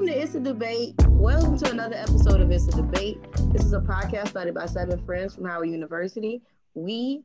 Welcome 0.00 0.14
to 0.14 0.22
It's 0.22 0.34
a 0.34 0.40
Debate. 0.40 0.94
Welcome 1.08 1.58
to 1.58 1.70
another 1.70 1.96
episode 1.96 2.40
of 2.40 2.50
It's 2.50 2.66
a 2.68 2.70
Debate. 2.70 3.18
This 3.52 3.66
is 3.66 3.74
a 3.74 3.80
podcast 3.80 4.28
started 4.28 4.54
by 4.54 4.64
seven 4.64 4.98
friends 5.04 5.34
from 5.34 5.44
Howard 5.44 5.68
University. 5.68 6.40
We 6.72 7.22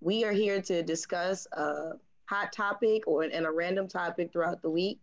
we 0.00 0.24
are 0.24 0.32
here 0.32 0.62
to 0.62 0.82
discuss 0.82 1.46
a 1.52 1.98
hot 2.24 2.50
topic 2.50 3.06
or 3.06 3.24
and 3.24 3.44
a 3.44 3.50
random 3.50 3.88
topic 3.88 4.32
throughout 4.32 4.62
the 4.62 4.70
week. 4.70 5.00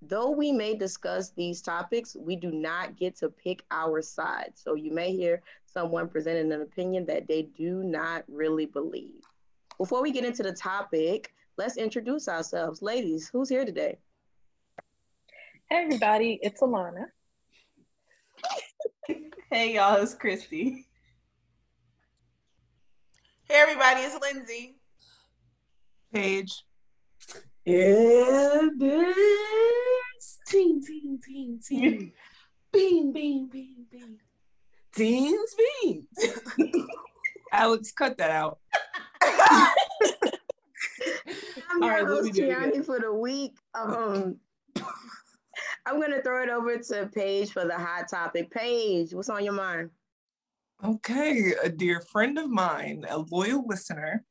Though 0.00 0.30
we 0.30 0.50
may 0.50 0.74
discuss 0.74 1.28
these 1.28 1.60
topics, 1.60 2.16
we 2.18 2.36
do 2.36 2.50
not 2.50 2.96
get 2.96 3.16
to 3.16 3.28
pick 3.28 3.62
our 3.70 4.00
side. 4.00 4.52
So 4.54 4.76
you 4.76 4.92
may 4.94 5.14
hear 5.14 5.42
someone 5.66 6.08
presenting 6.08 6.50
an 6.52 6.62
opinion 6.62 7.04
that 7.04 7.28
they 7.28 7.42
do 7.42 7.82
not 7.82 8.24
really 8.28 8.64
believe. 8.64 9.20
Before 9.76 10.00
we 10.00 10.10
get 10.10 10.24
into 10.24 10.42
the 10.42 10.54
topic, 10.54 11.34
let's 11.58 11.76
introduce 11.76 12.28
ourselves. 12.28 12.80
Ladies, 12.80 13.28
who's 13.28 13.50
here 13.50 13.66
today? 13.66 13.98
Hey 15.74 15.82
everybody, 15.82 16.38
it's 16.40 16.60
Alana. 16.60 17.06
hey 19.50 19.74
y'all, 19.74 20.00
it's 20.00 20.14
Christy. 20.14 20.86
Hey 23.48 23.56
everybody, 23.56 24.02
it's 24.02 24.16
Lindsay. 24.22 24.76
Paige. 26.12 26.64
Yeah, 27.64 28.68
this 28.78 30.38
team, 30.46 30.80
team, 30.80 31.18
team, 31.20 31.58
team. 31.60 32.12
bean, 32.72 33.12
bean, 33.12 33.48
bean, 33.48 33.86
bean. 33.90 34.18
Teams, 34.94 35.56
beans. 35.82 36.06
Alex, 37.52 37.90
cut 37.90 38.16
that 38.18 38.30
out. 38.30 38.60
I'm 39.24 39.74
your 41.82 41.90
right, 41.90 42.06
host, 42.06 42.32
Tiani, 42.32 42.86
for 42.86 43.00
the 43.00 43.12
week. 43.12 43.56
Um, 43.74 44.36
I'm 45.86 46.00
gonna 46.00 46.22
throw 46.22 46.42
it 46.42 46.48
over 46.48 46.78
to 46.78 47.10
Paige 47.14 47.50
for 47.50 47.66
the 47.66 47.74
hot 47.74 48.08
topic. 48.08 48.50
Paige, 48.50 49.12
what's 49.12 49.28
on 49.28 49.44
your 49.44 49.52
mind? 49.52 49.90
Okay, 50.82 51.54
a 51.62 51.68
dear 51.68 52.00
friend 52.00 52.38
of 52.38 52.50
mine, 52.50 53.04
a 53.08 53.18
loyal 53.18 53.64
listener, 53.66 54.24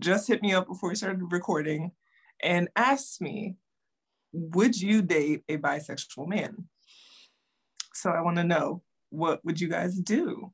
just 0.00 0.28
hit 0.28 0.42
me 0.42 0.52
up 0.52 0.66
before 0.66 0.88
we 0.88 0.94
started 0.94 1.20
recording 1.32 1.92
and 2.42 2.68
asked 2.76 3.20
me, 3.20 3.56
Would 4.32 4.80
you 4.80 5.02
date 5.02 5.42
a 5.48 5.56
bisexual 5.56 6.28
man? 6.28 6.68
So 7.92 8.10
I 8.10 8.20
want 8.20 8.36
to 8.36 8.44
know, 8.44 8.82
what 9.10 9.44
would 9.44 9.60
you 9.60 9.68
guys 9.68 9.98
do? 9.98 10.52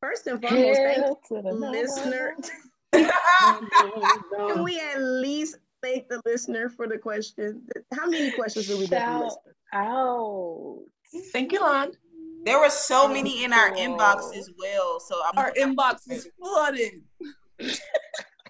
First 0.00 0.26
and 0.26 0.40
foremost, 0.40 0.80
thank 0.80 1.18
you, 1.30 1.52
listener. 1.52 2.36
Can 2.92 4.62
we 4.62 4.80
at 4.80 5.00
least 5.00 5.58
thank 5.82 6.08
the 6.08 6.20
listener 6.24 6.68
for 6.68 6.86
the 6.86 6.98
question. 6.98 7.66
How 7.92 8.06
many 8.06 8.30
questions 8.32 8.66
did 8.66 8.78
we 8.78 8.86
get 8.86 9.04
from 9.04 9.22
listener? 9.22 9.56
Out. 9.72 10.78
Thank 11.32 11.52
you, 11.52 11.60
Lon. 11.60 11.92
There 12.44 12.58
were 12.58 12.70
so 12.70 13.06
many 13.06 13.44
in 13.44 13.52
our 13.52 13.70
inbox 13.72 14.34
as 14.36 14.50
well. 14.58 15.00
So 15.00 15.20
I'm 15.24 15.38
our 15.38 15.52
inbox 15.52 16.10
is 16.10 16.28
flooded. 16.38 17.02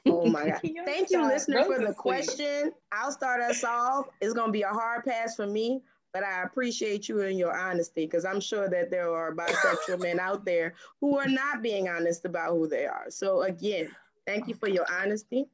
Oh 0.06 0.26
my 0.26 0.48
God. 0.48 0.60
Thank 0.84 1.10
you, 1.10 1.26
listener, 1.26 1.64
for 1.64 1.78
the 1.84 1.92
question. 1.92 2.72
I'll 2.92 3.12
start 3.12 3.42
us 3.42 3.64
off. 3.64 4.06
It's 4.20 4.32
going 4.32 4.48
to 4.48 4.52
be 4.52 4.62
a 4.62 4.68
hard 4.68 5.04
pass 5.04 5.36
for 5.36 5.46
me, 5.46 5.82
but 6.12 6.22
I 6.22 6.42
appreciate 6.42 7.08
you 7.08 7.22
and 7.22 7.38
your 7.38 7.56
honesty 7.56 8.06
because 8.06 8.24
I'm 8.24 8.40
sure 8.40 8.68
that 8.68 8.90
there 8.90 9.12
are 9.12 9.34
bisexual 9.34 10.00
men 10.00 10.20
out 10.20 10.44
there 10.44 10.74
who 11.00 11.18
are 11.18 11.28
not 11.28 11.62
being 11.62 11.88
honest 11.88 12.24
about 12.24 12.52
who 12.52 12.68
they 12.68 12.86
are. 12.86 13.06
So, 13.08 13.42
again, 13.42 13.90
thank 14.26 14.48
you 14.48 14.54
for 14.54 14.68
your 14.68 14.86
honesty. 14.90 15.46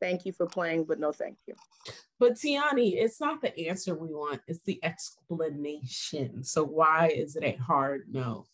Thank 0.00 0.26
you 0.26 0.32
for 0.32 0.46
playing, 0.46 0.84
but 0.84 0.98
no 0.98 1.12
thank 1.12 1.36
you. 1.46 1.54
But 2.18 2.34
Tiani, 2.34 2.94
it's 2.94 3.20
not 3.20 3.40
the 3.40 3.68
answer 3.68 3.94
we 3.94 4.08
want, 4.08 4.40
it's 4.46 4.60
the 4.64 4.78
explanation. 4.82 6.44
So 6.44 6.64
why 6.64 7.08
is 7.08 7.36
it 7.36 7.44
a 7.44 7.52
hard 7.56 8.06
no? 8.10 8.46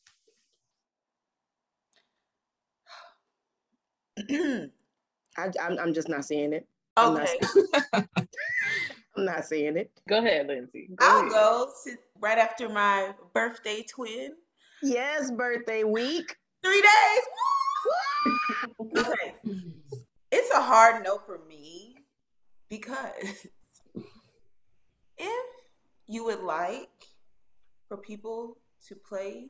I, 4.28 5.51
am 5.61 5.78
I'm 5.78 5.95
just 5.95 6.09
not 6.09 6.25
seeing 6.25 6.53
it. 6.53 6.67
Okay. 6.99 7.39
I'm 7.43 7.69
not, 7.93 8.09
I'm 9.17 9.25
not 9.25 9.45
seeing 9.45 9.77
it. 9.77 9.91
Go 10.09 10.19
ahead, 10.19 10.49
Lindsay. 10.49 10.91
Go 10.95 11.07
I'll 11.07 11.21
ahead. 11.21 11.33
go 11.33 11.71
right 12.21 12.39
after 12.39 12.69
my 12.69 13.15
birthday 13.34 13.84
twin. 13.89 14.33
Yes, 14.83 15.31
birthday 15.31 15.84
week. 15.84 16.37
Three 16.62 16.83
days. 16.83 17.22
okay 18.81 18.93
it's 18.93 19.09
a 20.60 20.62
hard 20.62 21.03
no 21.03 21.16
for 21.19 21.41
me 21.48 21.97
because 22.69 23.48
if 25.19 25.47
you 26.06 26.25
would 26.25 26.41
like 26.41 26.88
for 27.88 27.97
people 27.97 28.59
to 28.88 28.94
play 28.94 29.48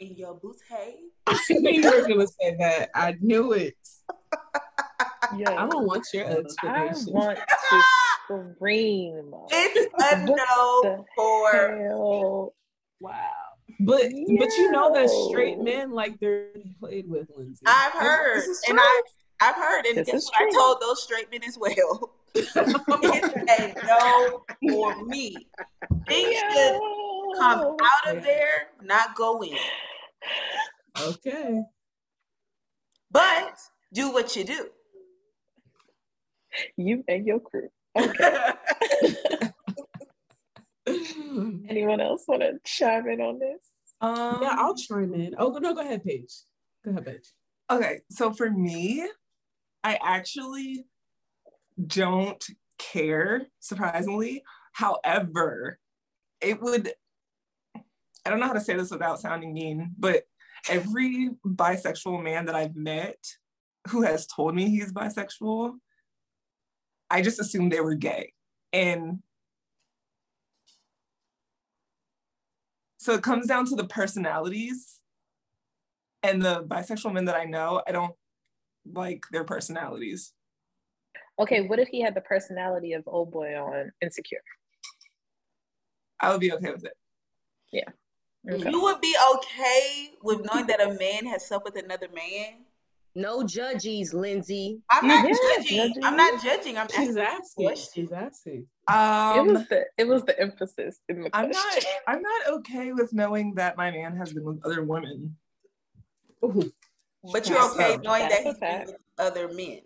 in 0.00 0.16
your 0.16 0.34
boutique. 0.34 1.12
I 1.26 1.38
knew 1.50 1.70
you 1.70 1.90
were 1.90 2.08
gonna 2.08 2.26
say 2.26 2.56
that. 2.58 2.90
I 2.94 3.16
knew 3.20 3.52
it. 3.52 3.76
Yeah, 5.36 5.50
I 5.50 5.66
don't 5.66 5.86
want 5.86 6.06
your 6.12 6.24
explanation. 6.24 7.16
I 7.16 7.18
want 7.18 7.38
to 7.38 8.54
scream. 8.54 9.32
It's 9.50 9.94
a 10.12 10.24
no 10.24 11.04
for 11.16 11.52
hell? 11.52 12.54
Wow. 13.00 13.30
But 13.80 14.04
yeah. 14.10 14.36
but 14.38 14.48
you 14.56 14.70
know 14.72 14.92
that 14.94 15.08
straight 15.28 15.58
men 15.58 15.92
like 15.92 16.18
they're 16.20 16.50
played 16.80 17.08
with 17.08 17.28
Lindsay. 17.36 17.64
I've 17.66 17.92
heard, 17.92 18.42
and 18.68 18.78
I 18.80 19.02
I've 19.40 19.54
heard, 19.54 19.86
and 19.86 19.98
this 19.98 20.08
guess 20.08 20.26
what 20.26 20.42
I 20.42 20.50
told 20.50 20.80
those 20.80 21.02
straight 21.02 21.30
men 21.30 21.44
as 21.46 21.56
well. 21.58 22.14
it's 22.34 22.56
a 22.56 23.74
no 23.86 24.44
for 24.68 25.04
me. 25.04 25.36
Things 26.06 26.34
yeah. 26.34 26.52
should 26.52 26.80
come 27.38 27.76
out 27.82 28.16
of 28.16 28.22
there, 28.22 28.68
not 28.82 29.14
go 29.14 29.42
in. 29.42 29.56
Okay. 31.00 31.62
But 33.10 33.58
do 33.92 34.12
what 34.12 34.36
you 34.36 34.44
do. 34.44 34.68
You 36.76 37.04
and 37.08 37.26
your 37.26 37.40
crew. 37.40 37.68
Okay. 37.96 38.50
Anyone 41.68 42.00
else 42.00 42.24
want 42.26 42.42
to 42.42 42.58
chime 42.64 43.08
in 43.08 43.20
on 43.20 43.38
this? 43.38 43.60
Um, 44.00 44.38
yeah, 44.42 44.56
I'll 44.58 44.74
chime 44.74 45.14
in. 45.14 45.34
Oh 45.38 45.50
no, 45.58 45.74
go 45.74 45.80
ahead, 45.80 46.04
Paige. 46.04 46.32
Go 46.84 46.90
ahead, 46.92 47.06
Paige. 47.06 47.32
Okay, 47.70 48.00
so 48.10 48.32
for 48.32 48.50
me, 48.50 49.06
I 49.84 49.98
actually 50.02 50.84
don't 51.84 52.44
care, 52.78 53.46
surprisingly. 53.60 54.42
However, 54.72 55.78
it 56.40 56.60
would, 56.60 56.92
I 58.24 58.30
don't 58.30 58.40
know 58.40 58.46
how 58.46 58.52
to 58.52 58.60
say 58.60 58.76
this 58.76 58.90
without 58.90 59.20
sounding 59.20 59.52
mean, 59.52 59.94
but 59.98 60.24
every 60.68 61.30
bisexual 61.46 62.22
man 62.22 62.46
that 62.46 62.54
I've 62.54 62.76
met 62.76 63.18
who 63.88 64.02
has 64.02 64.26
told 64.26 64.54
me 64.54 64.68
he's 64.68 64.92
bisexual, 64.92 65.74
I 67.10 67.22
just 67.22 67.40
assumed 67.40 67.72
they 67.72 67.80
were 67.80 67.94
gay. 67.94 68.32
And 68.72 69.20
so 72.98 73.14
it 73.14 73.22
comes 73.22 73.46
down 73.46 73.64
to 73.66 73.76
the 73.76 73.86
personalities 73.86 75.00
and 76.22 76.42
the 76.42 76.64
bisexual 76.64 77.14
men 77.14 77.24
that 77.26 77.36
I 77.36 77.44
know, 77.44 77.82
I 77.86 77.92
don't 77.92 78.14
like 78.92 79.24
their 79.32 79.44
personalities. 79.44 80.32
Okay, 81.38 81.66
what 81.66 81.78
if 81.78 81.88
he 81.88 82.00
had 82.00 82.14
the 82.14 82.20
personality 82.20 82.94
of 82.94 83.04
old 83.06 83.30
boy 83.30 83.54
on 83.54 83.92
Insecure? 84.02 84.42
I 86.20 86.32
would 86.32 86.40
be 86.40 86.52
okay 86.52 86.72
with 86.72 86.84
it. 86.84 86.94
Yeah. 87.72 87.88
Okay. 88.50 88.70
You 88.70 88.82
would 88.82 89.00
be 89.00 89.14
okay 89.34 90.10
with 90.22 90.40
knowing 90.44 90.66
that 90.66 90.80
a 90.80 90.94
man 90.94 91.26
has 91.26 91.46
slept 91.46 91.64
with 91.64 91.76
another 91.76 92.08
man? 92.14 92.64
No 93.14 93.42
judges, 93.42 94.14
Lindsay. 94.14 94.80
I'm 94.90 95.08
not 95.08 95.28
yeah, 95.28 95.34
judging. 95.56 95.76
judging. 95.76 96.04
I'm 96.04 96.16
not 96.16 96.42
judging. 96.42 96.78
I'm 96.78 96.88
She's 96.88 97.16
asking. 97.16 97.76
She's 97.92 98.12
asking. 98.12 98.66
Um, 98.86 99.38
it 99.38 99.52
was 99.52 99.68
the 99.68 99.84
it 99.98 100.06
was 100.06 100.24
the 100.24 100.40
emphasis 100.40 101.00
in 101.08 101.22
the 101.22 101.30
I'm 101.32 101.50
not 101.50 101.84
I'm 102.06 102.22
not 102.22 102.48
okay 102.48 102.92
with 102.92 103.12
knowing 103.12 103.54
that 103.56 103.76
my 103.76 103.90
man 103.90 104.16
has 104.16 104.32
been 104.32 104.44
with 104.44 104.64
other 104.64 104.82
women. 104.82 105.36
Ooh. 106.44 106.72
But 107.32 107.48
you're 107.48 107.62
okay 107.72 107.98
knowing 108.02 108.28
that 108.28 108.42
he's 108.42 108.58
been 108.58 108.86
with 108.86 108.96
other 109.18 109.48
men. 109.52 109.80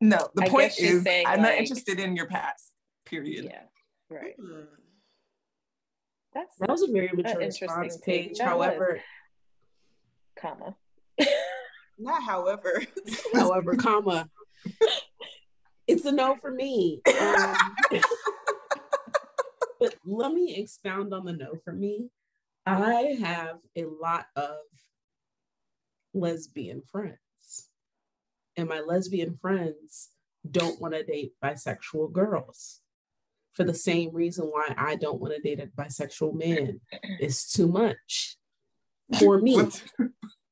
No, 0.00 0.28
the 0.34 0.44
I 0.44 0.48
point 0.48 0.78
is, 0.78 1.06
I'm 1.06 1.24
like, 1.24 1.40
not 1.40 1.54
interested 1.54 1.98
in 1.98 2.16
your 2.16 2.26
past. 2.26 2.72
Period. 3.06 3.46
Yeah, 3.46 3.62
right. 4.10 4.34
Mm-hmm. 4.38 4.64
That's 6.34 6.56
that 6.58 6.68
was 6.68 6.82
a 6.82 6.92
very 6.92 7.10
mature 7.14 7.38
response 7.38 7.96
Paige. 7.98 8.38
However, 8.38 9.00
comma. 10.38 10.76
not 11.98 12.22
however. 12.22 12.82
however, 13.34 13.74
comma. 13.76 14.28
It's 15.86 16.04
a 16.04 16.12
no 16.12 16.36
for 16.36 16.50
me. 16.50 17.00
Um, 17.06 17.56
but 19.80 19.94
let 20.04 20.32
me 20.32 20.56
expound 20.56 21.14
on 21.14 21.24
the 21.24 21.32
no 21.32 21.54
for 21.64 21.72
me. 21.72 22.10
I 22.66 23.16
have 23.20 23.58
a 23.76 23.84
lot 23.84 24.26
of 24.34 24.56
lesbian 26.16 26.82
friends. 26.90 27.18
And 28.56 28.68
my 28.68 28.80
lesbian 28.80 29.36
friends 29.40 30.08
don't 30.50 30.80
want 30.80 30.94
to 30.94 31.02
date 31.04 31.32
bisexual 31.42 32.12
girls 32.12 32.80
for 33.52 33.64
the 33.64 33.74
same 33.74 34.14
reason 34.14 34.46
why 34.46 34.74
I 34.76 34.96
don't 34.96 35.20
want 35.20 35.34
to 35.34 35.40
date 35.40 35.60
a 35.60 35.66
bisexual 35.66 36.34
man. 36.34 36.80
It's 37.20 37.52
too 37.52 37.68
much 37.68 38.36
for 39.18 39.38
me. 39.38 39.60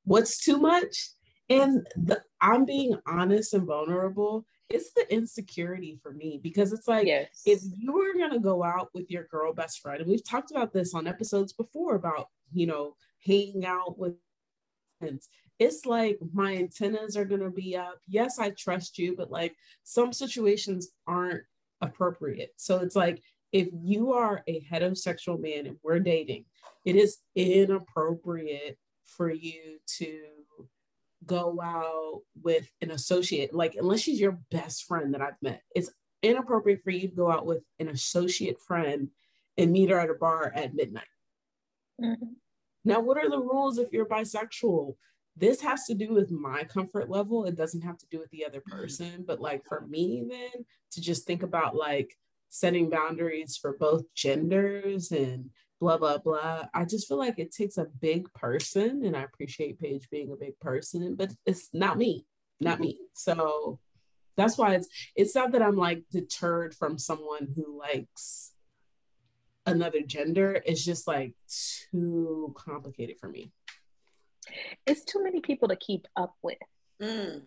What's 0.05 0.39
too 0.39 0.59
much? 0.59 1.11
And 1.51 1.87
the, 1.97 2.23
I'm 2.41 2.65
being 2.65 2.97
honest 3.07 3.55
and 3.55 3.67
vulnerable. 3.67 4.47
It's 4.71 4.93
the 4.95 5.13
insecurity 5.13 5.99
for 6.03 6.13
me 6.13 6.41
because 6.43 6.73
it's 6.73 6.89
like 6.89 7.07
Yes. 7.07 7.43
if 7.45 7.61
you 7.77 7.93
were 7.93 8.19
gonna 8.19 8.41
go 8.41 8.65
out 8.65 8.89
with 8.95 9.11
your 9.11 9.25
girl 9.25 9.53
best 9.53 9.81
friend, 9.81 10.01
and 10.01 10.09
we've 10.11 10.25
talked 10.25 10.51
about 10.51 10.73
this 10.73 10.95
on 10.95 11.07
episodes 11.07 11.53
before 11.53 11.95
about 11.95 12.29
you 12.53 12.67
know 12.67 12.97
hanging 13.27 13.67
out 13.67 13.99
with 13.99 14.15
friends. 14.99 15.29
It's 15.59 15.87
like 15.87 16.19
my 16.33 16.57
antennas 16.57 17.17
are 17.17 17.25
gonna 17.25 17.51
be 17.51 17.77
up. 17.77 18.01
Yes, 18.09 18.39
I 18.39 18.51
trust 18.51 18.99
you, 18.99 19.15
but 19.17 19.31
like 19.31 19.55
some 19.83 20.13
situations 20.13 20.91
aren't 21.07 21.45
appropriate. 21.81 22.53
So 22.57 22.79
it's 22.79 22.97
like 22.97 23.23
if 23.53 23.69
you 23.73 24.13
are 24.13 24.43
a 24.49 24.61
heterosexual 24.63 25.41
man 25.41 25.67
and 25.67 25.77
we're 25.83 26.01
dating, 26.01 26.47
it 26.85 26.97
is 26.97 27.19
inappropriate 27.37 28.79
for 29.05 29.31
you 29.31 29.79
to 29.99 30.23
go 31.25 31.61
out 31.63 32.23
with 32.43 32.69
an 32.81 32.91
associate, 32.91 33.55
like 33.55 33.77
unless 33.77 34.01
she's 34.01 34.21
your 34.21 34.39
best 34.51 34.85
friend 34.85 35.15
that 35.15 35.23
I've 35.23 35.41
met, 35.41 35.63
it's 35.75 35.91
inappropriate 36.23 36.83
for 36.83 36.91
you 36.91 37.09
to 37.09 37.15
go 37.15 37.31
out 37.31 37.47
with 37.47 37.63
an 37.79 37.89
associate 37.89 38.61
friend 38.61 39.09
and 39.57 39.73
meet 39.73 39.91
her 39.91 39.99
at 39.99 40.11
a 40.11 40.15
bar 40.15 40.53
at 40.55 40.75
midnight. 40.75 41.05
Mhm. 42.01 42.37
Now, 42.85 43.01
what 43.01 43.17
are 43.17 43.31
the 43.31 43.41
rules 43.41 43.79
if 43.79 43.93
you're 43.93 44.07
bisexual? 44.07 44.97
This 45.37 45.61
has 45.63 45.85
to 45.87 45.95
do 45.95 46.13
with 46.13 46.31
my 46.31 46.65
comfort 46.65 47.11
level. 47.11 47.45
It 47.45 47.57
doesn't 47.57 47.83
have 47.83 47.99
to 47.99 48.07
do 48.11 48.19
with 48.19 48.31
the 48.31 48.45
other 48.45 48.61
mm-hmm. 48.61 48.79
person. 48.79 49.25
But 49.27 49.41
like 49.41 49.65
for 49.65 49.87
me, 49.87 50.25
then 50.29 50.65
to 50.93 51.01
just 51.01 51.27
think 51.27 51.43
about 51.43 51.75
like 51.75 52.17
setting 52.51 52.89
boundaries 52.89 53.57
for 53.57 53.77
both 53.77 54.05
genders 54.15 55.11
and 55.11 55.51
blah 55.81 55.99
blah 55.99 56.19
blah. 56.19 56.67
I 56.73 56.85
just 56.85 57.09
feel 57.09 57.19
like 57.19 57.39
it 57.39 57.53
takes 57.53 57.79
a 57.79 57.87
big 58.01 58.33
person, 58.33 59.05
and 59.05 59.17
I 59.17 59.23
appreciate 59.23 59.81
Paige 59.81 60.09
being 60.11 60.33
a 60.33 60.37
big 60.37 60.59
person, 60.61 61.17
but 61.17 61.33
it's 61.47 61.71
not 61.73 61.99
me, 61.99 62.27
not 62.61 62.75
mm-hmm. 62.75 62.83
me. 62.83 63.01
So 63.13 63.81
that's 64.37 64.57
why 64.57 64.75
it's 64.75 64.89
it's 65.17 65.35
not 65.35 65.53
that 65.53 65.63
I'm 65.63 65.77
like 65.77 66.05
deterred 66.11 66.75
from 66.75 66.99
someone 66.99 67.49
who 67.55 67.79
likes 67.79 68.53
another 69.67 70.01
gender. 70.01 70.61
is 70.67 70.85
just 70.85 71.07
like 71.07 71.35
too 71.91 72.55
complicated 72.57 73.19
for 73.19 73.29
me. 73.29 73.53
It's 74.87 75.05
too 75.05 75.23
many 75.23 75.41
people 75.41 75.69
to 75.69 75.77
keep 75.77 76.07
up 76.17 76.35
with. 76.43 76.59
Mm. 77.03 77.43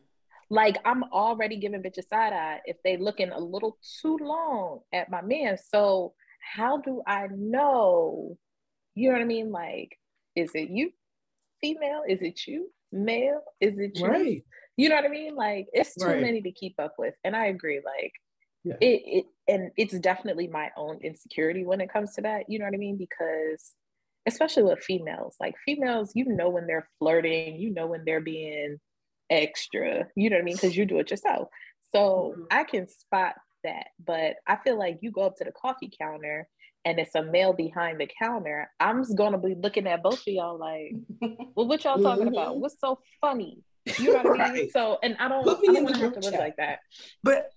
Like 0.50 0.78
I'm 0.86 1.04
already 1.06 1.58
giving 1.58 1.82
bitches 1.84 2.08
side 2.10 2.34
eye 2.34 2.62
if 2.66 2.78
they 2.84 2.98
looking 2.98 3.32
a 3.32 3.40
little 3.40 3.78
too 4.02 4.18
long 4.18 4.80
at 4.94 5.10
my 5.10 5.22
man. 5.22 5.58
So 5.58 6.14
how 6.40 6.78
do 6.78 7.02
I 7.06 7.28
know? 7.36 8.38
You 8.96 9.10
know 9.10 9.16
what 9.16 9.22
I 9.22 9.26
mean? 9.26 9.52
Like, 9.52 9.98
is 10.36 10.52
it 10.56 10.70
you, 10.70 10.92
female? 11.62 12.04
Is 12.08 12.22
it 12.22 12.48
you, 12.48 12.72
male? 12.92 13.42
Is 13.60 13.78
it 13.78 13.98
you? 14.00 14.06
Right. 14.08 14.44
You 14.78 14.90
know 14.90 14.96
what 14.96 15.06
I 15.06 15.10
mean? 15.10 15.36
Like, 15.36 15.68
it's 15.74 15.96
too 15.96 16.06
Right. 16.06 16.22
many 16.22 16.42
to 16.42 16.52
keep 16.52 16.76
up 16.80 16.94
with. 16.98 17.14
And 17.24 17.36
I 17.36 17.48
agree. 17.48 17.82
Like, 17.84 18.14
Yeah. 18.70 18.76
it, 18.82 19.02
it, 19.06 19.26
and 19.48 19.72
it's 19.78 19.98
definitely 20.00 20.48
my 20.48 20.70
own 20.78 21.00
insecurity 21.04 21.66
when 21.66 21.82
it 21.82 21.92
comes 21.92 22.14
to 22.16 22.22
that. 22.22 22.50
You 22.50 22.60
know 22.60 22.66
what 22.66 22.74
I 22.74 22.78
mean? 22.78 22.98
Because, 22.98 23.74
especially 24.26 24.64
with 24.64 24.84
females, 24.84 25.36
like 25.40 25.56
females, 25.66 26.12
you 26.16 26.26
know 26.26 26.50
when 26.50 26.68
they're 26.68 26.90
flirting, 27.00 27.56
you 27.58 27.74
know 27.74 27.88
when 27.88 28.04
they're 28.06 28.22
being 28.22 28.78
extra. 29.30 30.08
You 30.16 30.30
know 30.30 30.38
what 30.38 30.42
I 30.42 30.46
mean? 30.46 30.56
Because 30.56 30.76
you 30.76 30.86
do 30.86 31.00
it 31.00 31.12
yourself. 31.12 31.50
So 31.94 32.36
Mhm. 32.38 32.48
I 32.52 32.64
can 32.64 32.88
spot 32.88 33.36
that. 33.64 33.88
But 34.04 34.36
I 34.46 34.58
feel 34.58 34.78
like 34.78 35.00
you 35.02 35.12
go 35.12 35.22
up 35.22 35.38
to 35.38 35.44
the 35.44 35.52
coffee 35.52 35.90
counter 35.98 36.48
and 36.86 37.00
it's 37.00 37.16
a 37.16 37.24
male 37.24 37.54
behind 37.54 38.00
the 38.00 38.08
counter. 38.22 38.70
I'm 38.80 39.04
just 39.04 39.18
gonna 39.18 39.38
be 39.38 39.56
looking 39.56 39.88
at 39.88 40.04
both 40.04 40.20
of 40.20 40.28
y'all 40.28 40.58
like, 40.58 40.94
well, 41.56 41.68
what 41.68 41.84
y'all 41.84 42.02
talking 42.02 42.28
about? 42.28 42.56
Mhm. 42.56 42.60
What's 42.60 42.80
so 42.80 43.00
funny? 43.22 43.64
You 44.00 44.12
know 44.14 44.24
what 44.24 44.42
I 44.42 44.52
mean? 44.52 44.70
So, 44.70 45.00
and 45.02 45.16
I 45.18 45.30
don't, 45.30 45.44
Put 45.46 45.62
me 45.62 45.70
I 45.70 45.72
in 45.72 45.76
don't 45.76 45.84
the 45.84 45.84
want 45.84 45.96
to 45.96 46.04
have 46.04 46.14
to 46.14 46.20
live 46.20 46.40
like 46.40 46.56
that. 46.58 46.80
But 47.24 47.50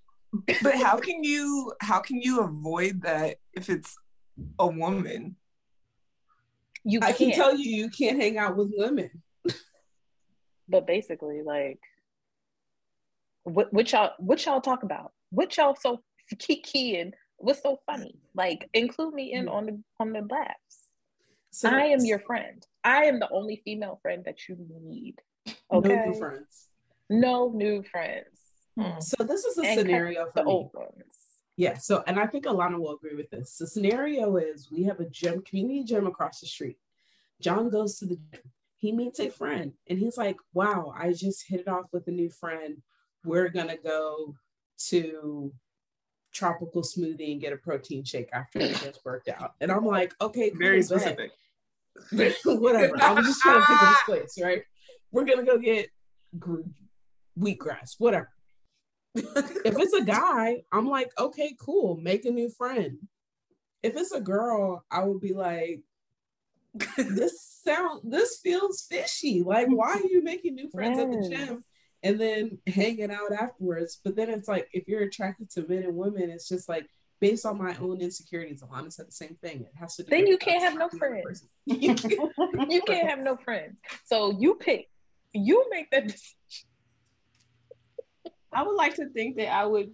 but 0.62 0.74
how 0.76 0.96
can 0.98 1.24
you 1.24 1.72
how 1.80 2.00
can 2.00 2.20
you 2.22 2.40
avoid 2.40 3.02
that 3.02 3.36
if 3.52 3.68
it's 3.68 3.96
a 4.58 4.66
woman? 4.66 5.36
You 6.84 7.00
I 7.02 7.12
can 7.12 7.32
tell 7.32 7.56
you, 7.56 7.70
you 7.70 7.90
can't 7.90 8.20
hang 8.20 8.38
out 8.38 8.56
with 8.56 8.70
women. 8.74 9.10
but 10.68 10.86
basically, 10.86 11.42
like, 11.42 11.78
what, 13.44 13.72
what 13.72 13.92
y'all, 13.92 14.12
what 14.18 14.44
y'all 14.46 14.60
talk 14.60 14.82
about? 14.82 15.12
What 15.30 15.56
y'all 15.56 15.76
so 15.78 16.02
kiki 16.38 17.12
What's 17.36 17.62
so 17.62 17.80
funny? 17.86 18.18
Like, 18.34 18.68
include 18.74 19.14
me 19.14 19.32
in 19.32 19.48
on 19.48 19.66
the 19.66 19.80
on 19.98 20.12
the 20.12 20.20
laughs. 20.30 20.90
So 21.50 21.68
I 21.68 21.86
am 21.86 22.04
your 22.04 22.20
friend. 22.20 22.64
I 22.84 23.04
am 23.04 23.18
the 23.18 23.28
only 23.30 23.62
female 23.64 23.98
friend 24.02 24.24
that 24.26 24.48
you 24.48 24.56
need. 24.82 25.16
no 25.72 25.80
new 25.80 26.14
friends. 26.18 26.68
No 27.08 27.50
new 27.50 27.82
friends. 27.82 28.39
Mm. 28.80 29.02
So 29.02 29.22
this 29.24 29.44
is 29.44 29.58
a 29.58 29.62
And 29.62 29.76
cut 29.76 29.78
scenario 29.86 30.26
The 30.34 30.40
for 30.42 30.44
me. 30.46 30.50
old 30.52 30.70
ones. 30.74 31.16
Yeah. 31.56 31.76
So, 31.76 32.02
and 32.06 32.18
I 32.18 32.26
think 32.26 32.46
Alana 32.46 32.78
will 32.78 32.94
agree 32.94 33.14
with 33.14 33.30
this. 33.30 33.56
The 33.58 33.66
scenario 33.66 34.36
is 34.36 34.70
we 34.70 34.84
have 34.84 35.00
a 35.00 35.08
gym, 35.08 35.42
community 35.42 35.84
gym 35.84 36.06
across 36.06 36.40
the 36.40 36.46
street. 36.46 36.78
John 37.40 37.68
goes 37.70 37.98
to 37.98 38.06
the 38.06 38.16
gym. 38.32 38.42
He 38.76 38.92
meets 38.92 39.20
a 39.20 39.28
friend 39.28 39.72
and 39.88 39.98
he's 39.98 40.16
like, 40.16 40.36
wow, 40.54 40.94
I 40.96 41.12
just 41.12 41.46
hit 41.46 41.60
it 41.60 41.68
off 41.68 41.86
with 41.92 42.08
a 42.08 42.10
new 42.10 42.30
friend. 42.30 42.78
We're 43.24 43.50
going 43.50 43.68
to 43.68 43.76
go 43.76 44.34
to 44.88 45.52
tropical 46.32 46.80
smoothie 46.82 47.32
and 47.32 47.40
get 47.42 47.52
a 47.52 47.56
protein 47.58 48.04
shake 48.04 48.30
after 48.32 48.58
he 48.60 48.68
just 48.68 49.00
worked 49.04 49.28
out. 49.28 49.52
And 49.60 49.70
I'm 49.70 49.84
like, 49.84 50.14
okay, 50.22 50.48
cool, 50.50 50.58
Very 50.58 50.82
specific. 50.82 51.32
Whatever. 52.44 53.02
I 53.02 53.12
was 53.12 53.26
just 53.26 53.42
trying 53.42 53.60
to 53.60 53.66
think 53.66 53.82
of 53.82 53.88
this 53.88 54.02
place, 54.06 54.38
right? 54.42 54.62
We're 55.12 55.26
going 55.26 55.40
to 55.40 55.44
go 55.44 55.58
get 55.58 55.90
wheatgrass, 57.38 57.96
whatever 57.98 58.30
if 59.14 59.76
it's 59.76 59.94
a 59.94 60.04
guy, 60.04 60.62
I'm 60.72 60.88
like, 60.88 61.10
okay, 61.18 61.54
cool, 61.60 61.96
make 61.96 62.24
a 62.24 62.30
new 62.30 62.50
friend. 62.50 62.98
If 63.82 63.96
it's 63.96 64.12
a 64.12 64.20
girl, 64.20 64.84
I 64.90 65.04
would 65.04 65.20
be 65.20 65.32
like, 65.32 65.80
this 66.96 67.60
sound, 67.64 68.02
this 68.04 68.38
feels 68.42 68.82
fishy. 68.82 69.42
Like, 69.42 69.68
why 69.68 69.94
are 69.94 70.06
you 70.06 70.22
making 70.22 70.54
new 70.54 70.70
friends 70.70 70.98
at 70.98 71.10
the 71.10 71.28
gym 71.28 71.64
and 72.02 72.20
then 72.20 72.58
hanging 72.66 73.10
out 73.10 73.32
afterwards? 73.32 74.00
But 74.04 74.16
then 74.16 74.30
it's 74.30 74.48
like, 74.48 74.68
if 74.72 74.86
you're 74.86 75.02
attracted 75.02 75.50
to 75.50 75.66
men 75.66 75.82
and 75.82 75.96
women, 75.96 76.30
it's 76.30 76.48
just 76.48 76.68
like 76.68 76.86
based 77.20 77.46
on 77.46 77.58
my 77.58 77.76
own 77.80 78.00
insecurities. 78.00 78.62
Alana 78.62 78.92
said 78.92 79.08
the 79.08 79.12
same 79.12 79.36
thing. 79.42 79.60
It 79.62 79.72
has 79.78 79.96
to. 79.96 80.02
Do 80.02 80.10
Then 80.10 80.26
you 80.26 80.38
can't 80.38 80.62
have 80.62 80.74
no 80.74 80.80
not 80.80 80.90
the 80.92 80.96
other 80.96 81.22
friends. 81.22 81.44
you 81.66 82.82
can't 82.82 83.08
have 83.08 83.20
no 83.20 83.36
friends. 83.36 83.76
So 84.04 84.36
you 84.38 84.54
pick. 84.54 84.88
You 85.32 85.66
make 85.70 85.90
that 85.90 86.06
decision. 86.08 86.69
I 88.52 88.62
would 88.62 88.76
like 88.76 88.94
to 88.96 89.08
think 89.08 89.36
that 89.36 89.52
I 89.52 89.64
would, 89.64 89.92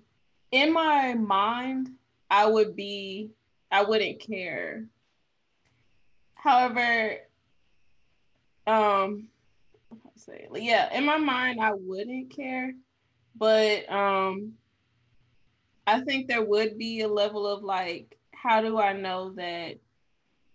in 0.50 0.72
my 0.72 1.14
mind, 1.14 1.90
I 2.30 2.46
would 2.46 2.74
be, 2.74 3.30
I 3.70 3.82
wouldn't 3.82 4.20
care. 4.20 4.84
However, 6.34 7.16
um, 8.66 9.28
say, 10.16 10.48
yeah, 10.54 10.96
in 10.96 11.04
my 11.04 11.18
mind, 11.18 11.60
I 11.60 11.72
wouldn't 11.74 12.30
care, 12.30 12.74
but 13.36 13.90
um, 13.90 14.54
I 15.86 16.00
think 16.00 16.26
there 16.26 16.44
would 16.44 16.78
be 16.78 17.00
a 17.00 17.08
level 17.08 17.46
of 17.46 17.62
like, 17.62 18.16
how 18.32 18.60
do 18.60 18.78
I 18.78 18.92
know 18.92 19.32
that? 19.32 19.76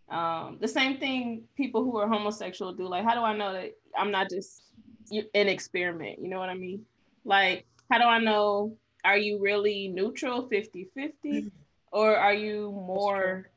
Um, 0.10 0.58
the 0.60 0.68
same 0.68 0.98
thing 0.98 1.44
people 1.56 1.84
who 1.84 1.98
are 1.98 2.08
homosexual 2.08 2.74
do. 2.74 2.86
Like, 2.86 3.06
how 3.06 3.16
do 3.16 3.22
I 3.22 3.36
know 3.36 3.54
that 3.54 3.78
I'm 3.98 4.12
not 4.12 4.30
just 4.30 4.64
an 5.12 5.48
experiment? 5.48 6.20
You 6.22 6.28
know 6.28 6.40
what 6.40 6.50
I 6.50 6.54
mean? 6.54 6.86
Like, 7.24 7.66
how 7.92 7.98
do 7.98 8.06
I 8.06 8.20
know? 8.20 8.78
Are 9.04 9.18
you 9.18 9.40
really 9.42 9.90
neutral 9.90 10.48
50 10.48 10.90
50? 10.96 11.52
Or 11.92 12.16
are 12.16 12.34
you 12.34 12.72
more 12.72 13.50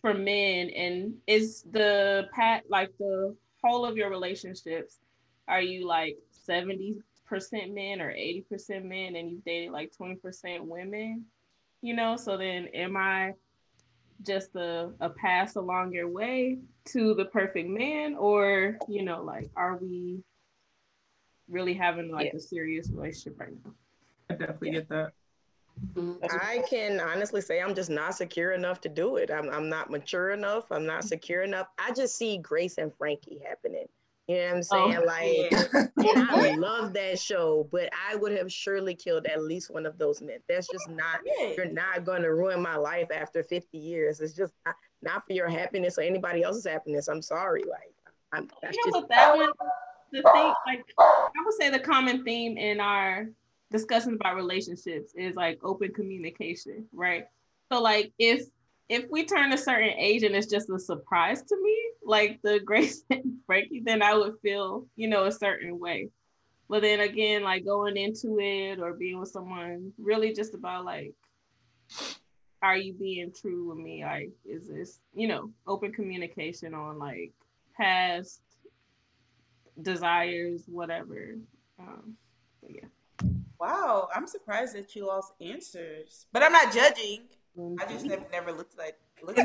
for 0.00 0.14
men? 0.14 0.70
And 0.70 1.16
is 1.26 1.62
the 1.70 2.26
pat 2.32 2.64
like 2.70 2.90
the 2.98 3.36
whole 3.62 3.84
of 3.84 3.98
your 3.98 4.08
relationships? 4.08 4.98
Are 5.46 5.60
you 5.60 5.86
like 5.86 6.16
70% 6.48 7.02
men 7.74 8.00
or 8.00 8.10
80% 8.10 8.84
men 8.84 9.16
and 9.16 9.30
you've 9.30 9.44
dated 9.44 9.72
like 9.72 9.92
20% 10.00 10.62
women? 10.62 11.26
You 11.82 11.94
know, 11.94 12.16
so 12.16 12.38
then 12.38 12.68
am 12.68 12.96
I 12.96 13.34
just 14.26 14.54
a, 14.56 14.90
a 15.00 15.10
pass 15.10 15.56
along 15.56 15.92
your 15.92 16.08
way 16.08 16.60
to 16.92 17.12
the 17.14 17.26
perfect 17.26 17.68
man? 17.68 18.14
Or, 18.14 18.78
you 18.88 19.02
know, 19.02 19.22
like, 19.22 19.50
are 19.54 19.76
we 19.76 20.22
really 21.50 21.74
having 21.74 22.10
like 22.10 22.32
Yeah. 22.32 22.38
a 22.38 22.40
serious 22.40 22.90
relationship 22.90 23.40
right 23.40 23.52
now? 23.64 23.74
I 24.30 24.34
definitely 24.34 24.70
get 24.70 24.88
that. 24.88 25.12
Mm-hmm. 25.94 26.24
I 26.30 26.62
can 26.68 27.00
honestly 27.00 27.40
say 27.40 27.60
I'm 27.60 27.74
just 27.74 27.90
not 27.90 28.14
secure 28.14 28.52
enough 28.52 28.80
to 28.82 28.88
do 28.88 29.16
it. 29.16 29.30
I'm, 29.30 29.48
I'm 29.48 29.68
not 29.68 29.90
mature 29.90 30.30
enough. 30.30 30.70
I'm 30.70 30.86
not 30.86 31.00
mm-hmm. 31.00 31.08
secure 31.08 31.42
enough. 31.42 31.68
I 31.78 31.92
just 31.92 32.16
see 32.16 32.38
Grace 32.38 32.78
and 32.78 32.94
Frankie 32.94 33.40
happening. 33.46 33.86
You 34.28 34.36
know 34.36 34.44
what 34.44 34.52
I'm 34.52 34.58
oh. 34.58 34.62
saying? 34.62 34.98
Oh, 34.98 35.04
like, 35.06 35.94
yeah. 36.04 36.20
and 36.20 36.30
I 36.30 36.54
love 36.54 36.92
that 36.92 37.18
show, 37.18 37.66
but 37.72 37.88
I 38.08 38.14
would 38.14 38.32
have 38.32 38.52
surely 38.52 38.94
killed 38.94 39.26
at 39.26 39.42
least 39.42 39.72
one 39.72 39.86
of 39.86 39.98
those 39.98 40.20
men. 40.22 40.38
That's 40.48 40.68
just 40.68 40.88
not, 40.88 41.20
yeah. 41.24 41.52
you're 41.56 41.66
not 41.66 42.04
going 42.04 42.22
to 42.22 42.32
ruin 42.32 42.62
my 42.62 42.76
life 42.76 43.08
after 43.12 43.42
50 43.42 43.76
years. 43.76 44.20
It's 44.20 44.34
just 44.34 44.52
not, 44.64 44.76
not, 45.02 45.26
for 45.26 45.32
your 45.32 45.48
happiness 45.48 45.98
or 45.98 46.02
anybody 46.02 46.44
else's 46.44 46.66
happiness. 46.66 47.08
I'm 47.08 47.22
sorry. 47.22 47.64
Like, 47.68 47.94
I'm, 48.32 48.48
that's 48.62 48.76
you 48.76 48.90
know 48.92 49.00
just, 49.00 49.08
that 49.08 49.36
one, 49.36 49.50
the 50.12 50.22
thing, 50.22 50.54
like, 50.66 50.84
I 50.98 51.44
would 51.44 51.54
say 51.54 51.70
the 51.70 51.78
common 51.78 52.24
theme 52.24 52.56
in 52.56 52.80
our 52.80 53.26
discussions 53.70 54.16
about 54.16 54.36
relationships 54.36 55.12
is 55.16 55.36
like 55.36 55.58
open 55.62 55.92
communication, 55.92 56.86
right? 56.92 57.26
So, 57.72 57.80
like, 57.80 58.12
if 58.18 58.46
if 58.88 59.08
we 59.08 59.24
turn 59.24 59.52
a 59.52 59.58
certain 59.58 59.90
age 59.96 60.24
and 60.24 60.34
it's 60.34 60.48
just 60.48 60.68
a 60.68 60.78
surprise 60.78 61.42
to 61.42 61.56
me, 61.62 61.76
like 62.04 62.40
the 62.42 62.58
Grace 62.58 63.04
and 63.10 63.38
Frankie, 63.46 63.82
then 63.84 64.02
I 64.02 64.14
would 64.14 64.34
feel, 64.42 64.86
you 64.96 65.08
know, 65.08 65.24
a 65.24 65.32
certain 65.32 65.78
way. 65.78 66.10
But 66.68 66.82
then 66.82 67.00
again, 67.00 67.42
like 67.42 67.64
going 67.64 67.96
into 67.96 68.38
it 68.40 68.80
or 68.80 68.94
being 68.94 69.18
with 69.18 69.30
someone, 69.30 69.92
really 69.96 70.32
just 70.32 70.54
about 70.54 70.84
like, 70.84 71.14
are 72.62 72.76
you 72.76 72.92
being 72.92 73.32
true 73.32 73.68
with 73.68 73.78
me? 73.78 74.04
Like, 74.04 74.30
is 74.44 74.68
this, 74.68 75.00
you 75.14 75.28
know, 75.28 75.50
open 75.66 75.92
communication 75.92 76.74
on 76.74 76.98
like 76.98 77.32
past 77.76 78.40
desires, 79.82 80.64
whatever. 80.66 81.36
Um, 81.78 82.16
yeah. 82.68 82.86
Wow, 83.60 84.08
I'm 84.14 84.26
surprised 84.26 84.74
that 84.74 84.94
you 84.96 85.10
all's 85.10 85.32
answers, 85.40 86.26
but 86.32 86.42
I'm 86.42 86.52
not 86.52 86.72
judging. 86.72 87.22
I 87.78 87.86
just 87.86 88.06
never, 88.06 88.24
never 88.32 88.52
looked 88.52 88.78
like. 88.78 88.96
Looked 89.22 89.38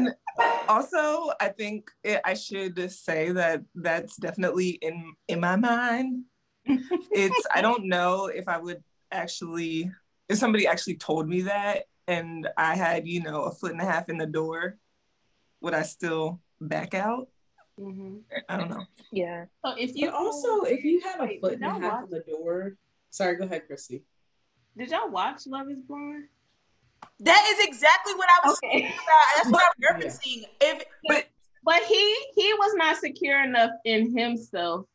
also, 0.69 1.31
I 1.41 1.49
think 1.49 1.91
it, 2.01 2.21
I 2.23 2.33
should 2.33 2.89
say 2.91 3.31
that 3.33 3.63
that's 3.75 4.15
definitely 4.15 4.69
in 4.81 5.13
in 5.27 5.41
my 5.41 5.57
mind. 5.57 6.23
it's 6.65 7.45
I 7.53 7.61
don't 7.61 7.85
know 7.89 8.27
if 8.27 8.47
I 8.47 8.57
would 8.57 8.83
actually 9.11 9.91
if 10.29 10.37
somebody 10.37 10.65
actually 10.65 10.95
told 10.95 11.27
me 11.27 11.41
that 11.41 11.83
and 12.07 12.47
I 12.57 12.75
had 12.75 13.07
you 13.07 13.21
know 13.21 13.43
a 13.43 13.51
foot 13.51 13.73
and 13.73 13.81
a 13.81 13.85
half 13.85 14.07
in 14.07 14.17
the 14.17 14.25
door, 14.25 14.77
would 15.59 15.73
I 15.73 15.83
still 15.83 16.39
back 16.61 16.93
out? 16.93 17.27
Mm-hmm. 17.79 18.17
I 18.49 18.57
don't 18.57 18.69
know. 18.69 18.85
Yeah. 19.11 19.45
So 19.65 19.75
if 19.77 19.95
you 19.95 20.11
but 20.11 20.15
also 20.15 20.61
if 20.63 20.83
you 20.83 21.01
have 21.01 21.21
a 21.21 21.39
foot 21.39 21.53
and 21.53 21.63
a 21.63 21.69
half 21.69 22.05
in 22.05 22.09
the 22.09 22.23
door, 22.27 22.75
sorry, 23.09 23.37
go 23.37 23.45
ahead, 23.45 23.67
Chrissy. 23.67 24.03
Did 24.77 24.91
y'all 24.91 25.09
watch 25.09 25.47
Love 25.47 25.69
Is 25.69 25.81
Blind? 25.81 26.25
That 27.19 27.45
is 27.53 27.65
exactly 27.67 28.13
what 28.15 28.27
I 28.29 28.47
was 28.47 28.59
okay. 28.63 28.85
about. 28.85 29.35
That's 29.35 29.49
what 29.51 29.63
I'm 29.63 29.99
referencing. 30.01 30.45
If 30.61 30.83
but 31.07 31.25
but 31.63 31.81
he 31.83 32.25
he 32.35 32.53
was 32.53 32.73
not 32.75 32.97
secure 32.97 33.43
enough 33.43 33.71
in 33.85 34.17
himself 34.17 34.85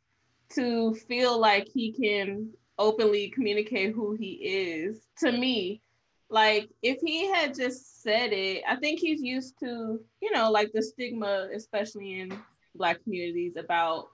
to 0.55 0.95
feel 0.95 1.39
like 1.39 1.69
he 1.69 1.93
can 1.93 2.51
openly 2.79 3.29
communicate 3.31 3.95
who 3.95 4.15
he 4.15 4.33
is 4.33 5.07
to 5.19 5.31
me 5.33 5.83
like 6.31 6.71
if 6.83 6.99
he 7.05 7.29
had 7.29 7.55
just 7.55 8.03
said 8.03 8.33
it 8.33 8.63
i 8.67 8.75
think 8.77 8.99
he's 8.99 9.21
used 9.21 9.59
to 9.59 10.01
you 10.23 10.31
know 10.33 10.51
like 10.51 10.71
the 10.73 10.83
stigma 10.83 11.49
especially 11.55 12.21
in 12.21 12.33
black 12.75 13.03
communities 13.03 13.57
about 13.57 14.09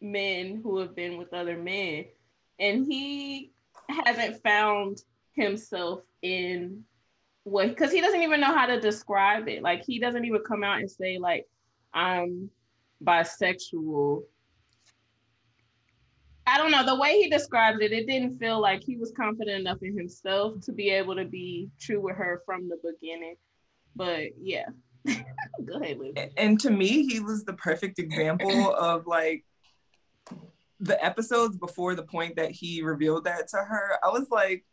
men 0.00 0.60
who 0.62 0.78
have 0.78 0.94
been 0.94 1.18
with 1.18 1.32
other 1.32 1.56
men 1.56 2.04
and 2.58 2.86
he 2.86 3.52
hasn't 3.88 4.42
found 4.42 5.02
himself 5.32 6.02
in 6.22 6.84
what 7.44 7.68
because 7.68 7.90
he 7.90 8.00
doesn't 8.00 8.22
even 8.22 8.40
know 8.40 8.54
how 8.54 8.66
to 8.66 8.80
describe 8.80 9.48
it. 9.48 9.62
Like 9.62 9.84
he 9.84 9.98
doesn't 9.98 10.24
even 10.24 10.42
come 10.46 10.62
out 10.62 10.78
and 10.78 10.90
say 10.90 11.18
like 11.18 11.46
I'm 11.92 12.50
bisexual. 13.02 14.22
I 16.46 16.58
don't 16.58 16.70
know 16.70 16.84
the 16.84 17.00
way 17.00 17.22
he 17.22 17.30
describes 17.30 17.80
it. 17.80 17.92
It 17.92 18.06
didn't 18.06 18.38
feel 18.38 18.60
like 18.60 18.82
he 18.82 18.96
was 18.96 19.12
confident 19.16 19.60
enough 19.60 19.82
in 19.82 19.96
himself 19.96 20.60
to 20.62 20.72
be 20.72 20.90
able 20.90 21.14
to 21.16 21.24
be 21.24 21.68
true 21.78 22.00
with 22.00 22.16
her 22.16 22.42
from 22.44 22.68
the 22.68 22.78
beginning. 22.82 23.36
But 23.94 24.30
yeah, 24.40 24.68
go 25.64 25.80
ahead, 25.80 25.98
Liz. 25.98 26.14
And 26.36 26.60
to 26.60 26.70
me, 26.70 27.06
he 27.06 27.20
was 27.20 27.44
the 27.44 27.54
perfect 27.54 27.98
example 27.98 28.74
of 28.78 29.06
like 29.06 29.44
the 30.78 31.02
episodes 31.04 31.56
before 31.56 31.94
the 31.94 32.02
point 32.02 32.36
that 32.36 32.50
he 32.50 32.82
revealed 32.82 33.24
that 33.24 33.48
to 33.48 33.58
her. 33.58 33.98
I 34.02 34.08
was 34.08 34.28
like, 34.30 34.64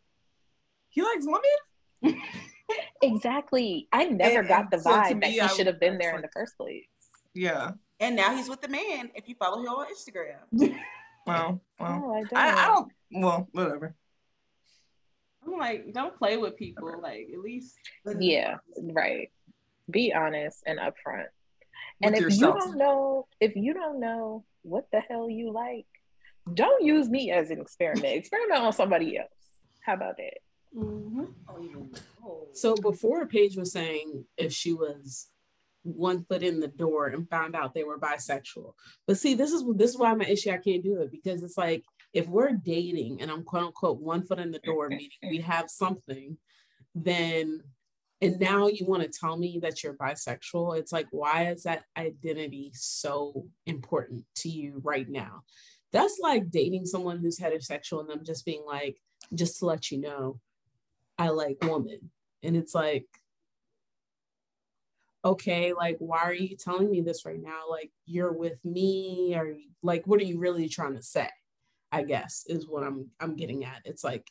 he 0.88 1.02
likes 1.02 1.26
women. 1.26 2.22
exactly. 3.02 3.88
I 3.92 4.06
never 4.06 4.40
and, 4.40 4.48
got 4.48 4.70
the 4.70 4.78
so 4.78 4.90
vibe 4.90 5.20
that 5.20 5.30
he 5.30 5.46
should 5.48 5.66
have 5.66 5.80
been 5.80 5.98
there 5.98 6.16
in 6.16 6.22
the 6.22 6.30
first 6.32 6.56
place. 6.56 6.86
Yeah. 7.34 7.72
And 8.00 8.16
now 8.16 8.34
he's 8.34 8.48
with 8.48 8.60
the 8.60 8.68
man. 8.68 9.10
If 9.14 9.28
you 9.28 9.34
follow 9.34 9.60
him 9.60 9.68
on 9.68 9.86
Instagram. 9.86 10.74
well, 11.26 11.60
well, 11.78 12.02
oh, 12.04 12.14
I, 12.14 12.20
don't. 12.22 12.36
I, 12.36 12.62
I 12.62 12.66
don't. 12.66 12.92
Well, 13.12 13.48
whatever. 13.52 13.94
I'm 15.44 15.58
like, 15.58 15.92
don't 15.92 16.16
play 16.16 16.36
with 16.36 16.56
people. 16.56 17.00
Like, 17.02 17.28
at 17.32 17.40
least. 17.40 17.76
Yeah. 18.18 18.56
Right. 18.76 19.30
Be 19.90 20.12
honest 20.12 20.62
and 20.66 20.78
upfront. 20.78 21.26
and 22.02 22.14
if 22.14 22.20
yourself. 22.20 22.56
you 22.56 22.60
don't 22.60 22.78
know, 22.78 23.26
if 23.40 23.56
you 23.56 23.74
don't 23.74 24.00
know 24.00 24.44
what 24.62 24.86
the 24.92 25.00
hell 25.00 25.28
you 25.28 25.52
like, 25.52 25.86
don't 26.52 26.84
use 26.84 27.08
me 27.08 27.30
as 27.30 27.50
an 27.50 27.60
experiment. 27.60 28.04
experiment 28.06 28.62
on 28.62 28.72
somebody 28.72 29.18
else. 29.18 29.28
How 29.80 29.94
about 29.94 30.16
that? 30.16 30.38
Mm-hmm. 30.76 31.94
So 32.52 32.74
before 32.76 33.26
Paige 33.26 33.56
was 33.56 33.72
saying 33.72 34.24
if 34.36 34.52
she 34.52 34.72
was 34.72 35.28
one 35.82 36.24
foot 36.24 36.42
in 36.42 36.60
the 36.60 36.68
door 36.68 37.06
and 37.06 37.28
found 37.28 37.56
out 37.56 37.74
they 37.74 37.84
were 37.84 37.98
bisexual. 37.98 38.74
But 39.06 39.18
see, 39.18 39.34
this 39.34 39.52
is 39.52 39.64
this 39.76 39.92
is 39.92 39.98
why 39.98 40.14
my 40.14 40.26
issue 40.26 40.50
I 40.50 40.58
can't 40.58 40.82
do 40.82 41.00
it 41.00 41.10
because 41.10 41.42
it's 41.42 41.56
like 41.56 41.84
if 42.12 42.26
we're 42.28 42.52
dating 42.52 43.20
and 43.20 43.30
I'm 43.30 43.44
quote 43.44 43.64
unquote 43.66 44.00
one 44.00 44.24
foot 44.24 44.38
in 44.38 44.50
the 44.50 44.58
door, 44.58 44.88
meaning 44.88 45.10
we 45.22 45.38
have 45.38 45.70
something, 45.70 46.36
then 46.94 47.62
and 48.20 48.38
now 48.40 48.66
you 48.66 48.84
want 48.86 49.02
to 49.02 49.08
tell 49.08 49.36
me 49.36 49.60
that 49.62 49.82
you're 49.82 49.94
bisexual. 49.94 50.78
It's 50.78 50.92
like, 50.92 51.06
why 51.10 51.48
is 51.48 51.62
that 51.62 51.84
identity 51.96 52.72
so 52.74 53.46
important 53.66 54.24
to 54.36 54.48
you 54.48 54.80
right 54.82 55.08
now? 55.08 55.42
That's 55.92 56.18
like 56.20 56.50
dating 56.50 56.86
someone 56.86 57.18
who's 57.18 57.38
heterosexual 57.38 58.00
and 58.00 58.08
them 58.10 58.24
just 58.24 58.44
being 58.44 58.64
like, 58.66 58.98
just 59.34 59.60
to 59.60 59.66
let 59.66 59.90
you 59.90 59.98
know, 60.00 60.40
I 61.18 61.28
like 61.28 61.58
woman. 61.62 62.10
And 62.42 62.56
it's 62.56 62.74
like, 62.74 63.06
okay, 65.24 65.72
like, 65.72 65.96
why 65.98 66.20
are 66.20 66.34
you 66.34 66.56
telling 66.56 66.90
me 66.90 67.00
this 67.00 67.24
right 67.24 67.40
now? 67.40 67.62
Like, 67.68 67.90
you're 68.06 68.32
with 68.32 68.64
me, 68.64 69.34
or 69.36 69.56
like, 69.82 70.06
what 70.06 70.20
are 70.20 70.24
you 70.24 70.38
really 70.38 70.68
trying 70.68 70.94
to 70.94 71.02
say? 71.02 71.28
I 71.90 72.02
guess 72.02 72.44
is 72.46 72.68
what 72.68 72.82
I'm 72.82 73.10
I'm 73.18 73.34
getting 73.34 73.64
at. 73.64 73.80
It's 73.84 74.04
like 74.04 74.26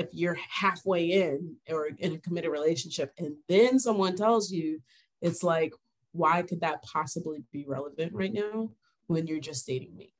if 0.00 0.08
you're 0.12 0.38
halfway 0.48 1.12
in 1.12 1.56
or 1.68 1.88
in 1.98 2.14
a 2.14 2.18
committed 2.18 2.50
relationship 2.50 3.12
and 3.18 3.36
then 3.48 3.78
someone 3.78 4.16
tells 4.16 4.50
you, 4.50 4.80
it's 5.20 5.42
like, 5.42 5.72
why 6.12 6.42
could 6.42 6.62
that 6.62 6.82
possibly 6.82 7.44
be 7.52 7.64
relevant 7.68 8.12
right 8.14 8.32
now 8.32 8.70
when 9.06 9.26
you're 9.26 9.40
just 9.40 9.66
dating 9.66 9.94
me? 9.96 10.14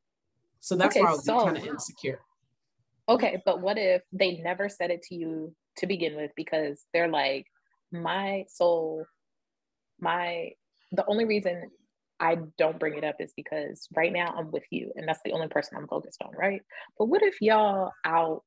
So 0.61 0.77
that's 0.77 0.95
okay, 0.95 1.03
why 1.03 1.11
I 1.11 1.13
was 1.13 1.25
so, 1.25 1.45
kind 1.45 1.57
of 1.57 1.67
insecure. 1.67 2.21
Okay, 3.09 3.43
but 3.47 3.63
what 3.63 3.79
if 3.79 4.03
they 4.13 4.37
never 4.37 4.69
said 4.69 4.91
it 4.91 5.03
to 5.05 5.15
you 5.15 5.55
to 5.79 5.87
begin 5.87 6.15
with 6.15 6.31
because 6.37 6.85
they're 6.93 7.09
like 7.09 7.47
my 7.91 8.45
soul 8.49 9.05
my 9.99 10.51
the 10.93 11.05
only 11.07 11.25
reason 11.25 11.71
I 12.21 12.37
don't 12.59 12.79
bring 12.79 12.99
it 12.99 13.05
up 13.05 13.17
is 13.19 13.33
because 13.35 13.89
right 13.97 14.13
now 14.13 14.35
I'm 14.37 14.51
with 14.51 14.65
you 14.71 14.93
and 14.95 15.09
that's 15.09 15.23
the 15.25 15.33
only 15.33 15.49
person 15.49 15.79
I'm 15.79 15.89
focused 15.89 16.23
on, 16.23 16.33
right? 16.37 16.61
But 16.99 17.07
what 17.07 17.23
if 17.23 17.41
y'all 17.41 17.93
out 18.05 18.43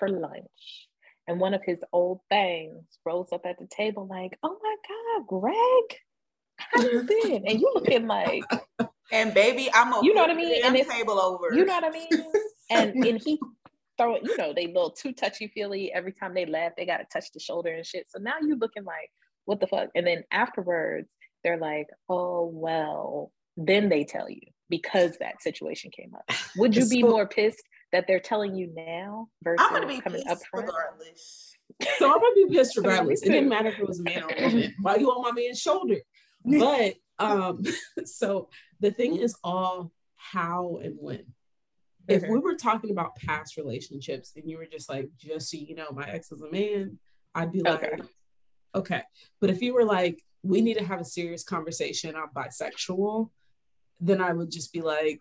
for 0.00 0.08
lunch 0.08 0.88
and 1.30 1.38
one 1.38 1.54
of 1.54 1.62
his 1.64 1.78
old 1.92 2.20
things 2.28 2.82
rolls 3.06 3.28
up 3.32 3.42
at 3.44 3.56
the 3.60 3.66
table 3.68 4.08
like, 4.10 4.36
oh 4.42 4.58
my 4.60 4.76
God, 4.88 5.26
Greg, 5.28 5.98
how 6.56 6.82
you 6.82 7.04
been? 7.04 7.44
And 7.46 7.60
you 7.60 7.70
looking 7.72 8.08
like 8.08 8.42
and 9.12 9.32
baby, 9.32 9.70
I'm 9.72 9.92
a 9.92 10.00
you 10.02 10.12
know 10.12 10.22
what 10.22 10.30
I 10.30 10.34
mean? 10.34 10.60
And 10.64 10.74
table 10.88 11.20
over. 11.20 11.54
You 11.54 11.64
know 11.64 11.74
what 11.74 11.84
I 11.84 11.90
mean? 11.90 12.08
And 12.72 13.04
and 13.04 13.20
he 13.20 13.36
throwing, 13.98 14.24
you 14.24 14.36
know, 14.36 14.52
they 14.54 14.68
little 14.68 14.92
too 14.92 15.12
touchy 15.12 15.48
feely. 15.48 15.92
Every 15.92 16.12
time 16.12 16.34
they 16.34 16.46
laugh, 16.46 16.70
they 16.76 16.86
gotta 16.86 17.04
touch 17.12 17.32
the 17.32 17.40
shoulder 17.40 17.70
and 17.70 17.84
shit. 17.84 18.06
So 18.08 18.20
now 18.20 18.34
you 18.40 18.54
looking 18.54 18.84
like, 18.84 19.10
what 19.44 19.58
the 19.58 19.66
fuck? 19.66 19.88
And 19.96 20.06
then 20.06 20.22
afterwards, 20.30 21.08
they're 21.42 21.58
like, 21.58 21.88
oh 22.08 22.48
well. 22.52 23.32
Then 23.56 23.88
they 23.88 24.04
tell 24.04 24.30
you 24.30 24.40
because 24.68 25.16
that 25.18 25.42
situation 25.42 25.90
came 25.90 26.14
up. 26.14 26.30
Would 26.56 26.76
you 26.76 26.88
be 26.88 27.02
more 27.02 27.26
pissed 27.26 27.64
that 27.92 28.06
they're 28.06 28.20
telling 28.20 28.54
you 28.54 28.72
now 28.74 29.28
versus 29.42 29.66
coming 29.68 30.02
up 30.28 30.38
front? 30.50 30.66
Regardless. 30.66 31.56
So 31.98 32.06
I'm 32.06 32.20
gonna 32.20 32.34
be 32.34 32.56
pissed 32.56 32.76
regardless. 32.76 33.22
it 33.22 33.30
didn't 33.30 33.48
matter 33.48 33.68
if 33.68 33.78
it 33.78 33.86
was 33.86 34.00
a 34.00 34.02
man 34.02 34.22
or 34.22 34.42
woman. 34.42 34.74
Why 34.80 34.96
you 34.96 35.10
on 35.10 35.22
my 35.22 35.32
man's 35.32 35.60
shoulder? 35.60 35.96
But 36.42 36.94
um, 37.18 37.62
so 38.06 38.48
the 38.80 38.90
thing 38.90 39.16
is 39.16 39.36
all 39.44 39.92
how 40.16 40.80
and 40.82 40.96
when 40.98 41.26
if 42.08 42.22
we 42.22 42.38
were 42.38 42.54
talking 42.54 42.90
about 42.90 43.16
past 43.16 43.56
relationships 43.56 44.32
and 44.36 44.48
you 44.48 44.58
were 44.58 44.66
just 44.66 44.88
like, 44.88 45.08
just 45.16 45.50
so 45.50 45.56
you 45.56 45.74
know, 45.74 45.90
my 45.92 46.08
ex 46.08 46.32
is 46.32 46.42
a 46.42 46.50
man, 46.50 46.98
I'd 47.34 47.52
be 47.52 47.60
like, 47.60 47.82
okay. 47.82 48.02
okay. 48.74 49.02
But 49.40 49.50
if 49.50 49.62
you 49.62 49.74
were 49.74 49.84
like, 49.84 50.22
we 50.42 50.60
need 50.60 50.78
to 50.78 50.84
have 50.84 51.00
a 51.00 51.04
serious 51.04 51.44
conversation, 51.44 52.16
I'm 52.16 52.28
bisexual, 52.34 53.30
then 54.00 54.20
I 54.20 54.32
would 54.32 54.50
just 54.50 54.72
be 54.72 54.80
like, 54.80 55.20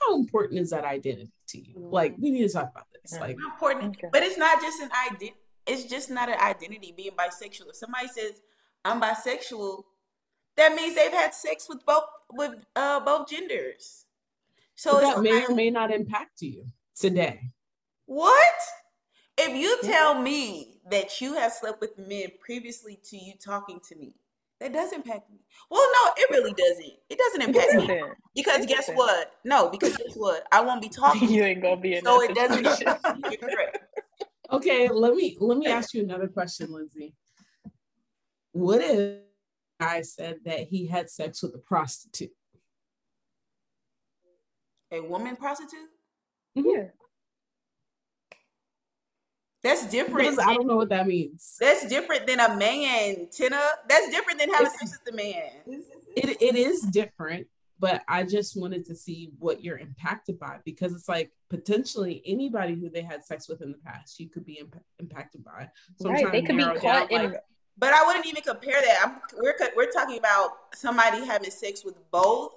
how 0.00 0.16
important 0.16 0.60
is 0.60 0.70
that 0.70 0.84
identity 0.84 1.32
to 1.48 1.58
you? 1.58 1.74
Like, 1.76 2.14
we 2.18 2.30
need 2.30 2.46
to 2.46 2.52
talk 2.52 2.70
about 2.70 2.86
this. 2.92 3.12
Yeah. 3.14 3.20
Like, 3.20 3.36
important, 3.36 3.96
okay. 3.96 4.08
but 4.12 4.22
it's 4.22 4.38
not 4.38 4.60
just 4.60 4.80
an 4.82 4.90
identity. 5.06 5.34
It's 5.66 5.84
just 5.84 6.10
not 6.10 6.28
an 6.28 6.38
identity 6.40 6.94
being 6.96 7.10
bisexual. 7.12 7.70
If 7.70 7.76
somebody 7.76 8.08
says 8.08 8.40
I'm 8.84 9.00
bisexual, 9.00 9.82
that 10.56 10.74
means 10.74 10.94
they've 10.94 11.12
had 11.12 11.34
sex 11.34 11.68
with 11.68 11.84
both 11.84 12.04
with 12.32 12.64
uh, 12.76 13.00
both 13.00 13.28
genders. 13.28 14.06
So 14.74 15.00
that 15.00 15.20
may 15.22 15.44
or 15.44 15.54
may 15.54 15.70
not 15.70 15.90
impact 15.90 16.42
you 16.42 16.66
today. 16.94 17.40
What? 18.06 18.54
If 19.38 19.54
you 19.54 19.78
tell 19.82 20.20
me 20.20 20.80
that 20.90 21.20
you 21.20 21.34
have 21.34 21.52
slept 21.52 21.80
with 21.80 21.98
men 21.98 22.28
previously 22.40 22.98
to 23.10 23.16
you 23.16 23.34
talking 23.42 23.80
to 23.88 23.96
me, 23.96 24.14
that 24.60 24.72
does 24.72 24.92
impact 24.92 25.30
me. 25.30 25.38
Well, 25.70 25.86
no, 25.92 26.12
it 26.16 26.30
really 26.30 26.52
doesn't. 26.54 26.92
It 27.10 27.18
doesn't 27.18 27.42
impact 27.42 27.74
it 27.74 27.88
me 27.88 28.02
because 28.34 28.62
it 28.62 28.68
guess 28.68 28.90
what? 28.94 29.32
No, 29.44 29.68
because 29.68 29.96
guess 29.96 30.14
what? 30.14 30.46
I 30.52 30.60
won't 30.60 30.80
be 30.82 30.88
talking. 30.94 31.28
you 31.28 31.44
ain't 31.44 31.62
gonna 31.62 31.80
be 31.80 31.96
in. 31.96 32.04
So 32.04 32.22
it 32.22 32.34
doesn't. 32.34 32.64
You're 32.64 33.36
correct. 33.38 33.78
Okay, 34.52 34.88
let 34.88 35.14
me 35.14 35.36
let 35.40 35.58
me 35.58 35.66
ask 35.66 35.92
you 35.92 36.02
another 36.02 36.28
question, 36.28 36.72
Lindsay. 36.72 37.14
What 38.52 38.80
if 38.82 39.18
I 39.80 40.02
said 40.02 40.36
that 40.44 40.60
he 40.68 40.86
had 40.86 41.10
sex 41.10 41.42
with 41.42 41.54
a 41.54 41.58
prostitute? 41.58 42.30
A 44.92 45.00
woman 45.00 45.36
prostitute? 45.36 45.90
Yeah. 46.54 46.84
That's 49.66 49.86
different. 49.86 50.38
I 50.40 50.54
don't 50.54 50.66
know 50.66 50.76
what 50.76 50.90
that 50.90 51.06
means. 51.06 51.56
That's 51.60 51.88
different 51.88 52.26
than 52.26 52.38
a 52.38 52.56
man, 52.56 53.26
Tina. 53.32 53.60
That's 53.88 54.08
different 54.10 54.38
than 54.38 54.48
having 54.50 54.70
sex 54.70 54.92
with 54.92 55.04
the 55.04 55.12
man. 55.12 55.82
It, 56.16 56.40
it 56.40 56.54
is 56.54 56.82
different, 56.82 57.48
but 57.80 58.02
I 58.08 58.22
just 58.22 58.56
wanted 58.56 58.84
to 58.86 58.94
see 58.94 59.30
what 59.40 59.64
you're 59.64 59.78
impacted 59.78 60.38
by 60.38 60.58
because 60.64 60.94
it's 60.94 61.08
like 61.08 61.32
potentially 61.50 62.22
anybody 62.24 62.74
who 62.74 62.88
they 62.88 63.02
had 63.02 63.24
sex 63.24 63.48
with 63.48 63.60
in 63.60 63.72
the 63.72 63.78
past, 63.78 64.20
you 64.20 64.28
could 64.28 64.46
be 64.46 64.60
imp- 64.60 64.80
impacted 65.00 65.44
by. 65.44 65.68
So 65.96 66.10
right, 66.10 66.30
they 66.30 66.42
could 66.42 66.56
be 66.56 66.64
caught 66.64 67.10
in. 67.10 67.32
Like, 67.32 67.42
but 67.76 67.92
I 67.92 68.06
wouldn't 68.06 68.26
even 68.26 68.42
compare 68.42 68.80
that. 68.80 68.98
I'm, 69.04 69.40
we're 69.42 69.56
we're 69.76 69.90
talking 69.90 70.18
about 70.18 70.74
somebody 70.74 71.24
having 71.26 71.50
sex 71.50 71.84
with 71.84 71.96
both 72.12 72.52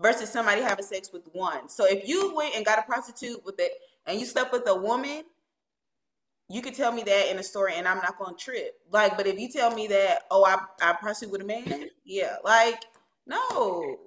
versus 0.00 0.30
somebody 0.30 0.62
having 0.62 0.84
sex 0.84 1.12
with 1.12 1.28
one. 1.32 1.68
So 1.68 1.86
if 1.86 2.08
you 2.08 2.34
went 2.36 2.54
and 2.54 2.64
got 2.64 2.78
a 2.78 2.82
prostitute 2.82 3.44
with 3.44 3.58
it 3.58 3.72
and 4.06 4.20
you 4.20 4.26
slept 4.26 4.52
with 4.52 4.66
a 4.68 4.74
woman, 4.74 5.24
you 6.48 6.60
could 6.60 6.74
tell 6.74 6.92
me 6.92 7.02
that 7.02 7.30
in 7.30 7.38
a 7.38 7.42
story 7.42 7.74
and 7.76 7.88
I'm 7.88 7.98
not 7.98 8.18
gonna 8.18 8.36
trip. 8.36 8.74
Like, 8.90 9.16
but 9.16 9.26
if 9.26 9.38
you 9.38 9.48
tell 9.48 9.74
me 9.74 9.86
that, 9.88 10.22
oh, 10.30 10.44
I 10.44 10.58
I 10.80 10.94
prostitute 10.94 11.32
with 11.32 11.42
a 11.42 11.44
man, 11.44 11.88
yeah, 12.04 12.36
like 12.44 12.82
no, 13.26 13.98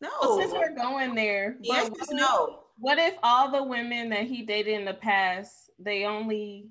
no. 0.00 0.10
Well, 0.20 0.38
since 0.38 0.52
we're 0.52 0.74
going 0.74 1.14
there, 1.14 1.56
yes, 1.60 1.90
what, 1.90 2.08
no. 2.12 2.60
What 2.78 2.98
if 2.98 3.14
all 3.22 3.50
the 3.50 3.62
women 3.62 4.10
that 4.10 4.24
he 4.24 4.42
dated 4.42 4.74
in 4.74 4.84
the 4.84 4.94
past, 4.94 5.70
they 5.78 6.04
only 6.04 6.68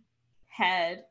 had 0.47 1.03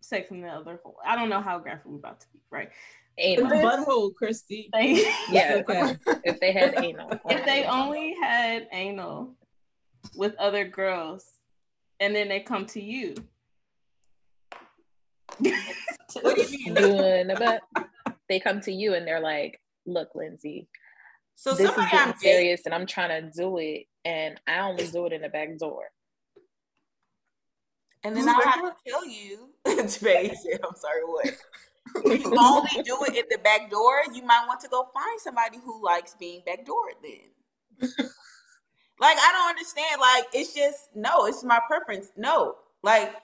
sex 0.00 0.30
in 0.30 0.40
the 0.40 0.48
other 0.48 0.80
hole? 0.82 0.96
I 1.04 1.16
don't 1.16 1.28
know 1.28 1.40
how 1.40 1.58
graphic 1.58 1.84
we're 1.86 1.96
about 1.96 2.20
to 2.20 2.26
be, 2.32 2.40
right? 2.50 2.70
Anal. 3.18 3.48
The 3.48 3.54
butthole, 3.56 4.14
Christy. 4.14 4.70
They, 4.72 5.04
yeah, 5.30 5.62
okay. 5.68 5.96
if 6.24 6.40
they 6.40 6.52
had 6.52 6.82
anal. 6.82 7.10
If 7.28 7.44
they 7.44 7.64
only 7.64 8.16
had 8.20 8.66
anal 8.72 9.34
with 10.16 10.34
other 10.36 10.66
girls, 10.66 11.26
and 12.00 12.14
then 12.14 12.28
they 12.28 12.40
come 12.40 12.66
to 12.66 12.82
you. 12.82 13.14
what 15.38 16.36
do 16.36 16.42
you 16.42 16.50
mean? 16.50 16.74
Doing 16.74 17.30
but 17.38 17.62
they 18.28 18.40
come 18.40 18.60
to 18.62 18.72
you 18.72 18.94
and 18.94 19.06
they're 19.06 19.20
like, 19.20 19.60
"Look, 19.86 20.10
Lindsay, 20.14 20.68
so 21.34 21.54
this 21.54 21.70
is 21.70 21.76
getting 21.76 21.98
I'm 21.98 22.16
serious, 22.18 22.62
and 22.64 22.74
I'm 22.74 22.86
trying 22.86 23.08
to 23.08 23.30
do 23.30 23.58
it, 23.58 23.86
and 24.04 24.40
I 24.46 24.60
only 24.60 24.86
do 24.86 25.06
it 25.06 25.12
in 25.12 25.22
the 25.22 25.28
back 25.28 25.56
door." 25.58 25.90
And 28.04 28.16
then 28.16 28.28
I 28.28 28.34
have 28.34 28.60
to 28.60 28.74
tell 28.86 29.06
you, 29.06 29.54
Space. 29.88 30.46
I'm 30.62 30.76
sorry, 30.76 31.02
what? 31.06 31.26
If 31.96 32.24
you 32.24 32.36
only 32.38 32.82
do 32.84 32.98
it 33.04 33.16
in 33.16 33.24
the 33.30 33.38
back 33.42 33.70
door. 33.70 34.02
You 34.12 34.22
might 34.22 34.44
want 34.46 34.60
to 34.60 34.68
go 34.68 34.84
find 34.92 35.20
somebody 35.20 35.58
who 35.64 35.82
likes 35.82 36.14
being 36.14 36.42
backdoor 36.44 36.92
then. 37.02 37.90
Like 39.00 39.16
I 39.18 39.32
don't 39.32 39.50
understand. 39.50 40.00
Like 40.00 40.24
it's 40.32 40.54
just 40.54 40.94
no, 40.94 41.26
it's 41.26 41.44
my 41.44 41.60
preference. 41.66 42.10
No. 42.16 42.56
Like 42.82 43.14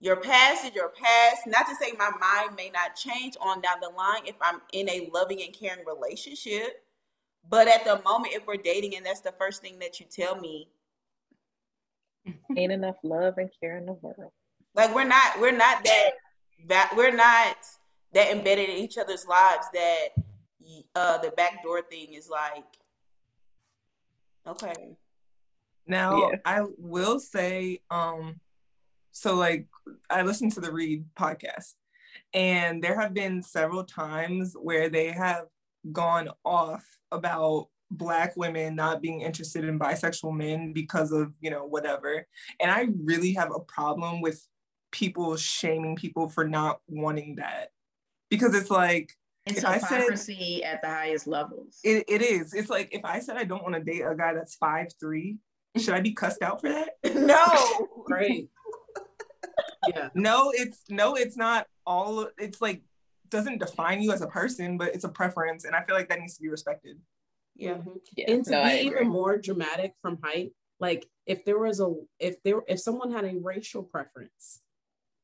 your 0.00 0.16
past 0.16 0.64
is 0.64 0.74
your 0.74 0.90
past. 0.90 1.46
Not 1.46 1.66
to 1.66 1.74
say 1.76 1.92
my 1.98 2.10
mind 2.20 2.56
may 2.56 2.70
not 2.70 2.96
change 2.96 3.36
on 3.40 3.60
down 3.60 3.78
the 3.80 3.90
line 3.90 4.22
if 4.26 4.36
I'm 4.40 4.60
in 4.72 4.88
a 4.88 5.10
loving 5.12 5.42
and 5.42 5.52
caring 5.52 5.84
relationship. 5.84 6.84
But 7.48 7.68
at 7.68 7.84
the 7.84 8.00
moment, 8.02 8.34
if 8.34 8.46
we're 8.46 8.56
dating 8.56 8.94
and 8.96 9.04
that's 9.04 9.20
the 9.20 9.32
first 9.32 9.62
thing 9.62 9.78
that 9.78 10.00
you 10.00 10.06
tell 10.10 10.38
me, 10.38 10.68
ain't 12.56 12.72
enough 12.72 12.96
love 13.02 13.38
and 13.38 13.50
care 13.60 13.78
in 13.78 13.86
the 13.86 13.94
world. 13.94 14.32
Like 14.74 14.94
we're 14.94 15.04
not, 15.04 15.40
we're 15.40 15.56
not 15.56 15.82
that, 15.84 16.10
that 16.66 16.92
we're 16.94 17.14
not 17.14 17.56
that 18.12 18.30
embedded 18.30 18.68
in 18.68 18.76
each 18.76 18.98
other's 18.98 19.26
lives 19.26 19.66
that 19.72 20.08
uh 20.94 21.18
the 21.18 21.30
backdoor 21.30 21.82
thing 21.82 22.12
is 22.12 22.28
like 22.28 22.64
okay 24.46 24.96
now, 25.88 26.30
yeah. 26.30 26.38
I 26.44 26.62
will 26.76 27.18
say, 27.20 27.80
um, 27.90 28.40
so 29.12 29.34
like 29.34 29.66
I 30.10 30.22
listened 30.22 30.52
to 30.52 30.60
the 30.60 30.72
Read 30.72 31.04
podcast, 31.18 31.74
and 32.34 32.82
there 32.82 33.00
have 33.00 33.14
been 33.14 33.42
several 33.42 33.84
times 33.84 34.54
where 34.60 34.88
they 34.88 35.08
have 35.08 35.46
gone 35.92 36.28
off 36.44 36.84
about 37.10 37.68
black 37.90 38.36
women 38.36 38.74
not 38.74 39.00
being 39.00 39.22
interested 39.22 39.64
in 39.64 39.78
bisexual 39.78 40.36
men 40.36 40.72
because 40.72 41.10
of 41.10 41.32
you 41.40 41.48
know 41.48 41.64
whatever 41.64 42.26
and 42.60 42.70
i 42.70 42.86
really 43.02 43.32
have 43.32 43.50
a 43.54 43.60
problem 43.60 44.20
with 44.20 44.46
people 44.92 45.34
shaming 45.36 45.96
people 45.96 46.28
for 46.28 46.46
not 46.46 46.80
wanting 46.86 47.36
that 47.36 47.70
because 48.28 48.54
it's 48.54 48.70
like 48.70 49.10
it's 49.46 49.64
I 49.64 49.78
said, 49.78 50.02
at 50.02 50.82
the 50.82 50.88
highest 50.88 51.26
levels. 51.26 51.78
It, 51.82 52.04
it 52.08 52.22
is. 52.22 52.52
It's 52.52 52.68
like 52.68 52.90
if 52.92 53.04
I 53.04 53.20
said 53.20 53.36
I 53.36 53.44
don't 53.44 53.62
want 53.62 53.74
to 53.74 53.82
date 53.82 54.02
a 54.02 54.14
guy 54.14 54.34
that's 54.34 54.56
five 54.56 54.88
three, 55.00 55.38
should 55.76 55.94
I 55.94 56.00
be 56.00 56.12
cussed 56.12 56.42
out 56.42 56.60
for 56.60 56.68
that? 56.68 56.90
No. 57.14 57.88
right. 58.08 58.48
yeah. 59.88 60.08
No, 60.14 60.50
it's 60.54 60.82
no, 60.88 61.14
it's 61.14 61.36
not 61.36 61.66
all 61.86 62.28
it's 62.38 62.60
like 62.60 62.82
doesn't 63.28 63.58
define 63.58 64.00
you 64.00 64.12
as 64.12 64.22
a 64.22 64.26
person, 64.26 64.78
but 64.78 64.94
it's 64.94 65.04
a 65.04 65.08
preference. 65.08 65.64
And 65.64 65.74
I 65.74 65.82
feel 65.82 65.94
like 65.94 66.08
that 66.08 66.20
needs 66.20 66.36
to 66.36 66.42
be 66.42 66.48
respected. 66.48 66.98
Yeah. 67.54 67.74
Mm-hmm. 67.74 67.90
yeah. 68.16 68.30
And 68.32 68.44
to 68.44 68.50
no, 68.50 68.64
be 68.64 68.70
even 68.86 69.08
more 69.08 69.36
dramatic 69.38 69.94
from 70.00 70.18
height, 70.22 70.52
like 70.80 71.06
if 71.26 71.44
there 71.44 71.58
was 71.58 71.80
a 71.80 71.92
if 72.18 72.42
there 72.42 72.60
if 72.68 72.80
someone 72.80 73.12
had 73.12 73.24
a 73.24 73.36
racial 73.42 73.82
preference, 73.82 74.60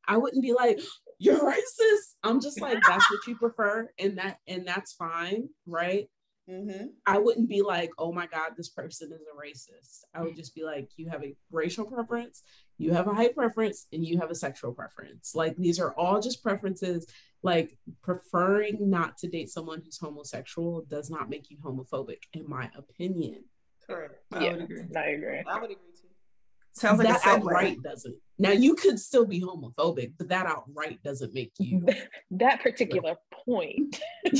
I 0.07 0.17
wouldn't 0.17 0.43
be 0.43 0.53
like, 0.53 0.81
you're 1.19 1.39
racist. 1.39 2.17
I'm 2.23 2.41
just 2.41 2.61
like, 2.61 2.79
that's 2.87 3.11
what 3.11 3.27
you 3.27 3.37
prefer, 3.37 3.91
and 3.99 4.19
that 4.19 4.39
and 4.47 4.67
that's 4.67 4.93
fine, 4.93 5.49
right? 5.67 6.09
Mm-hmm. 6.49 6.89
I 7.07 7.19
wouldn't 7.19 7.49
be 7.49 7.63
like, 7.63 7.91
oh 7.99 8.13
my 8.13 8.27
God, 8.27 8.51
this 8.57 8.69
person 8.69 9.13
is 9.13 9.23
a 9.23 9.37
racist. 9.37 10.05
I 10.15 10.23
would 10.23 10.37
just 10.37 10.55
be 10.55 10.63
like, 10.63 10.91
you 10.97 11.09
have 11.09 11.25
a 11.25 11.35
racial 11.51 11.87
preference, 11.87 12.43
you 12.77 12.93
have 12.93 13.09
a 13.09 13.15
height 13.15 13.35
preference, 13.35 13.87
and 13.93 14.05
you 14.05 14.19
have 14.19 14.31
a 14.31 14.35
sexual 14.35 14.73
preference. 14.73 15.35
Like 15.35 15.57
these 15.57 15.81
are 15.81 15.93
all 15.93 16.21
just 16.21 16.43
preferences. 16.43 17.07
Like 17.43 17.77
preferring 18.03 18.91
not 18.91 19.19
to 19.19 19.29
date 19.29 19.51
someone 19.51 19.83
who's 19.83 19.99
homosexual 19.99 20.85
does 20.89 21.11
not 21.11 21.29
make 21.31 21.51
you 21.51 21.59
homophobic, 21.59 22.21
in 22.33 22.49
my 22.49 22.71
opinion. 22.77 23.45
Correct. 23.87 24.15
I 24.33 24.45
yeah, 24.45 24.53
would 24.53 24.63
agree. 24.63 24.83
I 24.97 25.07
agree. 25.09 25.43
I 25.47 25.55
would 25.55 25.71
agree 25.71 25.93
too. 25.95 26.09
Sounds 26.75 26.99
like 26.99 27.09
that 27.09 27.21
outright 27.25 27.83
doesn't. 27.83 28.17
Now 28.39 28.51
you 28.51 28.75
could 28.75 28.99
still 28.99 29.25
be 29.25 29.41
homophobic, 29.41 30.15
but 30.19 30.29
that 30.29 30.47
outright 30.47 31.03
doesn't 31.03 31.33
make 31.33 31.53
you. 31.59 31.87
that 32.33 32.63
particular 32.63 33.15
point 33.47 34.01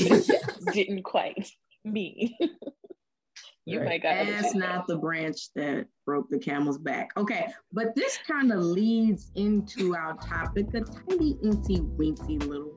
didn't 0.73 1.03
quite 1.03 1.49
me. 1.85 2.37
you 3.65 3.79
right. 3.79 3.87
might 3.87 4.03
got 4.03 4.25
That's 4.25 4.55
not 4.55 4.87
the 4.87 4.97
branch 4.97 5.53
that 5.55 5.87
broke 6.05 6.29
the 6.29 6.39
camel's 6.39 6.77
back. 6.77 7.11
Okay, 7.17 7.47
but 7.71 7.95
this 7.95 8.17
kind 8.27 8.51
of 8.51 8.59
leads 8.59 9.31
into 9.35 9.95
our 9.95 10.15
topic, 10.17 10.67
a 10.73 10.81
tiny 10.81 11.35
incy 11.35 11.79
wincy 11.97 12.41
little 12.45 12.73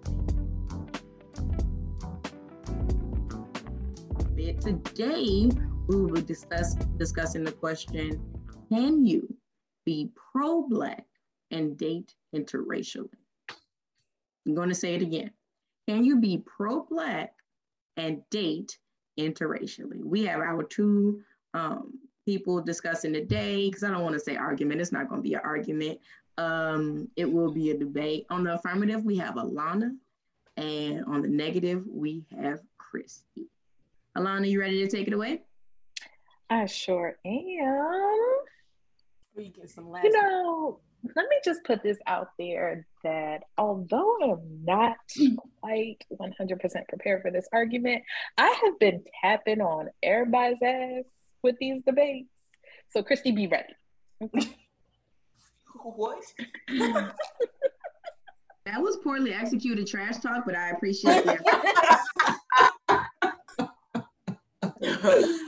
bit. 4.35 4.61
Today, 4.61 5.51
we 5.89 5.97
will 5.97 6.13
be 6.13 6.23
discuss, 6.23 6.75
discussing 6.97 7.45
the 7.45 7.53
question 7.53 8.21
Can 8.71 9.05
you 9.05 9.35
be 9.85 10.11
pro 10.15 10.63
Black 10.69 11.05
and 11.51 11.77
date 11.77 12.15
interracially? 12.35 13.09
I'm 14.47 14.55
going 14.55 14.69
to 14.69 14.75
say 14.75 14.95
it 14.95 15.03
again. 15.03 15.31
Can 15.89 16.05
you 16.05 16.21
be 16.21 16.43
pro 16.47 16.85
Black 16.85 17.35
and 17.97 18.23
date 18.31 18.79
interracially. 19.19 20.03
We 20.05 20.25
have 20.25 20.41
our 20.41 20.63
two 20.63 21.21
um, 21.55 21.99
people 22.25 22.61
discussing 22.61 23.13
today, 23.13 23.69
because 23.69 23.83
I 23.83 23.91
don't 23.91 24.03
want 24.03 24.15
to 24.15 24.21
say 24.21 24.37
argument, 24.37 24.81
it's 24.81 24.93
not 24.93 25.09
going 25.09 25.23
to 25.23 25.29
be 25.29 25.35
an 25.35 25.41
argument. 25.45 25.99
Um, 26.37 27.09
it 27.17 27.31
will 27.31 27.51
be 27.51 27.71
a 27.71 27.77
debate. 27.77 28.27
On 28.31 28.45
the 28.45 28.55
affirmative, 28.55 29.05
we 29.05 29.17
have 29.19 29.35
Alana, 29.35 29.97
and 30.57 31.05
on 31.07 31.23
the 31.23 31.29
negative, 31.29 31.85
we 31.91 32.25
have 32.41 32.61
Christy. 32.77 33.49
Alana, 34.17 34.49
you 34.49 34.61
ready 34.61 34.85
to 34.85 34.89
take 34.89 35.07
it 35.07 35.13
away? 35.13 35.43
I 36.51 36.67
sure 36.67 37.19
am. 37.25 38.39
You 39.37 39.51
get 39.51 39.71
some 39.71 39.91
last. 39.91 40.05
You 40.05 40.13
know, 40.13 40.81
let 41.05 41.27
me 41.29 41.37
just 41.45 41.63
put 41.65 41.83
this 41.83 41.99
out 42.07 42.29
there 42.39 42.87
that 43.05 43.43
although 43.57 44.17
I'm 44.23 44.65
not 44.65 44.97
quite 45.61 46.05
100% 46.13 46.89
prepared 46.89 47.23
for 47.23 47.31
this 47.31 47.49
argument, 47.53 48.03
I 48.37 48.49
have 48.65 48.79
been 48.79 49.05
tapping 49.23 49.61
on 49.61 49.89
everybody's 50.03 50.59
ass 50.63 51.05
with 51.43 51.57
these 51.61 51.83
debates. 51.85 52.29
So, 52.91 53.03
Christy, 53.03 53.31
be 53.33 53.47
ready. 53.47 53.75
what? 55.83 56.25
that 56.69 57.15
was 58.79 58.97
poorly 59.03 59.33
executed 59.33 59.87
trash 59.87 60.19
talk, 60.19 60.45
but 60.47 60.57
I 60.57 60.71
appreciate 60.71 61.25
it. 61.27 61.41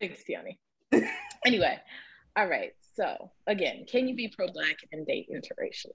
Thanks, 0.00 0.22
Tiani. 0.28 0.58
anyway, 1.44 1.78
all 2.36 2.46
right. 2.46 2.72
So 2.96 3.30
again, 3.46 3.84
can 3.86 4.08
you 4.08 4.16
be 4.16 4.28
pro-black 4.28 4.78
and 4.90 5.06
date 5.06 5.28
interracially? 5.30 5.90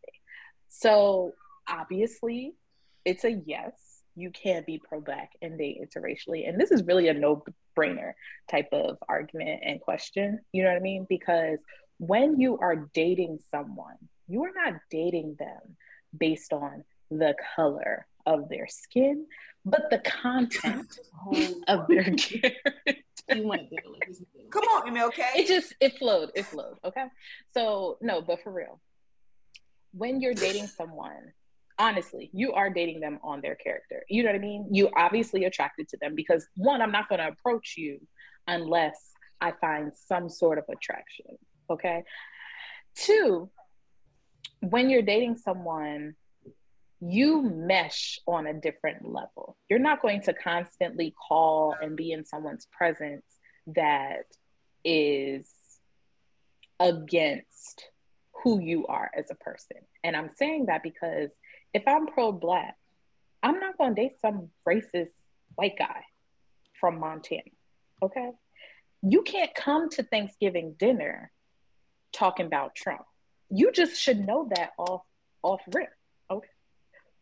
So 0.69 1.33
obviously, 1.67 2.53
it's 3.05 3.23
a 3.23 3.41
yes. 3.45 3.73
You 4.15 4.29
can 4.29 4.63
be 4.67 4.79
pro-black 4.87 5.31
and 5.41 5.57
date 5.57 5.79
interracially, 5.81 6.47
and 6.47 6.59
this 6.59 6.71
is 6.71 6.83
really 6.83 7.07
a 7.07 7.13
no-brainer 7.13 8.13
type 8.49 8.67
of 8.71 8.97
argument 9.09 9.61
and 9.65 9.81
question. 9.81 10.39
You 10.51 10.63
know 10.63 10.69
what 10.69 10.77
I 10.77 10.81
mean? 10.81 11.07
Because 11.09 11.57
when 11.97 12.39
you 12.39 12.57
are 12.59 12.89
dating 12.93 13.39
someone, 13.49 13.95
you 14.27 14.43
are 14.43 14.51
not 14.53 14.79
dating 14.91 15.37
them 15.39 15.77
based 16.17 16.53
on 16.53 16.83
the 17.09 17.33
color 17.55 18.05
of 18.25 18.49
their 18.49 18.67
skin, 18.67 19.25
but 19.65 19.89
the 19.89 19.99
content 19.99 20.99
of 21.67 21.88
their 21.88 22.03
character. 22.03 22.53
You 23.34 23.47
might 23.47 23.69
be 23.69 23.77
Come 24.49 24.63
on, 24.63 24.93
MLK. 24.93 25.19
It 25.36 25.47
just 25.47 25.73
it 25.79 25.97
flowed. 25.97 26.31
It 26.36 26.45
flowed. 26.45 26.77
Okay. 26.84 27.05
So 27.53 27.97
no, 28.01 28.21
but 28.21 28.43
for 28.43 28.51
real, 28.51 28.81
when 29.93 30.19
you're 30.19 30.34
dating 30.34 30.67
someone, 30.67 31.31
honestly, 31.79 32.29
you 32.34 32.53
are 32.53 32.69
dating 32.69 32.99
them 32.99 33.19
on 33.23 33.41
their 33.41 33.55
character. 33.55 34.03
You 34.10 34.23
know 34.23 34.29
what 34.29 34.36
I 34.36 34.39
mean? 34.39 34.67
You 34.71 34.89
obviously 34.95 35.45
attracted 35.45 35.88
to 35.89 35.97
them 35.97 36.15
because 36.15 36.47
one, 36.55 36.81
I'm 36.81 36.91
not 36.91 37.10
going 37.10 37.19
to 37.19 37.27
approach 37.27 37.75
you 37.77 37.99
unless 38.47 39.13
I 39.39 39.53
find 39.60 39.91
some 39.95 40.29
sort 40.29 40.57
of 40.57 40.65
attraction. 40.69 41.38
Okay. 41.69 42.03
Two, 42.95 43.49
when 44.60 44.89
you're 44.89 45.01
dating 45.01 45.38
someone, 45.38 46.15
you 47.01 47.41
mesh 47.41 48.19
on 48.27 48.45
a 48.45 48.53
different 48.53 49.03
level. 49.03 49.57
You're 49.69 49.79
not 49.79 50.01
going 50.01 50.21
to 50.23 50.33
constantly 50.33 51.15
call 51.27 51.75
and 51.81 51.97
be 51.97 52.11
in 52.11 52.25
someone's 52.25 52.67
presence 52.71 53.25
that 53.67 54.25
is 54.85 55.49
against 56.79 57.85
who 58.43 58.61
you 58.61 58.85
are 58.87 59.09
as 59.17 59.31
a 59.31 59.35
person. 59.35 59.77
And 60.03 60.15
I'm 60.15 60.29
saying 60.37 60.67
that 60.67 60.83
because 60.83 61.31
if 61.73 61.83
I'm 61.87 62.07
pro 62.07 62.31
black, 62.31 62.75
I'm 63.41 63.59
not 63.59 63.77
going 63.77 63.95
to 63.95 64.01
date 64.01 64.13
some 64.21 64.49
racist 64.67 65.09
white 65.55 65.77
guy 65.77 66.03
from 66.79 66.99
Montana. 66.99 67.41
Okay. 68.03 68.29
You 69.01 69.23
can't 69.23 69.53
come 69.55 69.89
to 69.91 70.03
Thanksgiving 70.03 70.75
dinner 70.77 71.31
talking 72.13 72.45
about 72.45 72.75
Trump. 72.75 73.01
You 73.49 73.71
just 73.71 73.99
should 73.99 74.19
know 74.19 74.47
that 74.55 74.71
off 74.77 75.01
off 75.43 75.61
rip. 75.73 75.89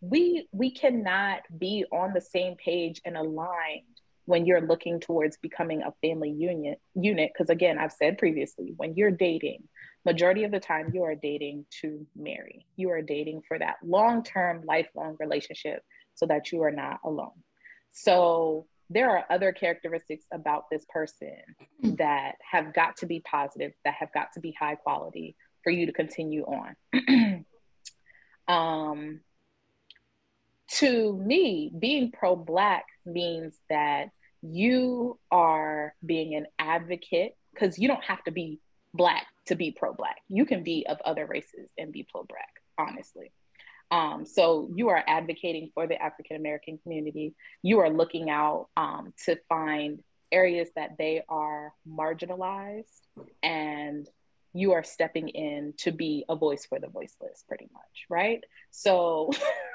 We 0.01 0.47
we 0.51 0.71
cannot 0.71 1.41
be 1.57 1.85
on 1.91 2.13
the 2.13 2.21
same 2.21 2.55
page 2.55 3.01
and 3.05 3.17
aligned 3.17 3.83
when 4.25 4.45
you're 4.45 4.61
looking 4.61 4.99
towards 4.99 5.37
becoming 5.37 5.81
a 5.81 5.93
family 6.01 6.31
unit 6.31 6.79
unit. 6.95 7.31
Because 7.33 7.49
again 7.49 7.77
i've 7.77 7.91
said 7.91 8.17
previously 8.17 8.73
when 8.77 8.95
you're 8.95 9.11
dating 9.11 9.63
majority 10.05 10.43
of 10.43 10.51
the 10.51 10.59
time 10.59 10.91
you 10.93 11.03
are 11.03 11.15
dating 11.15 11.65
to 11.81 12.05
marry. 12.15 12.65
You 12.75 12.89
are 12.91 13.01
dating 13.01 13.41
for 13.47 13.59
that 13.59 13.75
long-term 13.83 14.63
lifelong 14.65 15.17
relationship 15.19 15.83
so 16.15 16.25
that 16.27 16.51
you 16.51 16.63
are 16.63 16.71
not 16.71 16.99
alone. 17.03 17.43
So 17.91 18.65
there 18.89 19.09
are 19.11 19.25
other 19.29 19.51
characteristics 19.51 20.25
about 20.33 20.65
this 20.71 20.85
person 20.89 21.37
that 21.83 22.35
have 22.49 22.73
got 22.73 22.97
to 22.97 23.05
be 23.05 23.19
positive 23.19 23.73
that 23.85 23.93
have 23.95 24.11
got 24.13 24.33
to 24.33 24.39
be 24.39 24.55
high 24.59 24.75
quality 24.75 25.35
for 25.63 25.69
you 25.69 25.85
to 25.85 25.93
continue 25.93 26.43
on. 26.43 27.45
Um 28.47 29.19
to 30.77 31.17
me 31.17 31.71
being 31.77 32.11
pro-black 32.11 32.85
means 33.05 33.57
that 33.69 34.09
you 34.41 35.19
are 35.31 35.93
being 36.05 36.35
an 36.35 36.45
advocate 36.57 37.35
because 37.53 37.77
you 37.77 37.87
don't 37.87 38.03
have 38.03 38.23
to 38.23 38.31
be 38.31 38.59
black 38.93 39.25
to 39.47 39.55
be 39.55 39.71
pro-black. 39.71 40.17
You 40.29 40.45
can 40.45 40.63
be 40.63 40.85
of 40.87 40.99
other 41.03 41.25
races 41.25 41.69
and 41.77 41.91
be 41.91 42.07
pro-black, 42.09 42.49
honestly. 42.77 43.31
Um, 43.91 44.25
so 44.25 44.69
you 44.75 44.89
are 44.89 45.03
advocating 45.07 45.71
for 45.73 45.87
the 45.87 46.01
African 46.01 46.35
American 46.35 46.77
community. 46.77 47.33
You 47.63 47.79
are 47.79 47.89
looking 47.89 48.29
out 48.29 48.67
um, 48.77 49.13
to 49.25 49.37
find 49.49 50.03
areas 50.31 50.69
that 50.75 50.91
they 50.99 51.23
are 51.27 51.73
marginalized, 51.87 53.01
and 53.41 54.07
you 54.53 54.73
are 54.73 54.83
stepping 54.83 55.29
in 55.29 55.73
to 55.77 55.91
be 55.91 56.25
a 56.29 56.35
voice 56.35 56.65
for 56.65 56.79
the 56.79 56.87
voiceless, 56.87 57.43
pretty 57.47 57.67
much, 57.73 58.05
right? 58.09 58.43
So 58.69 59.31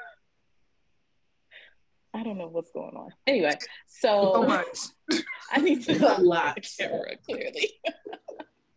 I 2.15 2.23
don't 2.23 2.37
know 2.37 2.47
what's 2.47 2.71
going 2.71 2.95
on. 2.95 3.09
Anyway, 3.27 3.51
so, 3.87 4.31
so 4.35 4.43
much. 4.43 4.77
I 5.51 5.59
need 5.59 5.83
to 5.83 6.17
a 6.17 6.21
lot. 6.21 6.65
camera 6.77 7.17
clearly. 7.25 7.71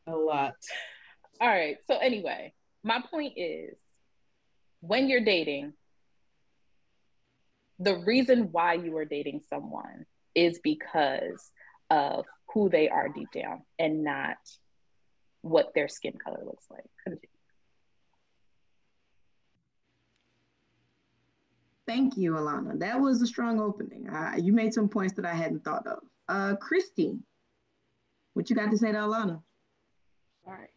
a 0.08 0.16
lot. 0.16 0.54
All 1.40 1.48
right. 1.48 1.76
So 1.86 1.96
anyway, 1.98 2.52
my 2.82 3.00
point 3.10 3.34
is, 3.36 3.76
when 4.80 5.08
you're 5.08 5.24
dating, 5.24 5.72
the 7.78 7.96
reason 7.98 8.48
why 8.50 8.74
you 8.74 8.96
are 8.96 9.04
dating 9.04 9.42
someone 9.48 10.04
is 10.34 10.58
because 10.62 11.52
of 11.90 12.24
who 12.52 12.68
they 12.68 12.88
are 12.88 13.08
deep 13.08 13.30
down, 13.32 13.62
and 13.78 14.02
not 14.02 14.36
what 15.42 15.74
their 15.74 15.86
skin 15.86 16.14
color 16.22 16.42
looks 16.44 16.64
like. 16.70 16.84
Continue. 17.04 17.37
Thank 21.88 22.18
you, 22.18 22.32
Alana. 22.32 22.78
That 22.78 23.00
was 23.00 23.22
a 23.22 23.26
strong 23.26 23.58
opening. 23.58 24.10
Uh, 24.10 24.34
you 24.36 24.52
made 24.52 24.74
some 24.74 24.90
points 24.90 25.14
that 25.14 25.24
I 25.24 25.32
hadn't 25.32 25.64
thought 25.64 25.86
of. 25.86 26.00
Uh, 26.28 26.54
Christy, 26.56 27.16
what 28.34 28.50
you 28.50 28.56
got 28.56 28.70
to 28.70 28.76
say 28.76 28.92
to 28.92 28.98
Alana? 28.98 29.40
All 30.46 30.52
right. 30.52 30.68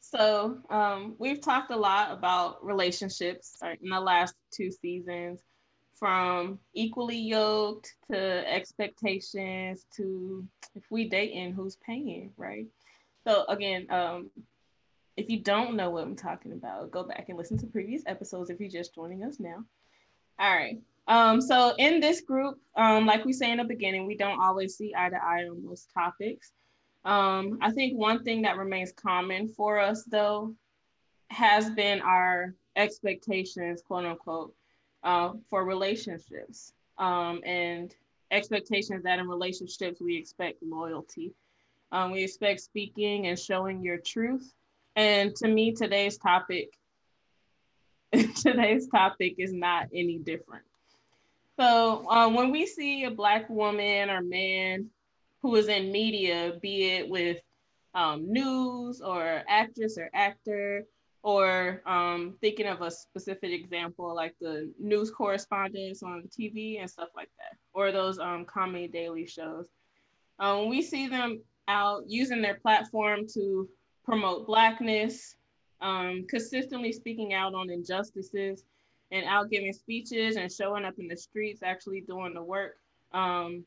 So 0.00 0.56
um, 0.70 1.14
we've 1.18 1.42
talked 1.42 1.70
a 1.72 1.76
lot 1.76 2.10
about 2.10 2.64
relationships 2.64 3.58
in 3.82 3.90
the 3.90 4.00
last 4.00 4.34
two 4.50 4.70
seasons, 4.72 5.42
from 5.94 6.58
equally 6.72 7.18
yoked 7.18 7.92
to 8.10 8.50
expectations 8.50 9.84
to 9.96 10.48
if 10.74 10.84
we 10.88 11.06
dating, 11.06 11.52
who's 11.52 11.76
paying, 11.76 12.32
right? 12.38 12.66
So 13.26 13.44
again, 13.50 13.86
um, 13.90 14.30
if 15.18 15.28
you 15.28 15.40
don't 15.40 15.76
know 15.76 15.90
what 15.90 16.04
I'm 16.04 16.16
talking 16.16 16.52
about, 16.52 16.90
go 16.90 17.02
back 17.02 17.26
and 17.28 17.36
listen 17.36 17.58
to 17.58 17.66
previous 17.66 18.02
episodes 18.06 18.48
if 18.48 18.58
you're 18.58 18.70
just 18.70 18.94
joining 18.94 19.22
us 19.22 19.38
now. 19.38 19.66
All 20.40 20.54
right. 20.54 20.80
Um, 21.06 21.42
so 21.42 21.74
in 21.76 22.00
this 22.00 22.22
group, 22.22 22.58
um, 22.74 23.04
like 23.04 23.26
we 23.26 23.32
say 23.34 23.50
in 23.50 23.58
the 23.58 23.64
beginning, 23.64 24.06
we 24.06 24.16
don't 24.16 24.40
always 24.40 24.74
see 24.74 24.94
eye 24.96 25.10
to 25.10 25.16
eye 25.16 25.46
on 25.46 25.62
most 25.62 25.90
topics. 25.92 26.52
Um, 27.04 27.58
I 27.60 27.70
think 27.70 27.98
one 27.98 28.24
thing 28.24 28.42
that 28.42 28.56
remains 28.56 28.92
common 28.92 29.48
for 29.48 29.78
us 29.78 30.04
though 30.04 30.54
has 31.28 31.68
been 31.70 32.00
our 32.00 32.54
expectations, 32.76 33.82
quote 33.82 34.06
unquote, 34.06 34.54
uh, 35.02 35.32
for 35.50 35.64
relationships. 35.64 36.72
Um, 36.96 37.40
and 37.44 37.94
expectations 38.30 39.02
that 39.02 39.18
in 39.18 39.28
relationships 39.28 40.00
we 40.00 40.16
expect 40.16 40.62
loyalty. 40.62 41.34
Um, 41.92 42.12
we 42.12 42.22
expect 42.22 42.60
speaking 42.60 43.26
and 43.26 43.38
showing 43.38 43.82
your 43.82 43.98
truth. 43.98 44.54
And 44.96 45.36
to 45.36 45.48
me, 45.48 45.72
today's 45.72 46.16
topic 46.16 46.78
today's 48.36 48.88
topic 48.88 49.34
is 49.38 49.52
not 49.52 49.88
any 49.94 50.18
different. 50.18 50.64
So 51.58 52.08
um, 52.08 52.34
when 52.34 52.50
we 52.50 52.66
see 52.66 53.04
a 53.04 53.10
black 53.10 53.48
woman 53.50 54.10
or 54.10 54.22
man 54.22 54.88
who 55.42 55.54
is 55.56 55.68
in 55.68 55.92
media, 55.92 56.54
be 56.60 56.90
it 56.90 57.08
with 57.08 57.38
um, 57.94 58.32
news 58.32 59.00
or 59.00 59.42
actress 59.48 59.98
or 59.98 60.10
actor, 60.14 60.86
or 61.22 61.82
um, 61.84 62.34
thinking 62.40 62.66
of 62.66 62.80
a 62.80 62.90
specific 62.90 63.52
example 63.52 64.14
like 64.14 64.34
the 64.40 64.72
news 64.78 65.10
correspondents 65.10 66.02
on 66.02 66.24
TV 66.28 66.80
and 66.80 66.88
stuff 66.88 67.10
like 67.14 67.30
that, 67.38 67.58
or 67.74 67.92
those 67.92 68.18
um, 68.18 68.44
comedy 68.46 68.88
daily 68.88 69.26
shows. 69.26 69.68
Um, 70.38 70.68
we 70.70 70.80
see 70.80 71.08
them 71.08 71.42
out 71.68 72.04
using 72.06 72.40
their 72.40 72.54
platform 72.54 73.26
to 73.34 73.68
promote 74.04 74.46
blackness, 74.46 75.36
um, 75.80 76.26
consistently 76.28 76.92
speaking 76.92 77.34
out 77.34 77.54
on 77.54 77.70
injustices 77.70 78.64
and 79.12 79.24
out 79.26 79.50
giving 79.50 79.72
speeches 79.72 80.36
and 80.36 80.52
showing 80.52 80.84
up 80.84 80.94
in 80.98 81.08
the 81.08 81.16
streets, 81.16 81.62
actually 81.62 82.02
doing 82.02 82.34
the 82.34 82.42
work 82.42 82.76
um, 83.12 83.64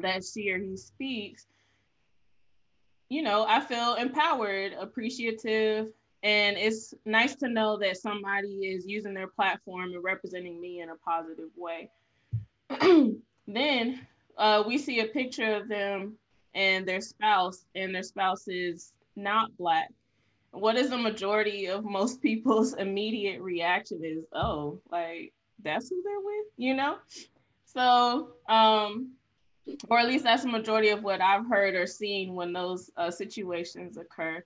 that 0.00 0.24
she 0.24 0.50
or 0.50 0.58
he 0.58 0.76
speaks. 0.76 1.46
you 3.08 3.22
know, 3.22 3.44
I 3.46 3.60
feel 3.60 3.94
empowered, 3.94 4.72
appreciative, 4.72 5.88
and 6.22 6.56
it's 6.56 6.94
nice 7.04 7.34
to 7.36 7.48
know 7.48 7.76
that 7.78 7.98
somebody 7.98 8.66
is 8.66 8.86
using 8.86 9.14
their 9.14 9.26
platform 9.26 9.92
and 9.92 10.02
representing 10.02 10.60
me 10.60 10.80
in 10.80 10.88
a 10.88 10.96
positive 10.96 11.50
way. 11.56 11.90
then 13.46 14.06
uh, 14.38 14.62
we 14.66 14.78
see 14.78 15.00
a 15.00 15.06
picture 15.06 15.56
of 15.56 15.68
them 15.68 16.14
and 16.54 16.86
their 16.86 17.00
spouse, 17.00 17.66
and 17.74 17.94
their 17.94 18.02
spouse 18.02 18.48
is 18.48 18.92
not 19.16 19.56
Black. 19.58 19.92
What 20.52 20.76
is 20.76 20.90
the 20.90 20.98
majority 20.98 21.66
of 21.66 21.84
most 21.84 22.22
people's 22.22 22.74
immediate 22.78 23.40
reaction 23.40 24.04
is, 24.04 24.24
oh, 24.32 24.80
like 24.90 25.32
that's 25.62 25.88
who 25.88 26.02
they're 26.02 26.20
with, 26.20 26.46
you 26.56 26.74
know? 26.74 26.96
So, 27.64 28.34
um, 28.48 29.12
or 29.88 29.98
at 29.98 30.06
least 30.06 30.24
that's 30.24 30.42
the 30.42 30.48
majority 30.48 30.88
of 30.90 31.02
what 31.02 31.20
I've 31.20 31.48
heard 31.48 31.74
or 31.74 31.86
seen 31.86 32.34
when 32.34 32.52
those 32.52 32.90
uh, 32.96 33.10
situations 33.10 33.96
occur. 33.96 34.44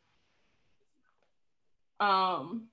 Um, 1.99 2.64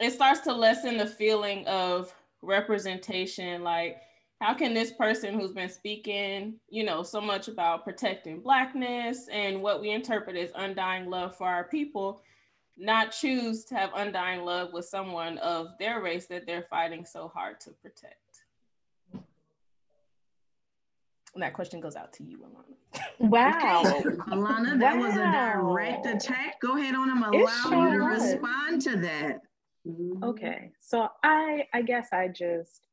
it 0.00 0.12
starts 0.12 0.40
to 0.40 0.52
lessen 0.52 0.96
the 0.96 1.06
feeling 1.06 1.66
of 1.66 2.12
representation. 2.42 3.62
Like, 3.62 4.02
how 4.40 4.54
can 4.54 4.74
this 4.74 4.92
person 4.92 5.38
who's 5.38 5.52
been 5.52 5.70
speaking, 5.70 6.54
you 6.68 6.84
know, 6.84 7.02
so 7.02 7.20
much 7.20 7.48
about 7.48 7.84
protecting 7.84 8.40
Blackness 8.40 9.28
and 9.28 9.62
what 9.62 9.80
we 9.80 9.90
interpret 9.90 10.36
as 10.36 10.50
undying 10.56 11.08
love 11.08 11.36
for 11.36 11.46
our 11.46 11.64
people, 11.64 12.22
not 12.76 13.12
choose 13.12 13.64
to 13.66 13.74
have 13.74 13.90
undying 13.94 14.44
love 14.44 14.72
with 14.72 14.84
someone 14.86 15.38
of 15.38 15.68
their 15.78 16.00
race 16.02 16.26
that 16.26 16.46
they're 16.46 16.66
fighting 16.68 17.04
so 17.04 17.28
hard 17.28 17.60
to 17.60 17.70
protect? 17.70 18.16
And 21.34 21.42
that 21.42 21.52
question 21.52 21.80
goes 21.80 21.96
out 21.96 22.12
to 22.14 22.24
you, 22.24 22.38
Alana. 22.38 23.00
Wow. 23.18 23.82
Alana, 24.28 24.78
that 24.78 24.96
wow. 24.96 25.02
was 25.02 25.14
a 25.16 25.32
direct 25.32 26.06
attack. 26.06 26.60
Go 26.60 26.76
ahead 26.76 26.94
on. 26.94 27.10
I'm 27.10 27.22
allow 27.22 27.90
you 27.90 27.98
to 27.98 28.04
was. 28.04 28.22
respond 28.22 28.82
to 28.82 28.96
that. 28.98 29.40
Mm-hmm. 29.86 30.24
Okay. 30.24 30.70
So 30.80 31.08
I 31.22 31.66
I 31.74 31.82
guess 31.82 32.08
I 32.12 32.28
just 32.28 32.86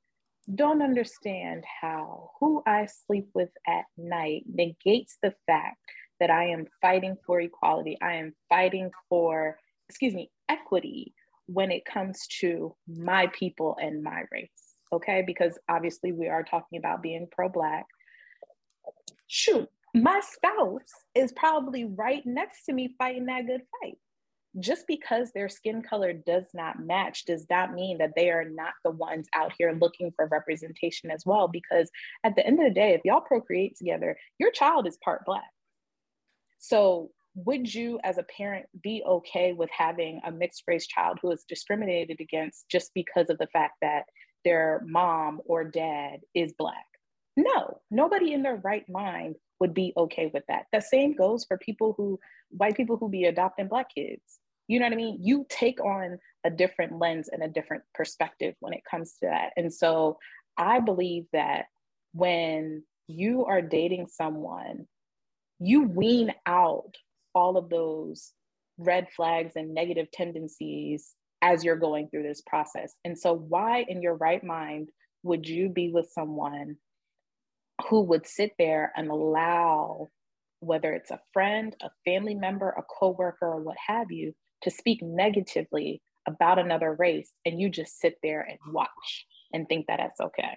don't 0.55 0.81
understand 0.81 1.63
how 1.81 2.31
who 2.39 2.63
I 2.65 2.87
sleep 2.87 3.29
with 3.33 3.49
at 3.67 3.85
night 3.95 4.43
negates 4.51 5.17
the 5.21 5.33
fact 5.45 5.77
that 6.19 6.29
I 6.29 6.45
am 6.45 6.67
fighting 6.81 7.17
for 7.25 7.41
equality. 7.41 7.97
I 8.01 8.13
am 8.13 8.33
fighting 8.47 8.91
for, 9.09 9.57
excuse 9.91 10.13
me, 10.13 10.31
equity 10.49 11.13
when 11.47 11.71
it 11.71 11.85
comes 11.85 12.25
to 12.39 12.75
my 12.87 13.27
people 13.27 13.77
and 13.81 14.01
my 14.01 14.23
race. 14.31 14.49
Okay. 14.93 15.23
Because 15.25 15.57
obviously 15.69 16.11
we 16.11 16.27
are 16.27 16.43
talking 16.43 16.79
about 16.79 17.01
being 17.01 17.27
pro 17.31 17.49
Black 17.49 17.85
shoot, 19.31 19.67
my 19.95 20.19
spouse 20.19 20.91
is 21.15 21.31
probably 21.31 21.85
right 21.85 22.21
next 22.25 22.65
to 22.65 22.73
me 22.73 22.93
fighting 22.97 23.25
that 23.25 23.47
good 23.47 23.61
fight. 23.81 23.97
Just 24.59 24.85
because 24.85 25.31
their 25.31 25.47
skin 25.47 25.81
color 25.81 26.11
does 26.11 26.47
not 26.53 26.77
match 26.77 27.23
does 27.23 27.45
not 27.49 27.73
mean 27.73 27.99
that 27.99 28.11
they 28.17 28.29
are 28.29 28.43
not 28.43 28.73
the 28.83 28.91
ones 28.91 29.27
out 29.33 29.53
here 29.57 29.71
looking 29.79 30.11
for 30.17 30.27
representation 30.27 31.09
as 31.09 31.23
well. 31.25 31.47
Because 31.47 31.89
at 32.25 32.35
the 32.35 32.45
end 32.45 32.59
of 32.59 32.65
the 32.65 32.73
day, 32.73 32.93
if 32.93 33.01
y'all 33.05 33.21
procreate 33.21 33.77
together, 33.77 34.17
your 34.37 34.51
child 34.51 34.85
is 34.87 34.97
part 35.01 35.25
Black. 35.25 35.49
So, 36.59 37.11
would 37.35 37.73
you, 37.73 37.99
as 38.03 38.17
a 38.17 38.23
parent, 38.23 38.65
be 38.83 39.03
okay 39.05 39.53
with 39.53 39.69
having 39.75 40.19
a 40.25 40.31
mixed 40.31 40.63
race 40.67 40.87
child 40.87 41.19
who 41.21 41.31
is 41.31 41.45
discriminated 41.47 42.19
against 42.19 42.67
just 42.69 42.91
because 42.93 43.29
of 43.29 43.37
the 43.37 43.47
fact 43.47 43.75
that 43.81 44.03
their 44.43 44.81
mom 44.85 45.39
or 45.45 45.63
dad 45.63 46.19
is 46.33 46.53
Black? 46.57 46.85
No, 47.37 47.79
nobody 47.89 48.33
in 48.33 48.43
their 48.43 48.57
right 48.57 48.87
mind 48.89 49.35
would 49.59 49.73
be 49.73 49.93
okay 49.95 50.29
with 50.33 50.43
that. 50.49 50.65
The 50.73 50.81
same 50.81 51.15
goes 51.15 51.45
for 51.45 51.57
people 51.57 51.93
who, 51.95 52.19
white 52.49 52.75
people 52.75 52.97
who 52.97 53.09
be 53.09 53.25
adopting 53.25 53.67
Black 53.67 53.87
kids. 53.95 54.39
You 54.67 54.79
know 54.79 54.85
what 54.85 54.93
I 54.93 54.97
mean? 54.97 55.19
You 55.21 55.45
take 55.49 55.79
on 55.83 56.17
a 56.43 56.49
different 56.49 56.99
lens 56.99 57.29
and 57.31 57.43
a 57.43 57.47
different 57.47 57.83
perspective 57.93 58.55
when 58.59 58.73
it 58.73 58.83
comes 58.89 59.13
to 59.19 59.27
that. 59.27 59.51
And 59.55 59.73
so 59.73 60.17
I 60.57 60.79
believe 60.79 61.25
that 61.31 61.65
when 62.13 62.83
you 63.07 63.45
are 63.45 63.61
dating 63.61 64.07
someone, 64.07 64.87
you 65.59 65.83
wean 65.83 66.33
out 66.45 66.95
all 67.33 67.57
of 67.57 67.69
those 67.69 68.33
red 68.77 69.07
flags 69.15 69.53
and 69.55 69.73
negative 69.73 70.07
tendencies 70.11 71.15
as 71.41 71.63
you're 71.63 71.75
going 71.75 72.07
through 72.09 72.23
this 72.23 72.41
process. 72.45 72.93
And 73.03 73.17
so, 73.17 73.33
why 73.33 73.85
in 73.87 74.01
your 74.01 74.15
right 74.15 74.43
mind 74.43 74.89
would 75.23 75.47
you 75.47 75.69
be 75.69 75.91
with 75.91 76.09
someone 76.11 76.77
who 77.89 78.01
would 78.01 78.27
sit 78.27 78.51
there 78.57 78.91
and 78.95 79.09
allow 79.09 80.09
whether 80.59 80.93
it's 80.93 81.11
a 81.11 81.19
friend, 81.33 81.75
a 81.81 81.89
family 82.05 82.35
member, 82.35 82.69
a 82.69 82.83
coworker, 82.83 83.47
or 83.47 83.61
what 83.61 83.77
have 83.87 84.11
you, 84.11 84.33
to 84.61 84.69
speak 84.69 84.99
negatively 85.01 86.01
about 86.27 86.59
another 86.59 86.93
race, 86.93 87.31
and 87.45 87.59
you 87.59 87.69
just 87.69 87.99
sit 87.99 88.15
there 88.21 88.41
and 88.41 88.59
watch 88.71 89.25
and 89.53 89.67
think 89.67 89.87
that 89.87 89.97
that's 89.97 90.21
okay. 90.21 90.55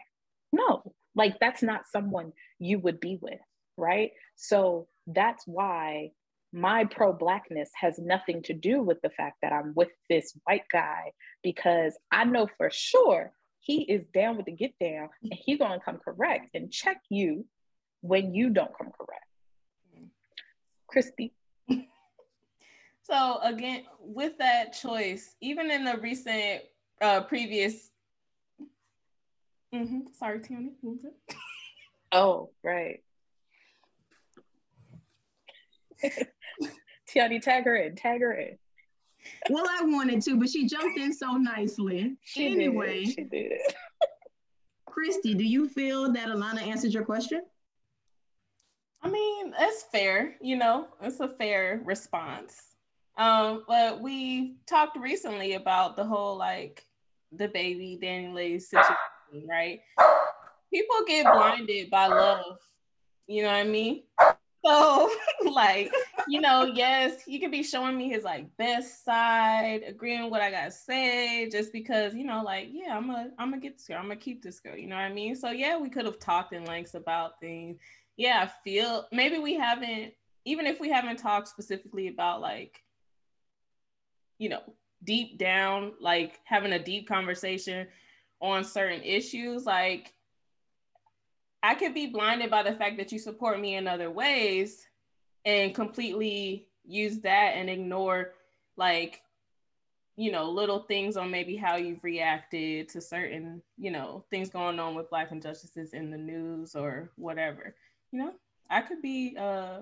No, 0.53 0.83
like 1.15 1.39
that's 1.41 1.63
not 1.63 1.89
someone 1.91 2.33
you 2.59 2.79
would 2.81 3.01
be 3.01 3.19
with, 3.21 3.41
right? 3.79 4.11
So 4.37 4.89
that's 5.07 5.45
why 5.47 6.11
my 6.55 6.85
pro 6.85 7.13
blackness 7.13 7.69
has 7.75 7.99
nothing 7.99 8.41
to 8.43 8.55
do 8.55 8.81
with 8.81 9.03
the 9.03 9.11
fact 9.11 9.39
that 9.43 9.53
I'm 9.53 9.75
with 9.75 9.89
this 10.09 10.33
white 10.45 10.69
guy 10.73 11.11
because 11.43 11.99
I 12.13 12.25
know 12.25 12.49
for 12.57 12.71
sure 12.71 13.33
he 13.59 13.83
is 13.83 14.05
down 14.15 14.37
with 14.37 14.47
the 14.47 14.53
get 14.53 14.79
down 14.79 15.09
and 15.23 15.35
he's 15.35 15.59
going 15.59 15.73
to 15.73 15.85
come 15.85 15.99
correct 15.99 16.55
and 16.55 16.71
check 16.71 16.99
you 17.11 17.45
when 18.03 18.35
you 18.35 18.51
don't 18.51 18.71
come 18.79 18.93
correct. 18.97 19.27
Christy. 20.87 21.35
So 23.07 23.39
again, 23.43 23.83
with 24.01 24.39
that 24.39 24.73
choice, 24.73 25.37
even 25.43 25.71
in 25.71 25.85
the 25.85 25.99
recent 25.99 26.63
uh, 27.03 27.21
previous, 27.25 27.91
mm-hmm, 29.75 30.01
sorry, 30.19 30.39
Tiani. 30.39 30.71
oh, 32.13 32.49
right. 32.63 33.03
Tiani, 37.09 37.41
tag 37.41 37.65
her 37.65 37.77
in, 37.77 37.97
tag 37.97 38.21
her 38.21 38.33
in. 38.33 38.59
Well, 39.51 39.67
I 39.69 39.85
wanted 39.85 40.23
to, 40.23 40.37
but 40.37 40.51
she 40.51 40.67
jumped 40.67 40.99
in 40.99 41.13
so 41.13 41.33
nicely. 41.33 42.17
She 42.23 42.47
anyway, 42.47 43.05
did. 43.05 43.15
she 43.15 43.25
did. 43.25 43.61
Christy, 44.87 45.35
do 45.35 45.45
you 45.45 45.69
feel 45.69 46.13
that 46.13 46.29
Alana 46.29 46.63
answered 46.63 46.93
your 46.93 47.05
question? 47.05 47.43
I 49.03 49.11
mean, 49.11 49.53
it's 49.59 49.83
fair, 49.83 50.37
you 50.41 50.57
know, 50.57 50.89
it's 51.03 51.21
a 51.21 51.29
fair 51.29 51.83
response. 51.85 52.75
Um, 53.17 53.65
but 53.69 54.01
we 54.01 54.57
talked 54.67 54.97
recently 54.99 55.55
about 55.55 55.97
the 55.97 56.05
whole 56.05 56.37
like 56.37 56.85
DaBaby 57.37 58.03
DaniLeigh 58.03 58.63
situation, 58.63 59.49
right? 59.49 59.81
People 60.73 60.97
get 61.07 61.25
blinded 61.25 61.91
by 61.91 62.07
love, 62.07 62.59
you 63.27 63.43
know 63.43 63.49
what 63.49 63.57
I 63.57 63.65
mean? 63.65 64.05
So, 64.65 65.11
like, 65.53 65.93
you 66.27 66.41
know, 66.41 66.65
yes, 66.65 67.23
he 67.23 67.39
could 67.39 67.51
be 67.51 67.63
showing 67.63 67.97
me 67.97 68.09
his 68.09 68.25
like 68.25 68.57
best 68.57 69.05
side, 69.05 69.83
agreeing 69.87 70.31
what 70.31 70.41
I 70.41 70.51
gotta 70.51 70.71
say, 70.71 71.49
just 71.51 71.73
because, 71.73 72.15
you 72.15 72.25
know, 72.25 72.43
like, 72.43 72.69
yeah, 72.71 72.97
I'm 72.97 73.11
a 73.11 73.31
I'm 73.39 73.51
gonna 73.51 73.61
get 73.61 73.77
this 73.77 73.87
girl, 73.87 73.99
I'm 73.99 74.05
gonna 74.05 74.17
keep 74.17 74.43
this 74.43 74.61
girl, 74.61 74.77
you 74.77 74.87
know 74.87 74.97
what 74.97 75.03
I 75.03 75.13
mean? 75.13 75.37
So 75.37 75.51
yeah, 75.51 75.79
we 75.79 75.91
could 75.91 76.07
have 76.07 76.19
talked 76.19 76.53
in 76.55 76.65
lengths 76.65 76.95
about 76.95 77.41
things. 77.41 77.79
Yeah, 78.17 78.43
I 78.43 78.51
feel 78.65 79.07
maybe 79.13 79.39
we 79.39 79.55
haven't, 79.55 80.15
even 80.45 80.67
if 80.67 80.81
we 80.81 80.89
haven't 80.89 81.19
talked 81.19 81.49
specifically 81.49 82.09
about 82.09 82.41
like, 82.41 82.81
you 84.39 84.49
know, 84.49 84.63
deep 85.03 85.39
down, 85.39 85.93
like 86.01 86.41
having 86.45 86.73
a 86.73 86.83
deep 86.83 87.07
conversation 87.07 87.87
on 88.41 88.65
certain 88.65 89.03
issues, 89.03 89.65
like 89.65 90.14
I 91.65 91.75
could 91.75 91.95
be 91.95 92.07
blinded 92.07 92.51
by 92.51 92.63
the 92.63 92.75
fact 92.75 92.99
that 92.99 93.11
you 93.11 93.19
support 93.19 93.59
me 93.59 93.77
in 93.77 93.89
other 93.89 94.11
ways 94.11 94.87
and 95.47 95.75
completely 95.75 96.67
use 96.85 97.21
that 97.21 97.55
and 97.57 97.71
ignore 97.71 98.33
like 98.77 99.23
you 100.17 100.31
know 100.31 100.51
little 100.51 100.81
things 100.81 101.17
on 101.17 101.31
maybe 101.31 101.57
how 101.57 101.77
you've 101.77 102.05
reacted 102.05 102.91
to 102.91 103.01
certain 103.01 103.63
you 103.79 103.91
know 103.91 104.27
things 104.31 104.51
going 104.51 104.79
on 104.79 104.95
with 104.95 105.09
black 105.09 105.33
injustices 105.33 105.95
in 105.95 106.11
the 106.11 106.19
news 106.19 106.75
or 106.75 107.11
whatever 107.17 107.75
you 108.13 108.19
know? 108.19 108.35
I 108.69 108.83
could 108.83 109.01
be 109.01 109.35
uh 109.39 109.81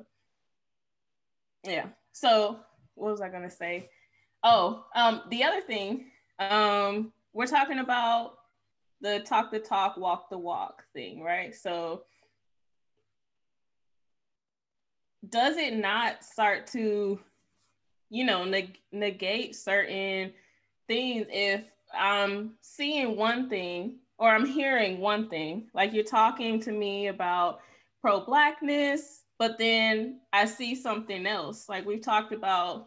yeah. 1.65 1.87
So 2.13 2.61
what 2.95 3.11
was 3.11 3.21
i 3.21 3.29
gonna 3.29 3.51
say? 3.51 3.91
Oh 4.45 4.85
um 4.95 5.23
the 5.31 5.43
other 5.43 5.61
thing 5.61 6.13
um 6.39 7.13
we're 7.33 7.47
talking 7.47 7.81
about 7.81 8.35
the 9.03 9.21
talk 9.27 9.51
the 9.51 9.59
talk, 9.59 9.97
walk 9.97 10.31
the 10.31 10.39
walk 10.39 10.85
thing, 10.95 11.23
right? 11.23 11.55
So 11.55 12.05
does 15.29 15.57
it 15.57 15.75
not 15.75 16.25
start 16.25 16.67
to, 16.69 17.21
you 18.11 18.25
know, 18.25 18.45
neg- 18.45 18.79
negate 18.93 19.55
certain 19.55 20.33
things 20.89 21.27
if 21.31 21.65
I'm 21.95 22.55
seeing 22.63 23.17
one 23.17 23.49
thing 23.49 23.97
or 24.19 24.31
I'm 24.31 24.47
hearing 24.47 24.99
one 25.01 25.29
thing, 25.29 25.69
like 25.75 25.93
you're 25.93 26.05
talking 26.05 26.61
to 26.61 26.73
me 26.73 27.09
about 27.09 27.61
pro 28.01 28.25
blackness, 28.25 29.25
but 29.39 29.59
then 29.59 30.21
I 30.33 30.47
see 30.47 30.75
something 30.75 31.27
else. 31.27 31.69
Like 31.69 31.85
we've 31.85 32.03
talked 32.03 32.33
about 32.33 32.87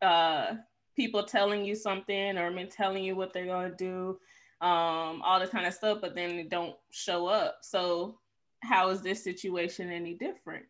uh, 0.00 0.54
people 0.96 1.24
telling 1.24 1.64
you 1.64 1.74
something 1.74 2.38
or 2.38 2.50
men 2.50 2.68
telling 2.68 3.04
you 3.04 3.16
what 3.16 3.32
they're 3.32 3.46
gonna 3.46 3.74
do, 3.76 4.18
um, 4.60 5.22
all 5.22 5.40
this 5.40 5.50
kind 5.50 5.66
of 5.66 5.74
stuff, 5.74 5.98
but 6.00 6.14
then 6.14 6.36
they 6.36 6.42
don't 6.42 6.76
show 6.90 7.26
up. 7.26 7.58
So 7.62 8.18
how 8.62 8.90
is 8.90 9.00
this 9.00 9.22
situation 9.24 9.90
any 9.90 10.14
different? 10.14 10.64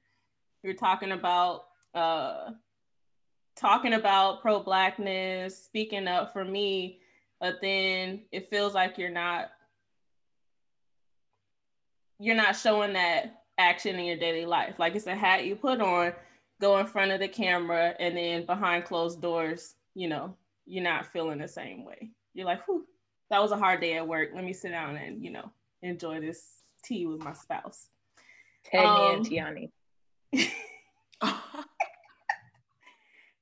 You're 0.63 0.75
talking 0.75 1.13
about 1.13 1.65
uh, 1.95 2.51
talking 3.57 3.95
about 3.95 4.43
pro-blackness, 4.43 5.57
speaking 5.57 6.07
up 6.07 6.33
for 6.33 6.45
me, 6.45 7.01
but 7.41 7.61
then 7.61 8.23
it 8.31 8.49
feels 8.49 8.75
like 8.75 8.97
you're 8.97 9.11
not 9.11 9.51
you're 12.19 12.37
not 12.37 12.55
showing 12.55 12.93
that 12.93 13.43
action 13.59 13.97
in 13.97 14.05
your 14.05 14.17
daily 14.17 14.47
life. 14.47 14.75
Like 14.79 14.95
it's 14.95 15.07
a 15.07 15.15
hat 15.15 15.47
you 15.47 15.57
put 15.57 15.81
on, 15.81 16.13
go 16.61 16.79
in 16.79 16.87
front 16.87 17.13
of 17.13 17.21
the 17.21 17.29
camera, 17.29 17.95
and 17.99 18.17
then 18.17 18.47
behind 18.47 18.85
closed 18.85 19.21
doors, 19.21 19.75
you 19.95 20.09
know, 20.09 20.37
you're 20.67 20.85
not 20.85 21.07
feeling 21.07 21.39
the 21.39 21.49
same 21.49 21.85
way. 21.85 22.11
You're 22.35 22.47
like, 22.47 22.65
whew, 22.67 22.87
that 23.31 23.41
was 23.41 23.53
a 23.53 23.57
hard 23.57 23.81
day 23.81 23.97
at 23.97 24.07
work. 24.07 24.31
Let 24.35 24.45
me 24.45 24.53
sit 24.53 24.71
down 24.71 24.97
and, 24.97 25.25
you 25.25 25.31
know, 25.31 25.51
enjoy 25.83 26.21
this 26.21 26.45
tea 26.85 27.07
with 27.07 27.23
my 27.23 27.33
spouse. 27.33 27.89
Tag 28.65 28.85
um, 28.85 29.15
and 29.15 29.27
Tiani. 29.27 29.71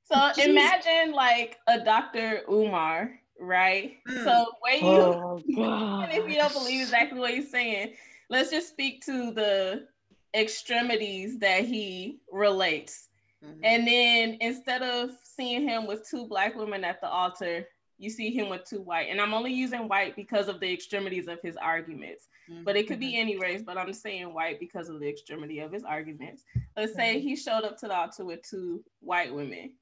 so 0.05 0.14
Jeez. 0.14 0.46
imagine 0.46 1.12
like 1.12 1.59
a 1.66 1.81
Dr. 1.81 2.42
Umar, 2.51 3.18
right? 3.40 3.94
Mm. 4.09 4.24
So 4.24 4.46
when 4.61 4.85
you 4.85 4.90
oh, 4.90 5.40
and 6.03 6.12
if 6.12 6.29
you 6.29 6.37
don't 6.37 6.53
believe 6.53 6.83
exactly 6.83 7.18
what 7.18 7.31
he's 7.31 7.51
saying, 7.51 7.94
let's 8.29 8.51
just 8.51 8.68
speak 8.68 9.05
to 9.07 9.33
the 9.33 9.87
extremities 10.35 11.38
that 11.38 11.64
he 11.64 12.20
relates. 12.31 13.09
Mm-hmm. 13.44 13.61
And 13.62 13.87
then 13.87 14.37
instead 14.40 14.83
of 14.83 15.11
seeing 15.22 15.66
him 15.66 15.87
with 15.87 16.09
two 16.09 16.27
black 16.27 16.57
women 16.57 16.85
at 16.85 17.01
the 17.01 17.09
altar, 17.09 17.66
you 17.98 18.11
see 18.11 18.30
him 18.30 18.48
with 18.48 18.64
two 18.64 18.80
white. 18.80 19.08
And 19.11 19.20
I'm 19.20 19.34
only 19.34 19.52
using 19.52 19.88
white 19.88 20.14
because 20.14 20.48
of 20.48 20.61
the 20.61 20.72
extremities 20.72 21.26
of 21.26 21.40
his 21.42 21.56
arguments. 21.56 22.28
Mm-hmm. 22.50 22.62
But 22.62 22.76
it 22.76 22.87
could 22.87 23.00
be 23.00 23.12
mm-hmm. 23.12 23.20
any 23.20 23.38
race, 23.38 23.62
but 23.62 23.76
I'm 23.76 23.92
saying 23.92 24.32
white 24.32 24.61
because 24.61 24.88
of 24.88 25.00
the 25.00 25.08
extremity 25.08 25.58
of 25.58 25.72
his 25.72 25.84
arguments. 25.84 26.44
Let's 26.76 26.94
say 26.94 27.16
mm-hmm. 27.16 27.28
he 27.28 27.37
showed 27.37 27.64
up 27.64 27.76
to 27.78 27.88
the 27.88 27.96
altar 27.96 28.24
with 28.24 28.48
two 28.48 28.84
white 29.00 29.34
women. 29.34 29.72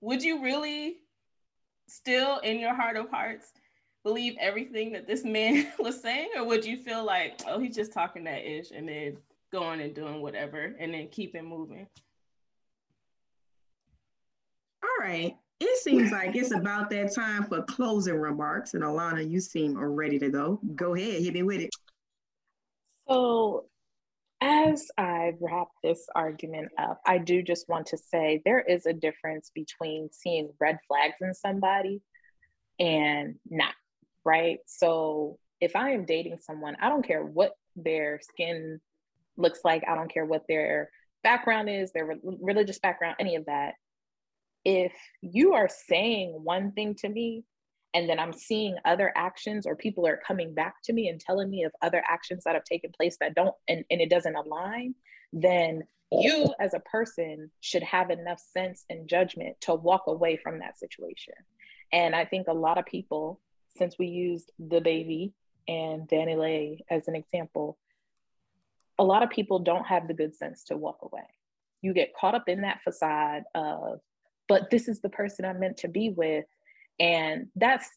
Would 0.00 0.22
you 0.22 0.42
really 0.42 0.96
still 1.86 2.38
in 2.38 2.58
your 2.58 2.74
heart 2.74 2.96
of 2.96 3.10
hearts 3.10 3.52
believe 4.02 4.34
everything 4.40 4.92
that 4.92 5.06
this 5.06 5.24
man 5.24 5.70
was 5.78 6.00
saying, 6.00 6.30
or 6.36 6.44
would 6.44 6.64
you 6.64 6.78
feel 6.78 7.04
like, 7.04 7.42
oh, 7.46 7.58
he's 7.58 7.76
just 7.76 7.92
talking 7.92 8.24
that 8.24 8.44
ish 8.44 8.70
and 8.70 8.88
then 8.88 9.18
going 9.52 9.80
and 9.80 9.94
doing 9.94 10.22
whatever 10.22 10.74
and 10.78 10.94
then 10.94 11.08
keep 11.08 11.34
it 11.34 11.44
moving? 11.44 11.86
All 14.82 15.06
right. 15.06 15.36
It 15.64 15.82
seems 15.82 16.10
like 16.10 16.34
it's 16.34 16.52
about 16.52 16.90
that 16.90 17.14
time 17.14 17.44
for 17.44 17.62
closing 17.62 18.16
remarks. 18.16 18.74
And 18.74 18.82
Alana, 18.82 19.28
you 19.28 19.40
seem 19.40 19.78
ready 19.78 20.18
to 20.18 20.28
go. 20.28 20.60
Go 20.74 20.94
ahead, 20.94 21.22
hit 21.22 21.34
me 21.34 21.42
with 21.42 21.60
it. 21.60 21.70
So, 23.08 23.66
as 24.40 24.88
I 24.98 25.34
wrap 25.40 25.68
this 25.84 26.06
argument 26.14 26.70
up, 26.78 27.00
I 27.06 27.18
do 27.18 27.42
just 27.42 27.68
want 27.68 27.86
to 27.86 27.96
say 27.96 28.42
there 28.44 28.60
is 28.60 28.86
a 28.86 28.92
difference 28.92 29.52
between 29.54 30.08
seeing 30.10 30.50
red 30.60 30.78
flags 30.88 31.16
in 31.20 31.32
somebody 31.34 32.02
and 32.80 33.36
not 33.48 33.74
right? 34.24 34.58
So 34.66 35.38
if 35.60 35.76
I 35.76 35.90
am 35.90 36.04
dating 36.04 36.38
someone, 36.40 36.76
I 36.80 36.88
don't 36.88 37.06
care 37.06 37.24
what 37.24 37.52
their 37.76 38.20
skin 38.22 38.80
looks 39.36 39.60
like, 39.64 39.84
I 39.88 39.94
don't 39.94 40.12
care 40.12 40.24
what 40.24 40.44
their 40.48 40.90
background 41.22 41.68
is, 41.70 41.92
their 41.92 42.06
re- 42.06 42.20
religious 42.40 42.78
background, 42.78 43.16
any 43.18 43.36
of 43.36 43.46
that. 43.46 43.74
If 44.64 44.92
you 45.20 45.54
are 45.54 45.68
saying 45.68 46.38
one 46.42 46.72
thing 46.72 46.94
to 46.96 47.08
me 47.08 47.44
and 47.94 48.08
then 48.08 48.18
I'm 48.18 48.32
seeing 48.32 48.76
other 48.84 49.12
actions 49.16 49.66
or 49.66 49.76
people 49.76 50.06
are 50.06 50.20
coming 50.26 50.54
back 50.54 50.76
to 50.84 50.92
me 50.92 51.08
and 51.08 51.20
telling 51.20 51.50
me 51.50 51.64
of 51.64 51.72
other 51.82 52.02
actions 52.08 52.44
that 52.44 52.54
have 52.54 52.64
taken 52.64 52.90
place 52.92 53.16
that 53.20 53.34
don't 53.34 53.54
and, 53.68 53.84
and 53.90 54.00
it 54.00 54.08
doesn't 54.10 54.36
align, 54.36 54.94
then 55.32 55.82
you 56.10 56.54
as 56.60 56.74
a 56.74 56.80
person 56.80 57.50
should 57.60 57.82
have 57.82 58.10
enough 58.10 58.38
sense 58.38 58.84
and 58.90 59.08
judgment 59.08 59.56
to 59.62 59.74
walk 59.74 60.04
away 60.06 60.36
from 60.36 60.58
that 60.58 60.78
situation. 60.78 61.34
And 61.92 62.14
I 62.14 62.24
think 62.24 62.48
a 62.48 62.54
lot 62.54 62.78
of 62.78 62.86
people 62.86 63.40
since 63.76 63.98
we 63.98 64.06
used 64.06 64.52
DaBaby 64.60 65.32
and 65.68 66.08
DaniLeigh 66.08 66.80
as 66.90 67.08
an 67.08 67.14
example, 67.14 67.78
a 68.98 69.04
lot 69.04 69.22
of 69.22 69.30
people 69.30 69.58
don't 69.58 69.86
have 69.86 70.08
the 70.08 70.14
good 70.14 70.34
sense 70.34 70.64
to 70.64 70.76
walk 70.76 70.98
away. 71.02 71.26
You 71.80 71.94
get 71.94 72.14
caught 72.14 72.34
up 72.34 72.48
in 72.48 72.62
that 72.62 72.80
facade 72.84 73.44
of, 73.54 74.00
but 74.52 74.68
this 74.68 74.86
is 74.86 75.00
the 75.00 75.08
person 75.08 75.46
I'm 75.46 75.60
meant 75.60 75.78
to 75.78 75.88
be 75.88 76.10
with. 76.10 76.44
And 77.00 77.46
that's 77.56 77.88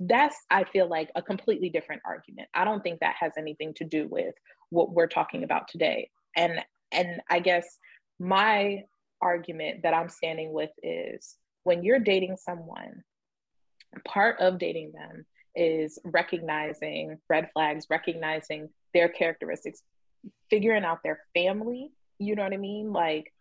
that's 0.00 0.36
I 0.50 0.64
feel 0.64 0.88
like 0.88 1.08
a 1.14 1.22
completely 1.22 1.68
different 1.68 2.02
argument. 2.04 2.48
I 2.52 2.64
don't 2.64 2.82
think 2.82 2.98
that 2.98 3.14
has 3.20 3.34
anything 3.38 3.74
to 3.74 3.84
do 3.84 4.08
with 4.08 4.34
what 4.70 4.90
we're 4.90 5.06
talking 5.06 5.44
about 5.44 5.68
today. 5.68 6.10
And 6.36 6.58
and 6.90 7.20
I 7.30 7.38
guess 7.38 7.78
my 8.18 8.82
argument 9.22 9.84
that 9.84 9.94
I'm 9.94 10.08
standing 10.08 10.52
with 10.52 10.70
is 10.82 11.36
when 11.62 11.84
you're 11.84 12.00
dating 12.00 12.38
someone 12.38 13.04
part 14.04 14.40
of 14.40 14.58
dating 14.58 14.90
them 14.90 15.24
is 15.54 16.00
recognizing 16.02 17.18
red 17.28 17.50
flags, 17.52 17.86
recognizing 17.88 18.68
their 18.92 19.08
characteristics, 19.08 19.80
figuring 20.50 20.84
out 20.84 21.04
their 21.04 21.20
family. 21.34 21.92
You 22.18 22.34
know 22.34 22.42
what 22.42 22.52
I 22.52 22.56
mean? 22.56 22.92
Like 22.92 23.32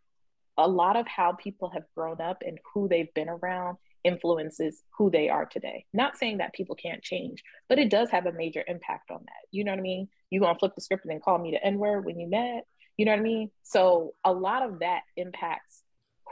a 0.57 0.67
lot 0.67 0.95
of 0.95 1.07
how 1.07 1.33
people 1.33 1.69
have 1.69 1.83
grown 1.95 2.21
up 2.21 2.43
and 2.45 2.59
who 2.73 2.87
they've 2.87 3.13
been 3.13 3.29
around 3.29 3.77
influences 4.03 4.83
who 4.97 5.09
they 5.09 5.29
are 5.29 5.45
today. 5.45 5.85
Not 5.93 6.17
saying 6.17 6.39
that 6.39 6.53
people 6.53 6.75
can't 6.75 7.01
change, 7.01 7.43
but 7.69 7.79
it 7.79 7.89
does 7.89 8.09
have 8.11 8.25
a 8.25 8.31
major 8.33 8.63
impact 8.67 9.11
on 9.11 9.19
that. 9.19 9.47
You 9.51 9.63
know 9.63 9.71
what 9.71 9.79
I 9.79 9.83
mean? 9.83 10.09
You 10.29 10.41
gonna 10.41 10.59
flip 10.59 10.73
the 10.75 10.81
script 10.81 11.05
and 11.05 11.11
then 11.11 11.21
call 11.21 11.37
me 11.37 11.51
the 11.51 11.65
N 11.65 11.77
word 11.77 12.05
when 12.05 12.19
you 12.19 12.27
met. 12.27 12.65
You 12.97 13.05
know 13.05 13.11
what 13.11 13.19
I 13.19 13.23
mean? 13.23 13.49
So 13.63 14.13
a 14.23 14.33
lot 14.33 14.63
of 14.63 14.79
that 14.79 15.01
impacts 15.15 15.81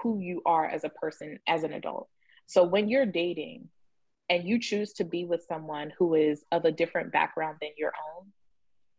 who 0.01 0.19
you 0.19 0.41
are 0.45 0.65
as 0.67 0.83
a 0.83 0.89
person, 0.89 1.39
as 1.47 1.63
an 1.63 1.73
adult. 1.73 2.09
So 2.45 2.63
when 2.63 2.89
you're 2.89 3.05
dating, 3.05 3.69
and 4.31 4.47
you 4.47 4.61
choose 4.61 4.93
to 4.93 5.03
be 5.03 5.25
with 5.25 5.43
someone 5.45 5.91
who 5.99 6.15
is 6.15 6.45
of 6.53 6.63
a 6.63 6.71
different 6.71 7.11
background 7.11 7.57
than 7.59 7.71
your 7.77 7.91
own, 8.15 8.27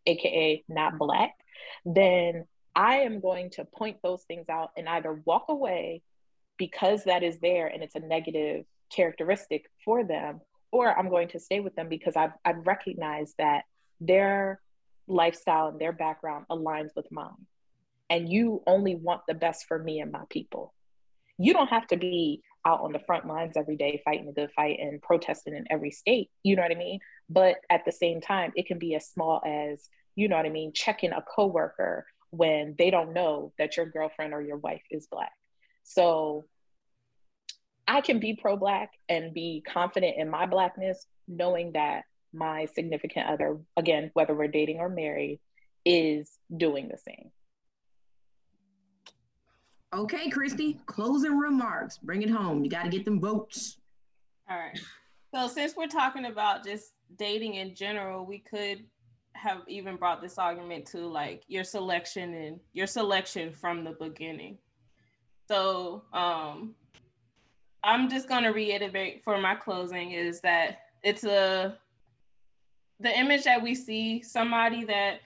AKA 0.05 0.63
not 0.69 0.99
Black, 0.99 1.33
then 1.87 2.45
I 2.75 3.01
am 3.01 3.21
going 3.21 3.51
to 3.51 3.65
point 3.65 3.99
those 4.03 4.23
things 4.25 4.49
out 4.49 4.71
and 4.77 4.89
either 4.89 5.21
walk 5.25 5.47
away 5.49 6.03
because 6.59 7.05
that 7.05 7.23
is 7.23 7.39
there 7.41 7.67
and 7.67 7.83
it's 7.83 7.95
a 7.95 8.01
negative 8.01 8.65
characteristic 8.95 9.71
for 9.85 10.05
them, 10.05 10.41
or 10.71 10.97
I'm 10.97 11.09
going 11.09 11.29
to 11.29 11.41
stay 11.41 11.61
with 11.61 11.75
them 11.75 11.89
because 11.89 12.17
I've, 12.17 12.33
I've 12.45 12.67
recognized 12.67 13.35
that 13.39 13.65
their 14.01 14.61
lifestyle 15.07 15.69
and 15.69 15.81
their 15.81 15.93
background 15.93 16.47
aligns 16.51 16.91
with 16.97 17.11
mine. 17.11 17.47
And 18.11 18.31
you 18.31 18.63
only 18.67 18.95
want 18.95 19.23
the 19.27 19.35
best 19.35 19.67
for 19.67 19.79
me 19.79 20.01
and 20.01 20.13
my 20.13 20.25
people. 20.29 20.75
You 21.39 21.53
don't 21.53 21.71
have 21.71 21.87
to 21.89 21.97
be 21.97 22.43
out 22.65 22.81
on 22.81 22.93
the 22.93 22.99
front 23.01 23.27
lines 23.27 23.57
every 23.57 23.77
day 23.77 24.01
fighting 24.05 24.29
a 24.29 24.33
good 24.33 24.51
fight 24.55 24.79
and 24.81 25.03
protesting 25.03 25.55
in 25.55 25.65
every 25.71 25.91
state 25.91 26.31
you 26.43 26.57
know 26.57 26.63
what 26.63 26.71
i 26.71 26.77
mean 26.77 27.01
but 27.29 27.57
at 27.71 27.85
the 27.85 27.93
same 27.93 28.21
time 28.21 28.53
it 28.57 28.67
can 28.67 28.79
be 28.79 28.95
as 28.95 29.09
small 29.09 29.43
as 29.45 29.89
you 30.15 30.29
know 30.29 30.37
what 30.37 30.47
i 30.47 30.51
mean 30.51 30.73
checking 30.73 31.13
a 31.13 31.23
coworker 31.23 32.07
when 32.33 32.75
they 32.79 32.91
don't 32.91 33.13
know 33.13 33.53
that 33.59 33.77
your 33.77 33.87
girlfriend 33.87 34.35
or 34.35 34.43
your 34.43 34.57
wife 34.57 34.83
is 34.91 35.07
black 35.11 35.33
so 35.85 36.45
i 37.87 38.01
can 38.01 38.19
be 38.19 38.35
pro 38.35 38.57
black 38.57 38.91
and 39.09 39.33
be 39.33 39.63
confident 39.67 40.17
in 40.19 40.29
my 40.29 40.47
blackness 40.47 41.07
knowing 41.29 41.73
that 41.73 42.03
my 42.35 42.67
significant 42.75 43.29
other 43.29 43.59
again 43.77 44.11
whether 44.15 44.35
we're 44.35 44.49
dating 44.49 44.79
or 44.79 44.89
married 44.89 45.39
is 45.85 46.39
doing 46.57 46.89
the 46.89 46.99
same 46.99 47.31
Okay, 49.95 50.31
Christy, 50.31 50.81
closing 50.87 51.37
remarks. 51.37 51.99
Bring 51.99 52.23
it 52.23 52.31
home. 52.31 52.65
You 52.65 52.71
got 52.71 52.85
to 52.85 52.89
get 52.89 53.05
them 53.05 53.21
votes. 53.21 53.77
All 54.49 54.57
right. 54.57 54.79
So, 55.35 55.49
since 55.49 55.77
we're 55.77 55.87
talking 55.87 56.25
about 56.25 56.65
just 56.65 56.93
dating 57.19 57.55
in 57.55 57.75
general, 57.75 58.25
we 58.25 58.39
could 58.39 58.85
have 59.43 59.63
even 59.67 59.97
brought 59.97 60.23
this 60.23 60.39
argument 60.39 60.87
to 60.87 60.99
like 60.99 61.43
your 61.49 61.65
selection 61.65 62.33
and 62.35 62.61
your 62.73 62.87
selection 62.87 63.53
from 63.53 63.83
the 63.83 63.91
beginning. 63.91 64.57
So, 65.49 66.05
um, 66.13 66.75
I'm 67.83 68.09
just 68.09 68.29
going 68.29 68.45
to 68.45 68.51
reiterate 68.51 69.25
for 69.25 69.39
my 69.39 69.57
closing 69.57 70.13
is 70.13 70.41
that 70.43 70.79
it's 71.03 71.25
a 71.25 71.77
the 73.01 73.19
image 73.19 73.43
that 73.43 73.61
we 73.61 73.75
see 73.75 74.23
somebody 74.23 74.85
that 74.85 75.21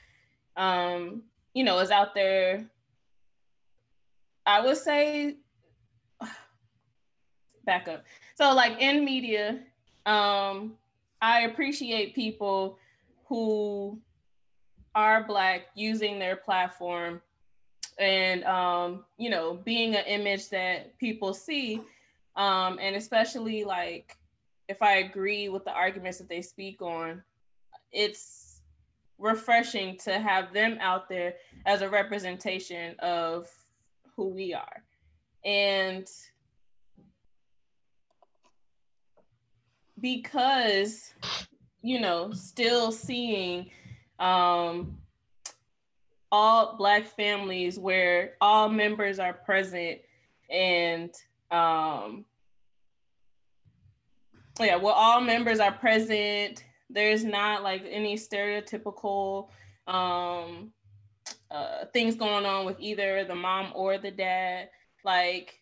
um 0.56 1.22
you 1.52 1.62
know 1.62 1.78
is 1.80 1.90
out 1.90 2.14
there 2.14 2.64
I 4.46 4.60
would 4.60 4.76
say 4.76 5.36
back 7.66 7.88
up. 7.88 8.04
So 8.36 8.54
like 8.54 8.80
in 8.80 9.04
media, 9.04 9.58
um, 10.06 10.74
I 11.20 11.42
appreciate 11.42 12.14
people 12.14 12.78
who 13.26 13.98
are 14.96 15.22
black 15.22 15.66
using 15.74 16.18
their 16.18 16.34
platform 16.34 17.20
and 17.98 18.42
um, 18.44 19.04
you 19.18 19.30
know, 19.30 19.54
being 19.64 19.94
an 19.94 20.04
image 20.06 20.48
that 20.50 20.98
people 20.98 21.32
see, 21.32 21.80
um, 22.36 22.78
and 22.80 22.96
especially 22.96 23.64
like 23.64 24.16
if 24.68 24.82
I 24.82 24.96
agree 24.96 25.48
with 25.48 25.64
the 25.64 25.72
arguments 25.72 26.18
that 26.18 26.28
they 26.28 26.42
speak 26.42 26.82
on, 26.82 27.22
it's 27.92 28.62
refreshing 29.18 29.96
to 29.98 30.18
have 30.18 30.52
them 30.52 30.76
out 30.80 31.08
there 31.08 31.34
as 31.64 31.82
a 31.82 31.88
representation 31.88 32.96
of 32.98 33.48
who 34.14 34.28
we 34.28 34.52
are. 34.52 34.82
And 35.44 36.06
because, 40.00 41.14
you 41.80 42.00
know, 42.00 42.32
still 42.32 42.92
seeing 42.92 43.70
um, 44.18 44.96
all 46.32 46.76
Black 46.76 47.06
families 47.06 47.78
where 47.78 48.34
all 48.40 48.68
members 48.68 49.18
are 49.18 49.32
present 49.32 50.00
and 50.50 51.10
um, 51.50 52.24
yeah, 54.64 54.76
well, 54.76 54.94
all 54.94 55.20
members 55.20 55.60
are 55.60 55.72
present. 55.72 56.64
There's 56.88 57.24
not 57.24 57.62
like 57.62 57.84
any 57.88 58.16
stereotypical 58.16 59.48
um, 59.86 60.72
uh, 61.50 61.84
things 61.92 62.14
going 62.14 62.46
on 62.46 62.64
with 62.64 62.80
either 62.80 63.24
the 63.24 63.34
mom 63.34 63.72
or 63.74 63.98
the 63.98 64.10
dad. 64.10 64.70
Like, 65.04 65.60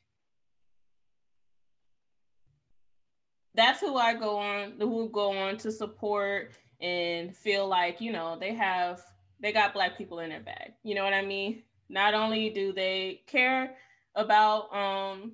that's 3.55 3.81
who 3.81 3.97
I 3.97 4.15
go 4.15 4.39
on, 4.39 4.75
who 4.79 5.09
go 5.11 5.37
on 5.37 5.57
to 5.59 5.73
support 5.73 6.53
and 6.81 7.35
feel 7.37 7.67
like, 7.67 8.01
you 8.01 8.13
know, 8.13 8.37
they 8.39 8.55
have, 8.55 9.03
they 9.41 9.53
got 9.53 9.75
Black 9.75 9.97
people 9.97 10.21
in 10.21 10.31
their 10.31 10.41
bag. 10.41 10.73
You 10.83 10.95
know 10.95 11.05
what 11.05 11.15
I 11.15 11.25
mean? 11.25 11.63
Not 11.89 12.15
only 12.15 12.51
do 12.51 12.73
they 12.73 13.23
care 13.27 13.77
about 14.15 14.75
um, 14.75 15.33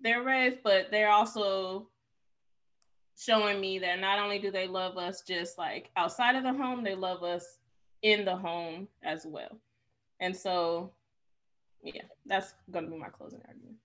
their 0.00 0.22
race, 0.22 0.56
but 0.62 0.90
they're 0.90 1.10
also 1.10 1.88
showing 3.16 3.60
me 3.60 3.78
that 3.78 4.00
not 4.00 4.18
only 4.18 4.38
do 4.38 4.50
they 4.50 4.66
love 4.66 4.96
us 4.96 5.22
just 5.22 5.58
like 5.58 5.90
outside 5.96 6.34
of 6.34 6.42
the 6.42 6.52
home, 6.52 6.82
they 6.82 6.94
love 6.94 7.22
us 7.22 7.58
in 8.02 8.24
the 8.24 8.36
home 8.36 8.88
as 9.02 9.24
well. 9.24 9.58
And 10.20 10.36
so, 10.36 10.92
yeah, 11.82 12.02
that's 12.26 12.54
going 12.70 12.84
to 12.84 12.90
be 12.90 12.98
my 12.98 13.08
closing 13.08 13.40
argument. 13.46 13.76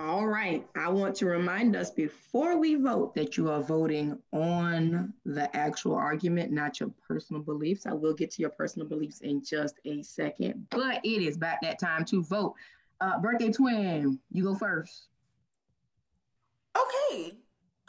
All 0.00 0.26
right. 0.26 0.66
I 0.74 0.88
want 0.88 1.14
to 1.16 1.26
remind 1.26 1.76
us 1.76 1.90
before 1.90 2.56
we 2.56 2.76
vote 2.76 3.14
that 3.16 3.36
you 3.36 3.50
are 3.50 3.60
voting 3.60 4.18
on 4.32 5.12
the 5.26 5.54
actual 5.54 5.94
argument, 5.94 6.52
not 6.52 6.80
your 6.80 6.90
personal 7.06 7.42
beliefs. 7.42 7.84
I 7.84 7.92
will 7.92 8.14
get 8.14 8.30
to 8.30 8.40
your 8.40 8.50
personal 8.50 8.88
beliefs 8.88 9.20
in 9.20 9.44
just 9.44 9.74
a 9.84 10.02
second, 10.02 10.66
but 10.70 11.04
it 11.04 11.22
is 11.22 11.36
back 11.36 11.60
that 11.60 11.78
time 11.78 12.06
to 12.06 12.22
vote. 12.22 12.54
Uh, 13.02 13.20
birthday 13.20 13.52
twin, 13.52 14.18
you 14.32 14.42
go 14.42 14.54
first. 14.54 15.08
Okay. 16.74 17.32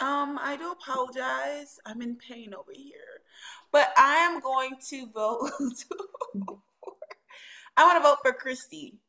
Um, 0.02 0.38
I 0.42 0.58
do 0.58 0.70
apologize. 0.70 1.80
I'm 1.86 2.02
in 2.02 2.18
pain 2.18 2.54
over 2.54 2.74
here. 2.74 3.22
But 3.72 3.94
I 3.98 4.16
am 4.16 4.42
going 4.42 4.72
to 4.90 5.08
vote. 5.14 5.50
I 7.78 7.86
want 7.86 8.04
to 8.04 8.10
vote 8.10 8.18
for 8.22 8.34
Christy. 8.34 9.00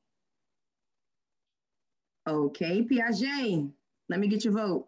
Okay, 2.26 2.82
Piaget, 2.82 3.70
let 4.08 4.20
me 4.20 4.28
get 4.28 4.44
your 4.44 4.54
vote. 4.54 4.86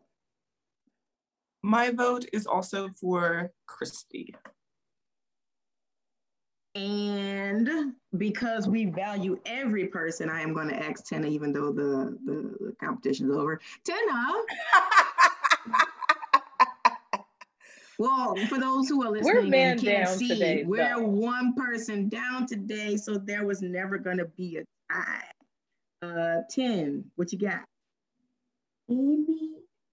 My 1.63 1.91
vote 1.91 2.27
is 2.33 2.47
also 2.47 2.91
for 3.01 3.51
Christy. 3.67 4.35
And 6.75 7.95
because 8.19 8.69
we 8.69 8.87
value 8.87 9.39
every 9.47 9.87
person, 9.87 10.29
I 10.29 10.41
am 10.41 10.53
going 10.53 10.69
to 10.69 10.77
ask 10.77 11.07
Tenna, 11.07 11.29
even 11.29 11.53
though 11.53 11.73
the, 11.73 12.19
the, 12.25 12.55
the 12.61 12.77
competition 12.81 13.31
is 13.31 13.37
over. 13.37 13.61
Tenna. 13.85 14.33
well, 17.99 18.37
for 18.49 18.59
those 18.59 18.89
who 18.89 19.05
are 19.05 19.11
listening, 19.11 19.51
we're 19.51 19.57
and 19.57 19.81
can't 19.81 20.09
see, 20.09 20.29
today, 20.29 20.65
we're 20.67 20.97
though. 20.97 21.07
one 21.07 21.55
person 21.55 22.09
down 22.09 22.47
today, 22.47 22.97
so 22.97 23.19
there 23.19 23.47
was 23.47 23.63
never 23.63 23.97
going 23.97 24.19
to 24.19 24.27
be 24.37 24.59
a 24.59 24.65
tie. 24.93 25.23
Uh, 26.05 26.43
Ten, 26.51 27.05
what 27.17 27.33
you 27.33 27.39
got? 27.39 27.63
Amy 28.91 29.53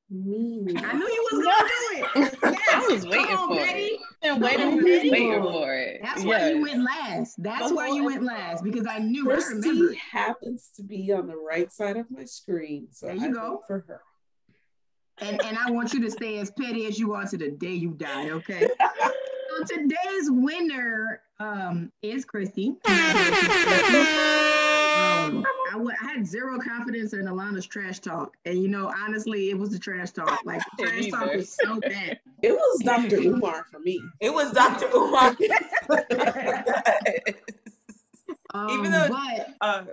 Mimi. 0.09 0.76
I 0.78 0.93
knew 0.93 1.07
you 1.07 1.28
was 1.32 1.45
gonna 1.45 1.70
do 1.70 1.76
it. 2.22 2.38
Yes. 2.51 2.59
I 2.74 2.88
was 2.93 3.05
waiting 3.05 3.26
Come 3.28 3.51
on, 3.51 3.57
for 3.57 3.66
Betty. 3.66 3.80
it. 3.86 3.99
And 4.24 4.41
waiting 4.41 4.68
I 4.68 4.72
for 4.72 4.78
it. 4.80 4.84
waiting 5.12 5.41
for 5.43 5.74
it. 5.74 5.99
That's 6.03 6.24
why 6.24 6.49
you 6.51 6.62
went 6.62 6.84
last. 6.84 7.41
That's 7.41 7.72
why 7.72 7.88
you 7.88 8.03
went 8.03 8.24
last 8.24 8.64
because 8.64 8.86
I 8.89 8.99
knew 8.99 9.32
I 9.32 9.36
Christy 9.36 9.70
remembered. 9.70 9.95
happens 10.12 10.70
to 10.76 10.84
be 10.84 11.12
on 11.14 11.28
the 11.28 11.38
right 11.38 11.72
side 11.72 11.95
of 11.97 12.12
my 12.12 12.26
screen, 12.26 12.88
so 12.91 13.05
There 13.07 13.16
you 13.16 13.30
I 13.30 13.32
go. 13.32 13.39
vote 13.39 13.62
for 13.68 13.86
her. 13.88 14.01
And 15.20 15.41
and 15.45 15.57
I 15.57 15.72
want 15.72 15.93
you 15.93 16.01
to 16.01 16.12
stay 16.12 16.39
as 16.39 16.51
petty 16.51 16.86
as 16.88 16.99
you 16.99 17.14
are 17.14 17.26
to 17.26 17.38
the 17.38 17.51
day 17.51 17.72
you 17.74 17.91
die. 17.91 18.32
Okay. 18.32 18.68
so 19.49 19.64
today's 19.68 20.30
winner 20.30 21.22
um 21.39 21.91
is 22.01 22.26
Christy. 22.26 22.76
Um, 24.93 25.43
I 25.76 26.03
had 26.05 26.26
zero 26.28 26.59
confidence 26.59 27.13
in 27.13 27.22
Alana's 27.26 27.65
trash 27.65 27.99
talk, 27.99 28.36
and 28.45 28.61
you 28.61 28.67
know, 28.67 28.91
honestly, 28.97 29.49
it 29.49 29.57
was 29.57 29.69
the 29.69 29.80
trash 29.80 30.11
talk. 30.11 30.39
Like 30.45 30.61
the 30.78 30.84
trash 30.86 31.07
talk 31.09 31.34
was 31.36 31.49
so 31.53 31.80
bad. 31.80 32.19
It 32.43 32.53
was 32.53 32.82
Dr. 32.84 33.17
Umar 33.17 33.65
for 33.72 33.80
me. 33.80 34.01
It 34.19 34.34
was 34.34 34.51
Dr. 34.51 34.88
Umar. 34.95 35.38
Um, 38.53 38.69
Even 38.69 38.91
though- 38.91 39.07
but 39.09 39.55
Uh, 39.61 39.84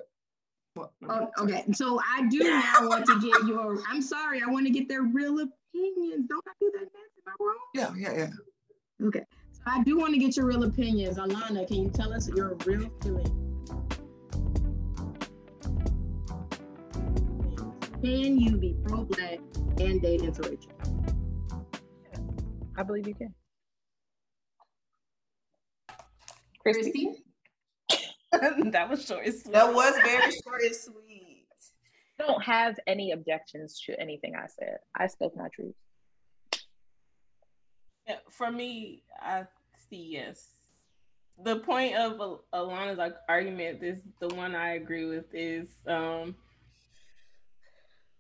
Oh, 1.09 1.29
okay. 1.41 1.64
So 1.72 2.01
I 2.01 2.26
do 2.29 2.39
now 2.39 2.89
want 2.89 3.05
to 3.07 3.20
get 3.20 3.47
your. 3.49 3.81
I'm 3.89 4.01
sorry. 4.03 4.41
I 4.43 4.47
want 4.51 4.64
to 4.66 4.70
get 4.72 4.89
their 4.89 5.03
real 5.03 5.35
opinions. 5.41 6.26
Don't 6.29 6.45
I 6.47 6.53
do 6.61 6.70
that? 6.74 6.81
Nancy? 6.81 7.22
Am 7.26 7.33
I 7.33 7.45
wrong? 7.45 7.57
yeah, 7.74 7.93
yeah, 7.97 8.16
yeah. 9.01 9.07
Okay. 9.07 9.24
So 9.53 9.61
I 9.66 9.83
do 9.83 9.99
want 9.99 10.14
to 10.14 10.20
get 10.20 10.37
your 10.37 10.47
real 10.47 10.62
opinions. 10.64 11.18
Alana, 11.18 11.66
can 11.66 11.76
you 11.85 11.91
tell 11.91 12.12
us 12.12 12.29
your 12.29 12.55
real 12.64 12.91
feeling? 13.03 13.47
Can 18.03 18.38
you 18.38 18.57
be 18.57 18.76
pro-black 18.86 19.40
and 19.80 20.01
date 20.01 20.20
interracial? 20.20 20.70
I 22.76 22.84
believe 22.84 23.09
you 23.09 23.14
can. 23.14 23.34
Christy, 26.61 27.16
Christy? 28.30 28.70
that 28.70 28.88
was 28.88 29.05
short 29.05 29.26
and 29.26 29.34
sweet. 29.34 29.53
that 29.53 29.74
was 29.74 29.94
very 30.05 30.30
short 30.44 30.62
and 30.62 30.76
sweet. 30.76 31.46
I 32.20 32.26
don't 32.26 32.42
have 32.44 32.78
any 32.86 33.11
objections 33.11 33.80
to 33.86 34.01
anything 34.01 34.34
I 34.36 34.46
said. 34.46 34.78
I 34.96 35.09
spoke 35.09 35.36
my 35.36 35.49
truth. 35.49 35.74
Yeah, 38.07 38.16
for 38.30 38.53
me, 38.53 39.03
I 39.20 39.44
see 39.90 40.11
yes. 40.12 40.46
The 41.42 41.57
point 41.57 41.96
of 41.96 42.20
Al- 42.20 42.44
Alana's 42.55 42.99
like, 42.99 43.16
argument, 43.28 43.80
this 43.80 43.99
the 44.20 44.28
one 44.34 44.55
I 44.55 44.74
agree 44.74 45.07
with 45.07 45.26
is 45.32 45.68
um 45.88 46.36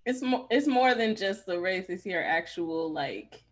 it's 0.08 0.22
more 0.22 0.46
it's 0.50 0.66
more 0.66 0.94
than 0.94 1.14
just 1.14 1.44
the 1.44 1.60
race, 1.60 1.84
it's 1.90 2.06
your 2.06 2.24
actual 2.24 2.90
like 2.90 3.44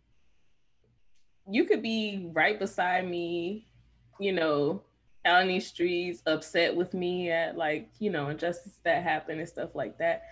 you 1.47 1.65
could 1.67 1.83
be 1.83 2.31
right 2.33 2.59
beside 2.59 3.07
me, 3.07 3.67
you 4.19 4.33
know, 4.33 4.83
out 5.27 5.43
in 5.43 5.49
these 5.49 5.67
streets, 5.67 6.23
upset 6.27 6.75
with 6.75 6.95
me 6.95 7.31
at 7.31 7.59
like, 7.59 7.91
you 7.99 8.11
know, 8.11 8.31
injustice 8.31 8.81
that 8.85 9.03
happened 9.03 9.39
and 9.39 9.49
stuff 9.49 9.75
like 9.75 9.99
that, 9.99 10.23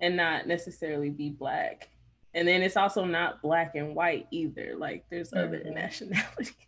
and 0.00 0.16
not 0.16 0.48
necessarily 0.48 1.10
be 1.10 1.30
black. 1.30 1.88
And 2.34 2.46
then 2.46 2.60
it's 2.62 2.76
also 2.76 3.04
not 3.04 3.40
black 3.40 3.76
and 3.76 3.94
white 3.94 4.26
either. 4.32 4.74
Like 4.76 5.04
there's 5.10 5.32
other 5.32 5.60
Mhm. 5.60 5.74
nationalities. 5.74 6.54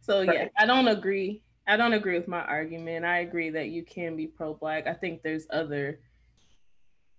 So 0.00 0.22
yeah, 0.22 0.48
I 0.56 0.64
don't 0.64 0.88
agree. 0.88 1.42
I 1.66 1.76
don't 1.76 1.92
agree 1.92 2.16
with 2.16 2.28
my 2.28 2.40
argument. 2.40 3.04
I 3.04 3.18
agree 3.18 3.50
that 3.50 3.68
you 3.68 3.84
can 3.84 4.16
be 4.16 4.26
pro-black. 4.26 4.86
I 4.86 4.94
think 4.94 5.22
there's 5.22 5.46
other 5.50 6.00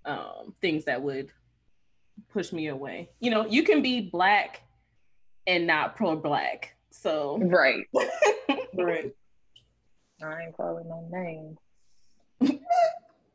um, 0.06 0.54
things 0.62 0.86
that 0.86 1.02
would 1.02 1.32
push 2.32 2.52
me 2.52 2.68
away. 2.68 3.10
You 3.20 3.32
know, 3.32 3.46
you 3.46 3.64
can 3.64 3.82
be 3.82 4.02
black 4.02 4.62
and 5.48 5.66
not 5.68 5.96
pro-black. 5.96 6.76
So 6.92 7.40
Right. 7.42 7.86
Right. 8.74 9.12
I 10.24 10.44
ain't 10.44 10.56
calling 10.56 10.88
no 10.88 11.08
name. 11.12 11.58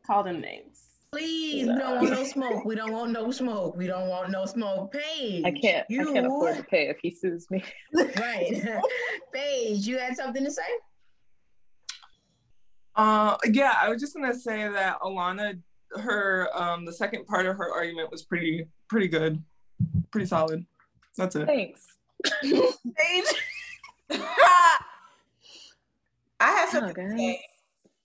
call 0.07 0.23
them 0.23 0.41
names. 0.41 0.81
Please, 1.13 1.69
we 1.69 1.75
don't 1.79 1.97
want 1.97 2.11
no 2.11 2.25
smoke. 2.25 2.65
We 2.65 2.75
don't 2.75 2.93
want 2.93 3.13
no 3.13 3.31
smoke. 3.31 3.77
We 3.77 3.87
don't 3.87 4.09
want 4.09 4.31
no 4.31 4.47
smoke. 4.47 4.93
Paige. 4.93 5.45
I 5.45 5.53
can't. 5.53 5.87
I 5.91 6.05
can't 6.13 6.27
afford 6.27 6.57
to 6.57 6.65
pay 6.65 6.89
if 6.89 6.99
he 7.03 7.11
sues 7.11 7.47
me. 7.51 7.63
Right. 7.95 8.81
Paige, 9.33 9.87
you 9.87 9.99
had 9.99 10.17
something 10.17 10.45
to 10.45 10.51
say? 10.51 10.63
Uh, 12.97 13.37
yeah, 13.53 13.75
I 13.81 13.91
was 13.91 14.01
just 14.01 14.15
gonna 14.15 14.35
say 14.35 14.69
that 14.69 15.01
Alana, 15.01 15.61
her 16.01 16.49
um, 16.55 16.85
the 16.85 16.93
second 16.93 17.27
part 17.27 17.47
of 17.47 17.57
her 17.57 17.73
argument 17.73 18.11
was 18.11 18.23
pretty, 18.23 18.67
pretty 18.89 19.09
good, 19.09 19.43
pretty 20.11 20.27
solid. 20.27 20.65
That's 21.17 21.37
it. 21.37 21.47
Thanks. 21.47 21.87
I 26.41 26.51
have 26.51 26.69
Oh, 26.69 26.73
something 26.73 27.11
to 27.11 27.17
say. 27.17 27.41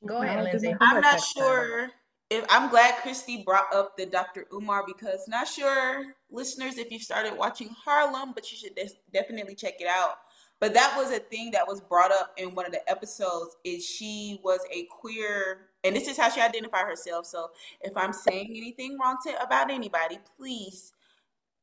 Go 0.06 0.22
ahead, 0.22 0.44
Lindsay. 0.44 0.76
I'm 0.80 1.02
not 1.02 1.20
sure 1.22 1.90
if 2.30 2.46
I'm 2.50 2.70
glad 2.70 2.96
Christy 3.02 3.44
brought 3.44 3.74
up 3.74 3.98
the 3.98 4.06
Dr. 4.06 4.46
Umar 4.54 4.84
because 4.86 5.28
not 5.28 5.48
sure 5.48 6.06
listeners 6.32 6.78
if 6.78 6.92
you've 6.92 7.02
started 7.02 7.36
watching 7.38 7.70
Harlem, 7.84 8.32
but 8.34 8.50
you 8.52 8.58
should 8.58 8.78
definitely 9.12 9.56
check 9.56 9.76
it 9.82 9.88
out. 9.88 10.16
But 10.60 10.74
that 10.74 10.94
was 10.98 11.12
a 11.12 11.20
thing 11.20 11.52
that 11.52 11.68
was 11.68 11.82
brought 11.82 12.12
up 12.12 12.34
in 12.38 12.54
one 12.54 12.66
of 12.66 12.72
the 12.72 12.88
episodes 12.90 13.56
is 13.64 13.86
she 13.86 14.40
was 14.44 14.60
a 14.72 14.88
queer 14.92 15.69
and 15.84 15.96
this 15.96 16.08
is 16.08 16.18
how 16.18 16.30
she 16.30 16.42
identified 16.42 16.86
herself. 16.86 17.26
So 17.26 17.52
if 17.82 17.96
I'm 17.96 18.14
saying 18.14 18.50
anything 18.50 18.98
wrong 19.00 19.18
to 19.26 19.42
about 19.42 19.72
anybody, 19.72 20.20
please 20.38 20.94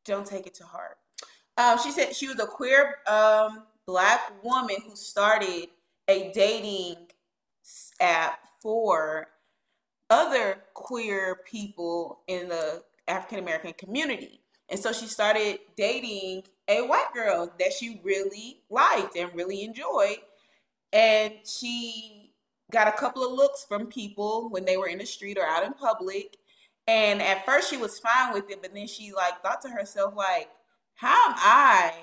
don't 0.04 0.26
take 0.26 0.46
it 0.46 0.54
to 0.54 0.64
heart. 0.64 0.96
Um, 1.58 1.78
she 1.82 1.90
said 1.90 2.14
she 2.14 2.28
was 2.28 2.38
a 2.38 2.46
queer 2.46 2.96
um, 3.06 3.64
black 3.86 4.32
woman 4.42 4.76
who 4.86 4.94
started 4.94 5.68
a 6.08 6.30
dating 6.32 6.96
app 8.00 8.40
for 8.62 9.28
other 10.10 10.62
queer 10.74 11.40
people 11.50 12.20
in 12.28 12.48
the 12.48 12.82
African 13.08 13.38
American 13.38 13.72
community. 13.72 14.40
And 14.68 14.78
so 14.78 14.92
she 14.92 15.06
started 15.06 15.60
dating 15.76 16.44
a 16.68 16.82
white 16.82 17.12
girl 17.14 17.52
that 17.58 17.72
she 17.72 18.00
really 18.02 18.60
liked 18.68 19.16
and 19.16 19.34
really 19.34 19.62
enjoyed. 19.62 20.18
And 20.92 21.34
she 21.44 22.25
got 22.72 22.88
a 22.88 22.92
couple 22.92 23.24
of 23.24 23.32
looks 23.32 23.64
from 23.68 23.86
people 23.86 24.48
when 24.50 24.64
they 24.64 24.76
were 24.76 24.88
in 24.88 24.98
the 24.98 25.06
street 25.06 25.38
or 25.38 25.46
out 25.46 25.64
in 25.64 25.72
public. 25.72 26.36
And 26.86 27.20
at 27.20 27.44
first 27.44 27.70
she 27.70 27.76
was 27.76 27.98
fine 27.98 28.32
with 28.32 28.50
it, 28.50 28.62
but 28.62 28.74
then 28.74 28.86
she 28.86 29.12
like 29.12 29.42
thought 29.42 29.60
to 29.62 29.68
herself, 29.68 30.14
like, 30.16 30.48
how 30.94 31.30
am 31.30 31.34
I 31.36 31.94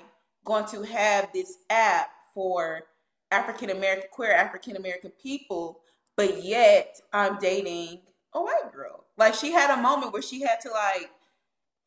going 0.44 0.66
to 0.66 0.82
have 0.82 1.32
this 1.32 1.58
app 1.70 2.10
for 2.34 2.82
African 3.30 3.70
American 3.70 4.08
queer 4.12 4.32
African 4.32 4.76
American 4.76 5.10
people, 5.22 5.80
but 6.16 6.44
yet 6.44 7.00
I'm 7.12 7.38
dating 7.38 8.00
a 8.34 8.42
white 8.42 8.72
girl? 8.72 9.04
Like 9.16 9.34
she 9.34 9.52
had 9.52 9.76
a 9.76 9.82
moment 9.82 10.12
where 10.12 10.22
she 10.22 10.42
had 10.42 10.60
to 10.62 10.70
like 10.70 11.10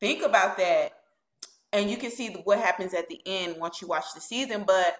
think 0.00 0.22
about 0.22 0.56
that. 0.58 0.92
And 1.72 1.90
you 1.90 1.98
can 1.98 2.10
see 2.10 2.30
what 2.44 2.58
happens 2.58 2.94
at 2.94 3.08
the 3.08 3.20
end 3.26 3.56
once 3.58 3.82
you 3.82 3.88
watch 3.88 4.06
the 4.14 4.20
season. 4.20 4.64
But 4.66 4.96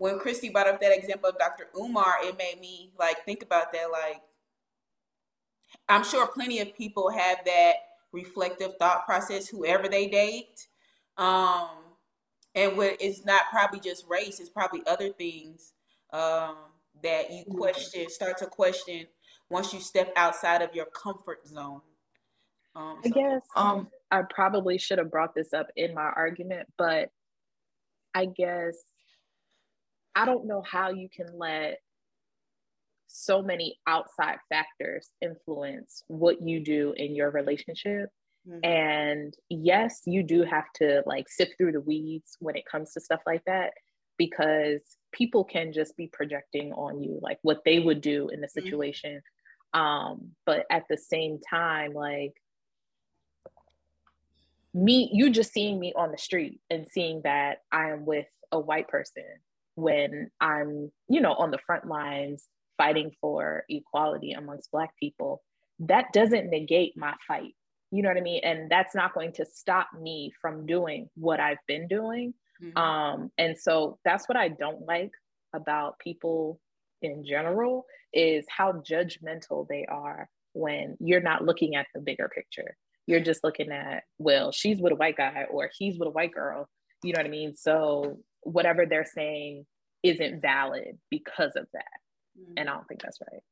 when 0.00 0.18
Christy 0.18 0.48
brought 0.48 0.66
up 0.66 0.80
that 0.80 0.96
example 0.96 1.28
of 1.28 1.38
Dr. 1.38 1.68
Umar, 1.78 2.14
it 2.22 2.38
made 2.38 2.58
me 2.58 2.90
like 2.98 3.22
think 3.26 3.42
about 3.42 3.70
that. 3.74 3.90
Like, 3.92 4.22
I'm 5.90 6.02
sure 6.02 6.26
plenty 6.26 6.58
of 6.60 6.74
people 6.74 7.10
have 7.10 7.44
that 7.44 7.74
reflective 8.10 8.76
thought 8.78 9.04
process, 9.04 9.46
whoever 9.46 9.88
they 9.88 10.06
date. 10.08 10.68
Um, 11.18 11.68
and 12.54 12.78
what 12.78 12.96
it's 12.98 13.26
not 13.26 13.42
probably 13.50 13.78
just 13.78 14.06
race, 14.08 14.40
it's 14.40 14.48
probably 14.48 14.80
other 14.86 15.10
things 15.10 15.74
um, 16.14 16.56
that 17.02 17.30
you 17.30 17.44
question, 17.44 18.08
start 18.08 18.38
to 18.38 18.46
question 18.46 19.06
once 19.50 19.74
you 19.74 19.80
step 19.80 20.14
outside 20.16 20.62
of 20.62 20.74
your 20.74 20.86
comfort 20.86 21.46
zone. 21.46 21.82
Um, 22.74 23.00
so, 23.04 23.10
I 23.10 23.12
guess 23.12 23.42
um, 23.54 23.88
I 24.10 24.22
probably 24.30 24.78
should 24.78 24.96
have 24.96 25.10
brought 25.10 25.34
this 25.34 25.52
up 25.52 25.66
in 25.76 25.94
my 25.94 26.10
argument, 26.16 26.68
but 26.78 27.10
I 28.14 28.24
guess 28.24 28.76
I 30.14 30.24
don't 30.24 30.46
know 30.46 30.62
how 30.62 30.90
you 30.90 31.08
can 31.08 31.26
let 31.38 31.78
so 33.12 33.42
many 33.42 33.78
outside 33.86 34.38
factors 34.48 35.10
influence 35.20 36.04
what 36.06 36.40
you 36.42 36.60
do 36.60 36.94
in 36.96 37.14
your 37.14 37.30
relationship. 37.30 38.08
Mm-hmm. 38.48 38.64
And 38.64 39.34
yes, 39.48 40.02
you 40.06 40.22
do 40.22 40.44
have 40.44 40.66
to 40.76 41.02
like 41.06 41.28
sift 41.28 41.54
through 41.58 41.72
the 41.72 41.80
weeds 41.80 42.36
when 42.40 42.56
it 42.56 42.64
comes 42.70 42.92
to 42.92 43.00
stuff 43.00 43.20
like 43.26 43.44
that 43.46 43.72
because 44.16 44.82
people 45.12 45.44
can 45.44 45.72
just 45.72 45.96
be 45.96 46.06
projecting 46.06 46.72
on 46.72 47.02
you 47.02 47.18
like 47.20 47.38
what 47.42 47.62
they 47.64 47.78
would 47.78 48.00
do 48.00 48.28
in 48.28 48.40
the 48.40 48.46
mm-hmm. 48.46 48.64
situation. 48.64 49.16
Mm-hmm. 49.16 49.80
Um, 49.80 50.30
but 50.46 50.66
at 50.70 50.84
the 50.88 50.96
same 50.96 51.40
time, 51.48 51.92
like 51.92 52.34
me, 54.72 55.10
you 55.12 55.30
just 55.30 55.52
seeing 55.52 55.78
me 55.78 55.92
on 55.96 56.12
the 56.12 56.18
street 56.18 56.60
and 56.70 56.86
seeing 56.88 57.22
that 57.24 57.58
I 57.72 57.90
am 57.90 58.06
with 58.06 58.26
a 58.52 58.58
white 58.58 58.88
person 58.88 59.24
when 59.80 60.30
I'm, 60.40 60.90
you 61.08 61.20
know, 61.20 61.34
on 61.34 61.50
the 61.50 61.58
front 61.66 61.86
lines 61.86 62.46
fighting 62.76 63.12
for 63.20 63.64
equality 63.68 64.32
amongst 64.32 64.70
Black 64.70 64.90
people, 64.98 65.42
that 65.80 66.12
doesn't 66.12 66.50
negate 66.50 66.96
my 66.96 67.14
fight. 67.26 67.54
You 67.90 68.02
know 68.02 68.08
what 68.08 68.18
I 68.18 68.22
mean? 68.22 68.42
And 68.44 68.70
that's 68.70 68.94
not 68.94 69.14
going 69.14 69.32
to 69.34 69.44
stop 69.44 69.88
me 70.00 70.32
from 70.40 70.66
doing 70.66 71.08
what 71.14 71.40
I've 71.40 71.58
been 71.66 71.88
doing. 71.88 72.34
Mm-hmm. 72.62 72.78
Um, 72.78 73.30
and 73.38 73.58
so 73.58 73.98
that's 74.04 74.28
what 74.28 74.36
I 74.36 74.48
don't 74.48 74.86
like 74.86 75.10
about 75.54 75.98
people 75.98 76.60
in 77.02 77.24
general 77.24 77.86
is 78.12 78.44
how 78.48 78.72
judgmental 78.72 79.66
they 79.68 79.86
are 79.86 80.28
when 80.52 80.96
you're 81.00 81.20
not 81.20 81.44
looking 81.44 81.74
at 81.74 81.86
the 81.94 82.00
bigger 82.00 82.30
picture. 82.32 82.76
You're 83.06 83.20
just 83.20 83.42
looking 83.42 83.72
at, 83.72 84.04
well, 84.18 84.52
she's 84.52 84.80
with 84.80 84.92
a 84.92 84.96
white 84.96 85.16
guy 85.16 85.46
or 85.50 85.70
he's 85.76 85.98
with 85.98 86.08
a 86.08 86.12
white 86.12 86.32
girl. 86.32 86.68
You 87.02 87.12
know 87.12 87.20
what 87.20 87.26
I 87.26 87.30
mean? 87.30 87.56
So 87.56 88.18
whatever 88.42 88.86
they're 88.86 89.04
saying 89.04 89.66
isn't 90.02 90.40
valid 90.40 90.98
because 91.10 91.52
of 91.56 91.66
that. 91.72 91.84
Mm-hmm. 92.38 92.52
And 92.56 92.68
I 92.68 92.74
don't 92.74 92.88
think 92.88 93.02
that's 93.02 93.18
right. 93.20 93.42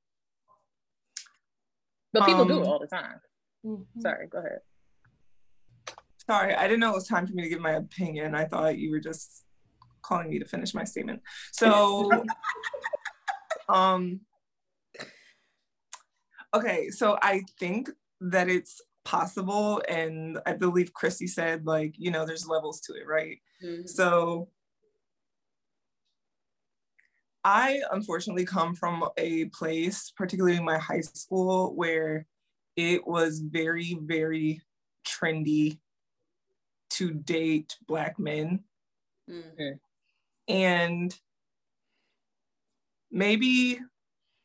But 2.13 2.27
people 2.27 2.43
um, 2.43 2.49
do 2.49 2.65
all 2.65 2.79
the 2.79 2.87
time. 2.87 3.21
Mm-hmm. 3.65 4.01
Sorry, 4.01 4.27
go 4.29 4.39
ahead. 4.39 4.61
Sorry, 6.27 6.55
I 6.55 6.65
didn't 6.65 6.81
know 6.81 6.91
it 6.91 6.95
was 6.95 7.09
time 7.09 7.27
for 7.27 7.33
me 7.33 7.43
to 7.43 7.49
give 7.49 7.61
my 7.61 7.73
opinion. 7.73 8.35
I 8.35 8.45
thought 8.45 8.79
you 8.79 8.91
were 8.91 9.01
just 9.01 9.45
calling 10.03 10.31
me 10.31 10.39
to 10.39 10.45
finish 10.45 10.75
my 10.75 10.85
statement. 10.85 11.23
So, 11.53 12.11
um, 13.69 14.21
okay, 16.55 16.91
so 16.91 17.19
I 17.23 17.43
think 17.59 17.91
that 18.21 18.49
it's 18.49 18.81
possible, 19.05 19.83
and 19.89 20.39
I 20.45 20.53
believe 20.53 20.93
Christy 20.93 21.27
said, 21.27 21.67
like, 21.67 21.95
you 21.97 22.11
know, 22.11 22.27
there's 22.27 22.47
levels 22.47 22.81
to 22.83 22.95
it, 22.95 23.07
right? 23.07 23.39
Mm-hmm. 23.65 23.87
So, 23.87 24.49
I 27.45 27.81
unfortunately 27.93 28.45
come 28.45 28.75
from 28.75 29.09
a 29.17 29.47
place, 29.47 30.13
particularly 30.17 30.61
my 30.61 30.79
high 30.79 31.01
school, 31.01 31.75
where 31.75 32.27
it 32.77 33.07
was 33.07 33.41
very, 33.41 33.99
very 34.03 34.61
trendy 35.07 35.79
to 36.91 37.13
date 37.13 37.77
Black 37.87 38.19
men. 38.19 38.65
Mm-hmm. 39.31 39.77
And 40.53 41.15
maybe, 43.11 43.79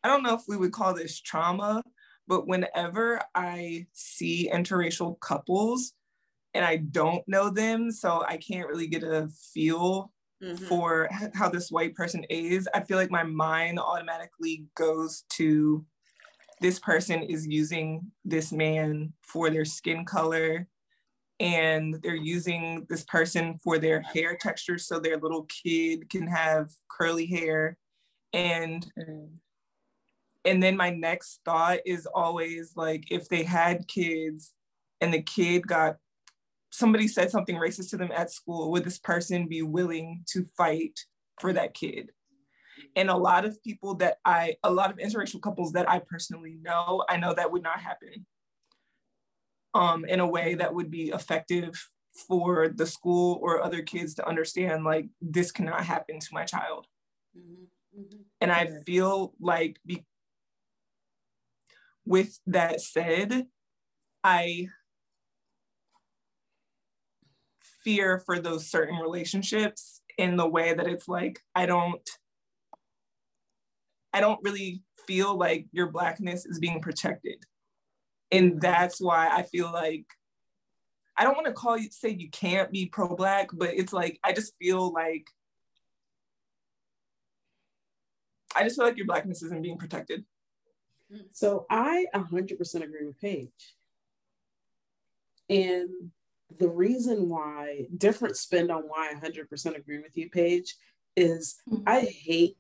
I 0.04 0.08
don't 0.08 0.24
know 0.24 0.36
if 0.36 0.44
we 0.48 0.58
would 0.58 0.72
call 0.72 0.94
this 0.94 1.20
trauma, 1.20 1.84
but 2.28 2.48
whenever 2.48 3.22
I 3.36 3.88
see 3.94 4.50
interracial 4.54 5.20
couples 5.20 5.94
and 6.54 6.64
I 6.64 6.78
don't 6.78 7.28
know 7.28 7.50
them, 7.50 7.91
so 7.91 8.24
I 8.26 8.38
can't 8.38 8.68
really 8.68 8.88
get 8.88 9.04
a 9.04 9.28
feel 9.54 10.12
mm-hmm. 10.44 10.66
for 10.66 11.10
how 11.34 11.50
this 11.50 11.72
white 11.72 11.96
person 11.96 12.24
is, 12.30 12.68
I 12.74 12.82
feel 12.82 12.98
like 12.98 13.12
my 13.12 13.24
mind 13.24 13.80
automatically 13.80 14.66
goes 14.76 15.24
to 15.32 15.86
this 16.62 16.80
person 16.80 17.24
is 17.24 17.48
using 17.48 18.12
this 18.24 18.52
man 18.52 19.14
for 19.22 19.50
their 19.50 19.66
skin 19.66 20.06
color 20.06 20.68
and 21.39 21.96
they're 22.02 22.16
using 22.16 22.86
this 22.89 23.04
person 23.04 23.58
for 23.62 23.78
their 23.78 24.02
hair 24.02 24.38
texture 24.39 24.78
so 24.78 25.00
their 25.00 25.18
little 25.18 25.44
kid 25.44 26.10
can 26.10 26.28
have 26.28 26.70
curly 26.88 27.26
hair 27.26 27.78
and 28.32 28.86
mm. 28.98 29.28
and 30.46 30.64
then 30.64 30.78
my 30.78 30.89
next 30.89 31.39
thought 31.44 31.80
is 31.86 32.06
always 32.06 32.74
like 32.76 33.06
if 33.12 33.28
they 33.28 33.44
had 33.44 33.88
kids 33.88 34.54
and 35.02 35.14
the 35.14 35.22
kid 35.22 35.68
got 35.68 35.98
somebody 36.74 37.08
said 37.08 37.30
something 37.30 37.56
racist 37.56 37.92
to 37.92 37.98
them 37.98 38.12
at 38.12 38.32
school, 38.32 38.72
would 38.72 38.84
this 38.84 38.98
person 38.98 39.48
be 39.48 39.62
willing 39.62 40.24
to 40.26 40.44
fight 40.58 41.00
for 41.40 41.54
that 41.54 41.76
kid? 41.76 42.10
And 42.96 43.12
a 43.12 43.16
lot 43.16 43.46
of 43.46 43.62
people 43.62 43.94
that 43.96 44.18
I, 44.26 44.56
a 44.64 44.72
lot 44.72 44.90
of 44.90 44.98
interracial 44.98 45.40
couples 45.40 45.74
that 45.74 45.88
I 45.88 46.00
personally 46.00 46.58
know, 46.60 47.06
I 47.08 47.18
know 47.18 47.32
that 47.32 47.52
would 47.52 47.62
not 47.62 47.80
happen 47.80 48.26
um, 49.76 50.04
in 50.06 50.20
a 50.20 50.28
way 50.28 50.56
that 50.56 50.74
would 50.74 50.90
be 50.90 51.10
effective 51.10 51.90
for 52.28 52.70
the 52.70 52.88
school 52.88 53.38
or 53.44 53.62
other 53.62 53.84
kids 53.84 54.16
to 54.16 54.28
understand 54.28 54.84
like 54.84 55.08
this 55.22 55.52
cannot 55.52 55.86
happen 55.86 56.20
to 56.20 56.30
my 56.32 56.44
child. 56.44 56.88
Mm-hmm. 57.38 58.02
Mm-hmm. 58.02 58.22
And 58.42 58.52
I 58.52 58.66
feel 58.84 59.34
like 59.40 59.78
be- 59.86 60.08
with 62.04 62.40
that 62.48 62.82
said, 62.82 63.46
I 64.24 64.70
fear 67.84 68.20
for 68.26 68.40
those 68.40 68.70
certain 68.70 68.98
relationships 68.98 70.02
in 70.18 70.38
the 70.38 70.48
way 70.48 70.74
that 70.74 70.88
it's 70.88 71.08
like 71.08 71.40
I 71.56 71.66
don't 71.66 72.08
I 74.14 74.22
don't 74.22 74.40
really 74.44 74.84
feel 75.08 75.36
like 75.38 75.66
your 75.72 75.88
blackness 75.88 76.46
is 76.46 76.60
being 76.60 76.82
protected. 76.82 77.44
And 78.32 78.62
that's 78.62 79.02
why 79.02 79.30
I 79.30 79.44
feel 79.44 79.72
like 79.72 80.06
I 81.18 81.24
don't 81.24 81.36
want 81.36 81.48
to 81.48 81.54
call 81.54 81.78
you 81.78 81.90
say 81.92 82.10
you 82.10 82.30
can't 82.30 82.72
be 82.72 82.86
pro-black, 82.88 83.50
but 83.54 83.74
it's 83.74 83.94
like 83.94 84.20
I 84.24 84.34
just 84.34 84.54
feel 84.58 84.92
like 84.92 85.28
I 88.56 88.64
just 88.64 88.76
feel 88.76 88.86
like 88.86 88.98
your 88.98 89.08
blackness 89.08 89.42
isn't 89.44 89.64
being 89.64 89.78
protected. 89.78 90.26
So 91.32 91.66
I 91.70 92.06
100% 92.16 92.84
agree 92.84 93.06
with 93.06 93.20
Paige. 93.20 93.50
And 95.50 95.90
the 96.60 96.70
reason 96.70 97.30
why, 97.30 97.86
different 97.97 98.38
spin 98.38 98.72
on 98.72 98.84
why 98.84 99.12
I 99.12 99.20
100% 99.20 99.76
agree 99.76 99.99
with 99.99 100.18
you, 100.18 100.30
Paige, 100.30 100.76
is 101.16 101.56
mm-hmm. 101.70 101.84
I 101.88 102.01
hate, 102.01 102.58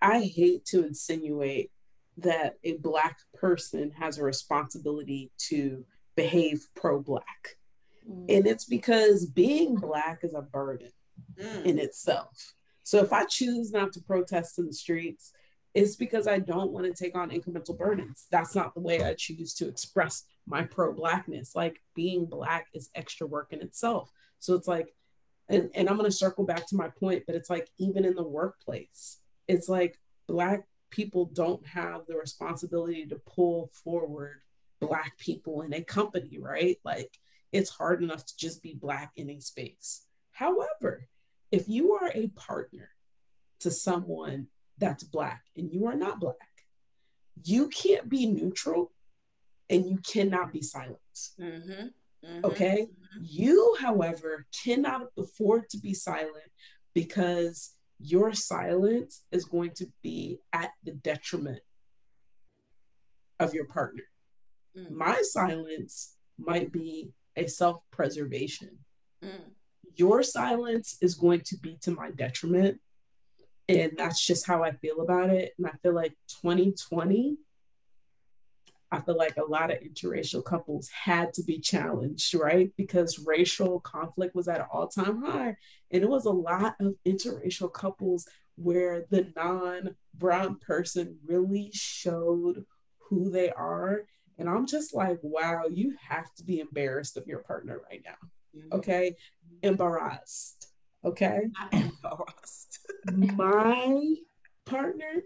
I 0.00 0.20
hate 0.20 0.64
to 0.66 0.84
insinuate 0.84 1.70
that 2.18 2.58
a 2.64 2.74
Black 2.78 3.18
person 3.34 3.92
has 3.92 4.18
a 4.18 4.24
responsibility 4.24 5.30
to 5.48 5.84
behave 6.16 6.66
pro 6.74 7.00
Black. 7.00 7.56
Mm. 8.08 8.36
And 8.36 8.46
it's 8.46 8.64
because 8.64 9.26
being 9.26 9.74
Black 9.76 10.20
is 10.22 10.34
a 10.34 10.42
burden 10.42 10.90
mm. 11.38 11.64
in 11.64 11.78
itself. 11.78 12.54
So 12.82 12.98
if 12.98 13.12
I 13.12 13.24
choose 13.24 13.72
not 13.72 13.92
to 13.92 14.00
protest 14.02 14.58
in 14.58 14.66
the 14.66 14.72
streets, 14.72 15.32
it's 15.74 15.96
because 15.96 16.26
I 16.26 16.38
don't 16.38 16.72
want 16.72 16.86
to 16.86 16.92
take 16.92 17.16
on 17.16 17.30
incremental 17.30 17.78
burdens. 17.78 18.26
That's 18.30 18.54
not 18.54 18.74
the 18.74 18.80
way 18.80 19.04
I 19.04 19.14
choose 19.14 19.54
to 19.54 19.68
express 19.68 20.24
my 20.50 20.64
pro 20.64 20.92
blackness. 20.92 21.54
Like 21.54 21.80
being 21.94 22.26
black 22.26 22.66
is 22.74 22.90
extra 22.94 23.26
work 23.26 23.52
in 23.52 23.62
itself. 23.62 24.10
So 24.38 24.54
it's 24.54 24.68
like, 24.68 24.94
and, 25.48 25.70
and 25.74 25.88
I'm 25.88 25.96
going 25.96 26.10
to 26.10 26.16
circle 26.16 26.44
back 26.44 26.66
to 26.68 26.76
my 26.76 26.88
point, 26.88 27.24
but 27.26 27.34
it's 27.34 27.50
like, 27.50 27.68
even 27.78 28.04
in 28.04 28.14
the 28.14 28.26
workplace, 28.26 29.18
it's 29.48 29.68
like 29.68 29.98
black 30.28 30.66
people 30.90 31.26
don't 31.26 31.64
have 31.66 32.02
the 32.06 32.16
responsibility 32.16 33.06
to 33.06 33.20
pull 33.26 33.70
forward 33.84 34.40
black 34.80 35.16
people 35.18 35.62
in 35.62 35.72
a 35.72 35.82
company, 35.82 36.38
right? 36.38 36.76
Like 36.84 37.18
it's 37.52 37.70
hard 37.70 38.02
enough 38.02 38.26
to 38.26 38.36
just 38.36 38.62
be 38.62 38.74
black 38.74 39.12
in 39.16 39.30
a 39.30 39.40
space. 39.40 40.02
However, 40.32 41.08
if 41.50 41.68
you 41.68 41.94
are 41.94 42.10
a 42.14 42.28
partner 42.28 42.90
to 43.60 43.70
someone 43.70 44.48
that's 44.80 45.04
black 45.04 45.44
and 45.56 45.70
you 45.72 45.86
are 45.86 45.94
not 45.94 46.18
black. 46.18 46.36
You 47.44 47.68
can't 47.68 48.08
be 48.08 48.26
neutral 48.26 48.92
and 49.70 49.86
you 49.86 49.98
cannot 49.98 50.52
be 50.52 50.62
silent. 50.62 50.98
Mm-hmm. 51.40 51.70
Mm-hmm. 51.70 52.44
Okay. 52.44 52.86
Mm-hmm. 52.86 53.22
You, 53.22 53.76
however, 53.80 54.46
cannot 54.64 55.06
afford 55.16 55.68
to 55.70 55.78
be 55.78 55.94
silent 55.94 56.50
because 56.94 57.74
your 57.98 58.32
silence 58.32 59.24
is 59.30 59.44
going 59.44 59.70
to 59.76 59.86
be 60.02 60.40
at 60.52 60.70
the 60.84 60.92
detriment 60.92 61.60
of 63.38 63.54
your 63.54 63.66
partner. 63.66 64.04
Mm. 64.76 64.90
My 64.90 65.22
silence 65.22 66.16
might 66.38 66.72
be 66.72 67.10
a 67.36 67.46
self 67.46 67.82
preservation. 67.90 68.78
Mm. 69.24 69.52
Your 69.94 70.22
silence 70.22 70.98
is 71.00 71.14
going 71.14 71.40
to 71.46 71.56
be 71.58 71.78
to 71.82 71.90
my 71.90 72.10
detriment 72.10 72.80
and 73.70 73.92
that's 73.96 74.26
just 74.26 74.46
how 74.46 74.64
I 74.64 74.72
feel 74.72 75.00
about 75.00 75.30
it. 75.30 75.52
And 75.56 75.66
I 75.66 75.72
feel 75.82 75.94
like 75.94 76.14
2020, 76.42 77.36
I 78.92 79.00
feel 79.00 79.16
like 79.16 79.36
a 79.36 79.44
lot 79.44 79.70
of 79.70 79.78
interracial 79.80 80.44
couples 80.44 80.88
had 80.88 81.32
to 81.34 81.44
be 81.44 81.60
challenged, 81.60 82.34
right? 82.34 82.72
Because 82.76 83.24
racial 83.24 83.80
conflict 83.80 84.34
was 84.34 84.48
at 84.48 84.60
an 84.60 84.66
all 84.72 84.88
time 84.88 85.22
high. 85.22 85.56
And 85.90 86.02
it 86.02 86.08
was 86.08 86.24
a 86.24 86.30
lot 86.30 86.74
of 86.80 86.94
interracial 87.06 87.72
couples 87.72 88.26
where 88.56 89.06
the 89.10 89.32
non 89.36 89.96
brown 90.14 90.58
person 90.58 91.18
really 91.24 91.70
showed 91.72 92.64
who 93.08 93.30
they 93.30 93.50
are. 93.50 94.02
And 94.38 94.48
I'm 94.48 94.66
just 94.66 94.94
like, 94.94 95.18
wow, 95.22 95.64
you 95.70 95.96
have 96.08 96.34
to 96.36 96.44
be 96.44 96.60
embarrassed 96.60 97.16
of 97.16 97.26
your 97.26 97.40
partner 97.40 97.80
right 97.88 98.02
now. 98.04 98.28
Mm-hmm. 98.56 98.78
Okay. 98.78 99.16
Embarrassed. 99.62 100.66
Okay. 101.04 101.40
embarrassed 101.72 102.80
my 103.12 104.14
partner 104.64 105.22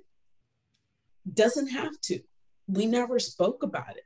doesn't 1.32 1.68
have 1.68 1.98
to. 2.02 2.20
We 2.66 2.86
never 2.86 3.18
spoke 3.18 3.62
about 3.62 3.96
it. 3.96 4.04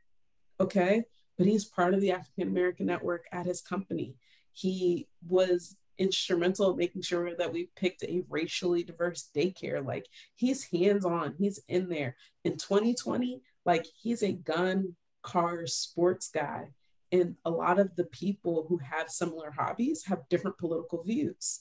Okay. 0.61 1.05
But 1.37 1.47
he's 1.47 1.65
part 1.65 1.95
of 1.95 2.01
the 2.01 2.13
African 2.13 2.49
American 2.49 2.87
network 2.87 3.27
at 3.33 3.47
his 3.47 3.61
company. 3.61 4.17
He 4.53 5.09
was 5.27 5.77
instrumental 5.99 6.71
in 6.73 6.77
making 6.77 7.03
sure 7.03 7.35
that 7.37 7.53
we 7.53 7.71
picked 7.77 8.03
a 8.03 8.25
racially 8.29 8.83
diverse 8.83 9.29
daycare. 9.35 9.85
Like 9.85 10.07
he's 10.35 10.65
hands 10.65 11.05
on, 11.05 11.35
he's 11.39 11.61
in 11.69 11.89
there. 11.89 12.17
In 12.45 12.57
2020, 12.57 13.43
like 13.65 13.87
he's 14.01 14.23
a 14.23 14.33
gun, 14.33 14.97
car, 15.23 15.67
sports 15.67 16.29
guy. 16.29 16.71
And 17.11 17.37
a 17.45 17.51
lot 17.51 17.79
of 17.79 17.95
the 17.97 18.05
people 18.05 18.67
who 18.69 18.79
have 18.79 19.09
similar 19.09 19.51
hobbies 19.51 20.05
have 20.07 20.29
different 20.29 20.59
political 20.59 21.03
views, 21.03 21.61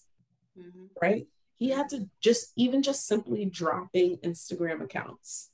mm-hmm. 0.59 0.85
right? 1.01 1.27
he 1.57 1.69
had 1.69 1.89
to 1.89 2.07
just 2.21 2.53
even 2.55 2.81
just 2.81 3.05
simply 3.05 3.45
dropping 3.45 4.17
Instagram 4.17 4.81
accounts 4.83 5.49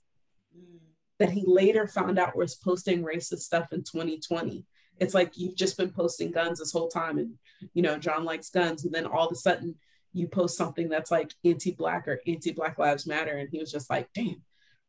mm. 0.56 0.80
That 1.20 1.32
he 1.32 1.44
later 1.46 1.88
found 1.88 2.20
out 2.20 2.36
was 2.36 2.56
posting 2.56 3.04
racist 3.04 3.40
stuff 3.40 3.72
in 3.72 3.84
2020. 3.84 4.66
It's 5.00 5.14
like 5.14 5.38
you've 5.38 5.56
just 5.56 5.78
been 5.78 5.92
posting 5.92 6.32
guns 6.32 6.60
this 6.60 6.72
whole 6.72 6.88
time, 6.88 7.18
and 7.18 7.34
you 7.74 7.82
know 7.82 7.98
John 7.98 8.26
likes 8.26 8.50
guns, 8.50 8.86
and 8.86 8.94
then 8.94 9.06
all 9.06 9.28
of 9.28 9.32
a 9.32 9.36
sudden 9.36 9.76
you 10.14 10.28
post 10.28 10.58
something 10.58 10.90
that's 10.90 11.12
like 11.12 11.34
anti-black 11.44 12.08
or 12.08 12.22
anti-Black 12.28 12.78
Lives 12.78 13.08
Matter, 13.08 13.38
and 13.38 13.50
he 13.50 13.60
was 13.60 13.72
just 13.72 13.90
like, 13.90 14.10
"Damn, 14.14 14.44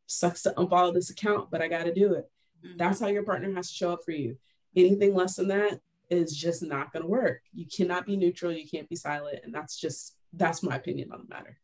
sucks 0.06 0.42
to 0.42 0.54
unfollow 0.56 0.92
this 0.92 1.10
account, 1.10 1.50
but 1.50 1.62
I 1.62 1.68
got 1.68 1.84
to 1.84 1.94
do 1.94 2.14
it." 2.14 2.30
Mm-hmm. 2.64 2.76
That's 2.76 3.00
how 3.00 3.08
your 3.08 3.22
partner 3.22 3.52
has 3.54 3.68
to 3.68 3.74
show 3.74 3.92
up 3.92 4.04
for 4.04 4.12
you. 4.12 4.36
Anything 4.76 5.14
less 5.14 5.36
than 5.36 5.48
that 5.48 5.80
is 6.10 6.36
just 6.36 6.62
not 6.62 6.92
going 6.92 7.02
to 7.02 7.08
work. 7.08 7.40
You 7.54 7.66
cannot 7.66 8.06
be 8.06 8.16
neutral. 8.16 8.52
You 8.52 8.68
can't 8.68 8.88
be 8.88 8.96
silent, 8.96 9.40
and 9.44 9.54
that's 9.54 9.78
just 9.78 10.16
that's 10.32 10.62
my 10.62 10.76
opinion 10.76 11.12
on 11.12 11.20
the 11.22 11.34
matter. 11.34 11.58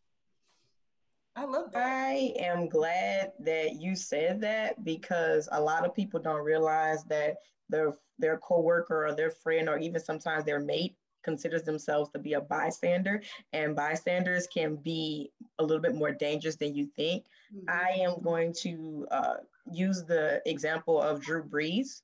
I 1.37 1.45
love 1.45 1.73
that. 1.73 1.87
I 1.87 2.35
am 2.39 2.69
glad 2.69 3.33
that 3.41 3.81
you 3.81 3.95
said 3.95 4.41
that 4.41 4.85
because 4.85 5.49
a 5.53 5.61
lot 5.61 5.85
of 5.85 5.95
people 5.95 6.21
don't 6.21 6.45
realize 6.45 7.05
that 7.05 7.37
their 7.69 7.95
their 8.19 8.39
coworker 8.39 9.07
or 9.07 9.15
their 9.15 9.31
friend 9.31 9.69
or 9.69 9.79
even 9.79 10.01
sometimes 10.01 10.45
their 10.45 10.61
mate 10.61 10.97
considers 11.23 11.63
themselves 11.63 12.11
to 12.11 12.19
be 12.19 12.33
a 12.33 12.41
bystander 12.41 13.23
and 13.53 13.77
bystanders 13.77 14.47
can 14.47 14.77
be 14.77 15.31
a 15.59 15.63
little 15.63 15.81
bit 15.81 15.95
more 15.95 16.13
dangerous 16.13 16.57
than 16.57 16.75
you 16.75 16.87
think. 16.97 17.25
Mm-hmm. 17.55 17.69
I 17.69 18.03
am 18.03 18.21
going 18.23 18.55
to 18.63 19.07
uh, 19.11 19.37
use 19.71 20.05
the 20.05 20.43
example 20.47 21.01
of 21.01 21.23
Drew 21.23 21.43
Brees. 21.43 22.03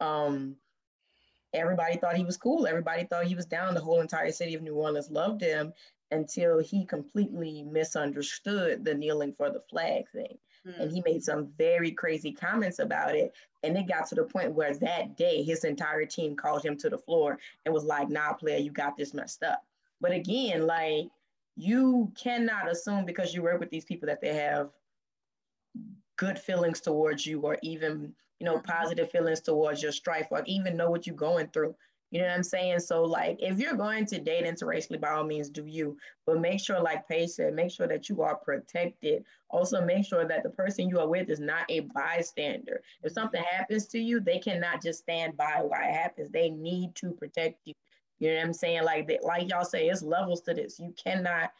Um, 0.00 0.56
everybody 1.54 1.96
thought 1.96 2.16
he 2.16 2.24
was 2.24 2.36
cool. 2.36 2.66
Everybody 2.66 3.04
thought 3.04 3.24
he 3.24 3.34
was 3.34 3.46
down. 3.46 3.74
The 3.74 3.80
whole 3.80 4.00
entire 4.00 4.32
city 4.32 4.54
of 4.54 4.62
New 4.62 4.74
Orleans 4.74 5.10
loved 5.10 5.40
him 5.40 5.72
until 6.10 6.58
he 6.58 6.84
completely 6.84 7.62
misunderstood 7.62 8.84
the 8.84 8.94
kneeling 8.94 9.34
for 9.36 9.50
the 9.50 9.60
flag 9.60 10.04
thing. 10.10 10.38
Mm. 10.66 10.80
And 10.80 10.92
he 10.92 11.02
made 11.04 11.22
some 11.22 11.48
very 11.58 11.90
crazy 11.90 12.32
comments 12.32 12.78
about 12.78 13.14
it. 13.14 13.32
And 13.62 13.76
it 13.76 13.88
got 13.88 14.06
to 14.08 14.14
the 14.14 14.24
point 14.24 14.54
where 14.54 14.74
that 14.74 15.16
day 15.16 15.42
his 15.42 15.64
entire 15.64 16.06
team 16.06 16.36
called 16.36 16.64
him 16.64 16.76
to 16.78 16.88
the 16.88 16.98
floor 16.98 17.38
and 17.64 17.74
was 17.74 17.84
like, 17.84 18.08
nah, 18.08 18.32
player, 18.32 18.58
you 18.58 18.70
got 18.70 18.96
this 18.96 19.14
messed 19.14 19.42
up. 19.42 19.62
But 20.00 20.12
again, 20.12 20.66
like 20.66 21.08
you 21.56 22.12
cannot 22.16 22.70
assume 22.70 23.04
because 23.04 23.34
you 23.34 23.42
work 23.42 23.58
with 23.60 23.70
these 23.70 23.84
people 23.84 24.06
that 24.06 24.20
they 24.20 24.34
have 24.34 24.70
good 26.16 26.38
feelings 26.38 26.80
towards 26.80 27.26
you 27.26 27.40
or 27.40 27.58
even 27.62 28.12
you 28.38 28.44
know 28.44 28.56
mm-hmm. 28.56 28.70
positive 28.70 29.10
feelings 29.10 29.40
towards 29.40 29.82
your 29.82 29.92
strife 29.92 30.26
or 30.30 30.42
even 30.46 30.76
know 30.76 30.90
what 30.90 31.06
you're 31.06 31.16
going 31.16 31.48
through 31.48 31.74
you 32.10 32.20
know 32.20 32.28
what 32.28 32.36
I'm 32.36 32.42
saying? 32.42 32.80
So 32.80 33.02
like 33.02 33.36
if 33.40 33.58
you're 33.58 33.74
going 33.74 34.06
to 34.06 34.18
date 34.18 34.44
interracially, 34.44 35.00
by 35.00 35.10
all 35.10 35.24
means 35.24 35.50
do 35.50 35.66
you, 35.66 35.96
but 36.26 36.40
make 36.40 36.60
sure, 36.60 36.80
like 36.80 37.06
Paige 37.06 37.30
said, 37.30 37.54
make 37.54 37.70
sure 37.70 37.86
that 37.86 38.08
you 38.08 38.22
are 38.22 38.36
protected. 38.36 39.24
Also 39.50 39.84
make 39.84 40.06
sure 40.06 40.26
that 40.26 40.42
the 40.42 40.50
person 40.50 40.88
you 40.88 40.98
are 41.00 41.08
with 41.08 41.28
is 41.28 41.40
not 41.40 41.66
a 41.68 41.80
bystander. 41.80 42.82
If 43.02 43.12
something 43.12 43.42
happens 43.42 43.86
to 43.88 43.98
you, 43.98 44.20
they 44.20 44.38
cannot 44.38 44.82
just 44.82 45.00
stand 45.00 45.36
by 45.36 45.60
while 45.62 45.82
it 45.82 45.92
happens. 45.92 46.30
They 46.32 46.50
need 46.50 46.94
to 46.96 47.12
protect 47.12 47.60
you. 47.66 47.74
You 48.20 48.30
know 48.30 48.36
what 48.36 48.46
I'm 48.46 48.52
saying? 48.54 48.84
Like 48.84 49.06
that, 49.08 49.22
like 49.22 49.48
y'all 49.50 49.64
say, 49.64 49.88
it's 49.88 50.02
levels 50.02 50.40
to 50.42 50.54
this. 50.54 50.80
You 50.80 50.94
cannot, 51.02 51.52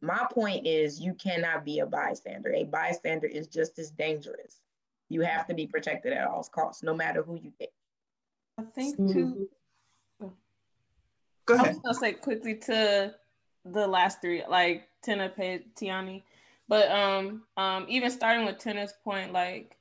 my 0.00 0.24
point 0.32 0.66
is 0.66 1.00
you 1.00 1.14
cannot 1.14 1.64
be 1.64 1.80
a 1.80 1.86
bystander. 1.86 2.52
A 2.52 2.64
bystander 2.64 3.26
is 3.26 3.48
just 3.48 3.78
as 3.78 3.90
dangerous. 3.90 4.60
You 5.08 5.22
have 5.22 5.46
to 5.48 5.54
be 5.54 5.66
protected 5.66 6.12
at 6.12 6.26
all 6.26 6.44
costs, 6.44 6.82
no 6.82 6.94
matter 6.94 7.22
who 7.22 7.36
you 7.36 7.52
date. 7.58 7.68
I 8.58 8.62
think 8.74 8.98
mm-hmm. 8.98 9.12
too 9.12 9.48
Go 11.46 11.54
ahead. 11.54 11.66
I 11.66 11.70
was 11.70 11.78
gonna 11.78 11.94
say 11.94 12.12
quickly 12.12 12.56
to 12.56 13.14
the 13.64 13.86
last 13.86 14.20
three, 14.20 14.42
like 14.48 14.88
Tina 15.02 15.30
Tiani, 15.30 16.22
but 16.68 16.90
um, 16.90 17.42
um, 17.56 17.86
even 17.88 18.10
starting 18.10 18.44
with 18.44 18.58
Tina's 18.58 18.94
point, 19.04 19.32
like 19.32 19.76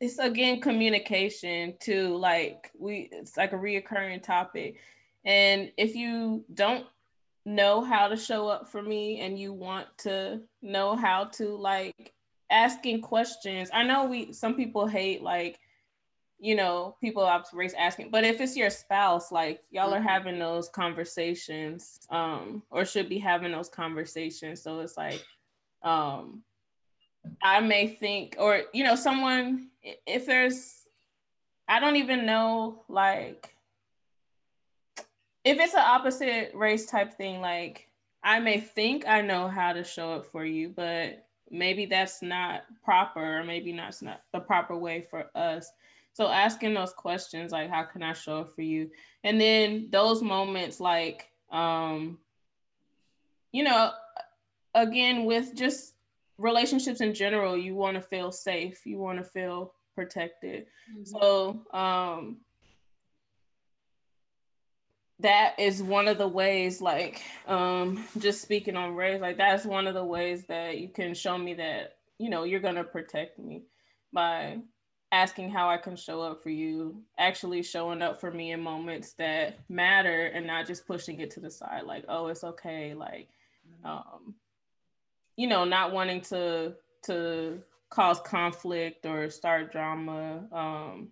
it's 0.00 0.18
again 0.18 0.60
communication 0.60 1.74
too. 1.80 2.16
Like 2.16 2.70
we, 2.78 3.08
it's 3.10 3.36
like 3.36 3.52
a 3.52 3.56
reoccurring 3.56 4.22
topic, 4.22 4.76
and 5.24 5.72
if 5.76 5.94
you 5.94 6.44
don't 6.52 6.86
know 7.44 7.82
how 7.82 8.08
to 8.08 8.16
show 8.16 8.48
up 8.48 8.68
for 8.68 8.82
me 8.82 9.20
and 9.20 9.38
you 9.38 9.52
want 9.52 9.86
to 9.98 10.40
know 10.60 10.94
how 10.94 11.24
to 11.24 11.56
like 11.56 12.12
asking 12.50 13.00
questions 13.00 13.68
i 13.72 13.82
know 13.82 14.04
we 14.04 14.32
some 14.32 14.54
people 14.54 14.86
hate 14.86 15.22
like 15.22 15.58
you 16.42 16.56
know, 16.56 16.96
people 17.00 17.24
of 17.24 17.46
race 17.52 17.72
asking, 17.78 18.10
but 18.10 18.24
if 18.24 18.40
it's 18.40 18.56
your 18.56 18.68
spouse, 18.68 19.30
like 19.30 19.62
y'all 19.70 19.94
are 19.94 19.98
mm-hmm. 19.98 20.08
having 20.08 20.38
those 20.40 20.68
conversations, 20.68 22.00
um, 22.10 22.64
or 22.68 22.84
should 22.84 23.08
be 23.08 23.18
having 23.18 23.52
those 23.52 23.68
conversations. 23.68 24.60
So 24.60 24.80
it's 24.80 24.96
like, 24.96 25.24
um, 25.84 26.42
I 27.40 27.60
may 27.60 27.86
think, 27.86 28.34
or 28.40 28.62
you 28.72 28.82
know, 28.82 28.96
someone 28.96 29.68
if 30.04 30.26
there's, 30.26 30.88
I 31.68 31.78
don't 31.78 31.94
even 31.94 32.26
know, 32.26 32.82
like, 32.88 33.54
if 35.44 35.60
it's 35.60 35.74
an 35.74 35.84
opposite 35.84 36.50
race 36.54 36.86
type 36.86 37.14
thing, 37.14 37.40
like 37.40 37.86
I 38.24 38.40
may 38.40 38.58
think 38.58 39.06
I 39.06 39.20
know 39.20 39.46
how 39.46 39.72
to 39.72 39.84
show 39.84 40.14
up 40.14 40.26
for 40.26 40.44
you, 40.44 40.70
but 40.70 41.24
maybe 41.52 41.86
that's 41.86 42.20
not 42.20 42.62
proper, 42.84 43.38
or 43.38 43.44
maybe 43.44 43.72
that's 43.76 44.02
not 44.02 44.22
the 44.32 44.40
proper 44.40 44.76
way 44.76 45.06
for 45.08 45.30
us. 45.36 45.70
So 46.14 46.28
asking 46.28 46.74
those 46.74 46.92
questions 46.92 47.52
like 47.52 47.70
how 47.70 47.84
can 47.84 48.02
I 48.02 48.12
show 48.12 48.40
up 48.40 48.54
for 48.54 48.62
you? 48.62 48.90
And 49.24 49.40
then 49.40 49.88
those 49.90 50.22
moments 50.22 50.80
like 50.80 51.28
um 51.50 52.18
you 53.52 53.64
know 53.64 53.90
again 54.74 55.24
with 55.24 55.54
just 55.54 55.94
relationships 56.38 57.00
in 57.00 57.14
general, 57.14 57.56
you 57.56 57.74
want 57.74 57.94
to 57.96 58.00
feel 58.00 58.32
safe, 58.32 58.84
you 58.84 58.98
want 58.98 59.18
to 59.18 59.24
feel 59.24 59.74
protected. 59.94 60.66
Mm-hmm. 60.90 61.04
So 61.04 61.62
um 61.72 62.38
that 65.20 65.54
is 65.58 65.82
one 65.82 66.08
of 66.08 66.18
the 66.18 66.26
ways 66.26 66.80
like 66.80 67.22
um 67.46 68.04
just 68.18 68.42
speaking 68.42 68.76
on 68.76 68.96
race 68.96 69.20
like 69.20 69.36
that's 69.36 69.64
one 69.64 69.86
of 69.86 69.94
the 69.94 70.04
ways 70.04 70.46
that 70.46 70.78
you 70.78 70.88
can 70.88 71.14
show 71.14 71.38
me 71.38 71.54
that 71.54 71.98
you 72.18 72.28
know 72.28 72.42
you're 72.42 72.58
going 72.60 72.74
to 72.74 72.82
protect 72.82 73.38
me 73.38 73.62
by 74.12 74.58
asking 75.12 75.50
how 75.50 75.68
I 75.68 75.76
can 75.76 75.94
show 75.94 76.22
up 76.22 76.42
for 76.42 76.48
you, 76.48 77.02
actually 77.18 77.62
showing 77.62 78.00
up 78.00 78.18
for 78.18 78.32
me 78.32 78.52
in 78.52 78.60
moments 78.60 79.12
that 79.18 79.58
matter 79.68 80.26
and 80.26 80.46
not 80.46 80.66
just 80.66 80.86
pushing 80.86 81.20
it 81.20 81.30
to 81.32 81.40
the 81.40 81.50
side 81.50 81.84
like, 81.84 82.04
oh, 82.08 82.28
it's 82.28 82.42
okay. 82.42 82.94
Like, 82.94 83.28
mm-hmm. 83.68 83.86
um, 83.86 84.34
you 85.36 85.46
know, 85.46 85.64
not 85.64 85.92
wanting 85.92 86.22
to 86.22 86.74
to 87.04 87.60
cause 87.90 88.20
conflict 88.20 89.04
or 89.04 89.28
start 89.28 89.70
drama. 89.70 90.44
Um 90.50 91.08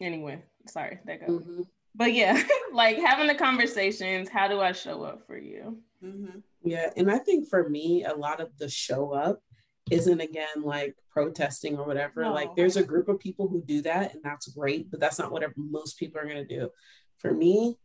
anyway, 0.00 0.42
sorry, 0.66 0.98
that 1.04 1.26
goes. 1.26 1.42
mm-hmm. 1.42 1.62
But 1.94 2.14
yeah, 2.14 2.42
like 2.72 2.96
having 2.96 3.26
the 3.26 3.34
conversations, 3.34 4.30
how 4.30 4.48
do 4.48 4.60
I 4.60 4.72
show 4.72 5.02
up 5.02 5.26
for 5.26 5.36
you? 5.36 5.78
Mm-hmm. 6.02 6.38
Yeah, 6.62 6.90
and 6.96 7.10
I 7.10 7.18
think 7.18 7.48
for 7.48 7.68
me, 7.68 8.04
a 8.04 8.14
lot 8.14 8.40
of 8.40 8.56
the 8.58 8.70
show 8.70 9.12
up 9.12 9.42
isn't 9.90 10.20
again 10.20 10.62
like 10.62 10.94
protesting 11.10 11.76
or 11.78 11.86
whatever. 11.86 12.22
No. 12.22 12.32
Like 12.32 12.54
there's 12.56 12.76
a 12.76 12.84
group 12.84 13.08
of 13.08 13.18
people 13.18 13.48
who 13.48 13.62
do 13.62 13.82
that 13.82 14.14
and 14.14 14.22
that's 14.22 14.48
great, 14.48 14.90
but 14.90 15.00
that's 15.00 15.18
not 15.18 15.32
what 15.32 15.44
most 15.56 15.98
people 15.98 16.20
are 16.20 16.26
going 16.26 16.46
to 16.46 16.58
do. 16.58 16.70
For 17.18 17.32
me, 17.32 17.76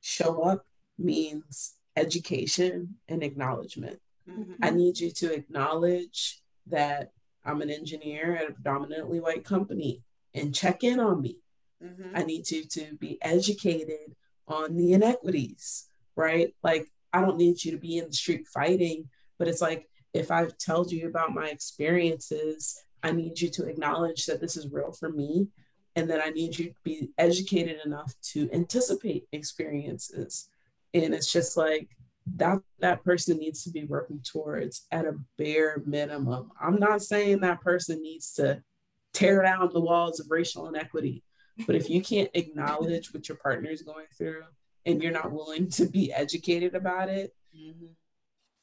show 0.00 0.42
up 0.42 0.64
means 0.98 1.74
education 1.96 2.96
and 3.08 3.22
acknowledgment. 3.22 4.00
Mm-hmm. 4.28 4.52
I 4.62 4.70
need 4.70 4.98
you 4.98 5.10
to 5.10 5.34
acknowledge 5.34 6.40
that 6.66 7.10
I'm 7.44 7.62
an 7.62 7.70
engineer 7.70 8.36
at 8.36 8.50
a 8.50 8.52
predominantly 8.52 9.20
white 9.20 9.44
company 9.44 10.02
and 10.34 10.54
check 10.54 10.84
in 10.84 11.00
on 11.00 11.20
me. 11.20 11.38
Mm-hmm. 11.82 12.14
I 12.14 12.22
need 12.22 12.50
you 12.50 12.64
to 12.64 12.94
be 12.98 13.18
educated 13.22 14.14
on 14.46 14.76
the 14.76 14.92
inequities, 14.92 15.88
right? 16.14 16.54
Like, 16.62 16.86
I 17.12 17.20
don't 17.22 17.38
need 17.38 17.64
you 17.64 17.72
to 17.72 17.78
be 17.78 17.98
in 17.98 18.06
the 18.06 18.12
street 18.12 18.46
fighting, 18.46 19.08
but 19.38 19.48
it's 19.48 19.60
like, 19.60 19.89
if 20.12 20.30
I've 20.30 20.56
told 20.58 20.90
you 20.90 21.08
about 21.08 21.34
my 21.34 21.48
experiences, 21.48 22.82
I 23.02 23.12
need 23.12 23.40
you 23.40 23.48
to 23.50 23.66
acknowledge 23.66 24.26
that 24.26 24.40
this 24.40 24.56
is 24.56 24.72
real 24.72 24.92
for 24.92 25.10
me. 25.10 25.48
And 25.96 26.08
that 26.08 26.24
I 26.24 26.30
need 26.30 26.56
you 26.56 26.66
to 26.66 26.74
be 26.84 27.10
educated 27.18 27.78
enough 27.84 28.14
to 28.32 28.48
anticipate 28.52 29.26
experiences. 29.32 30.48
And 30.94 31.12
it's 31.12 31.32
just 31.32 31.56
like 31.56 31.88
that 32.36 32.58
that 32.78 33.04
person 33.04 33.38
needs 33.38 33.64
to 33.64 33.70
be 33.70 33.84
working 33.84 34.20
towards 34.20 34.86
at 34.92 35.04
a 35.04 35.16
bare 35.36 35.82
minimum. 35.84 36.52
I'm 36.60 36.76
not 36.78 37.02
saying 37.02 37.40
that 37.40 37.60
person 37.60 38.00
needs 38.02 38.32
to 38.34 38.62
tear 39.12 39.42
down 39.42 39.70
the 39.72 39.80
walls 39.80 40.20
of 40.20 40.30
racial 40.30 40.68
inequity, 40.68 41.24
but 41.66 41.74
if 41.74 41.90
you 41.90 42.00
can't 42.00 42.30
acknowledge 42.34 43.12
what 43.12 43.28
your 43.28 43.38
partner 43.38 43.70
is 43.70 43.82
going 43.82 44.06
through 44.16 44.42
and 44.86 45.02
you're 45.02 45.12
not 45.12 45.32
willing 45.32 45.68
to 45.70 45.86
be 45.86 46.12
educated 46.12 46.76
about 46.76 47.08
it, 47.08 47.34
mm-hmm 47.54 47.86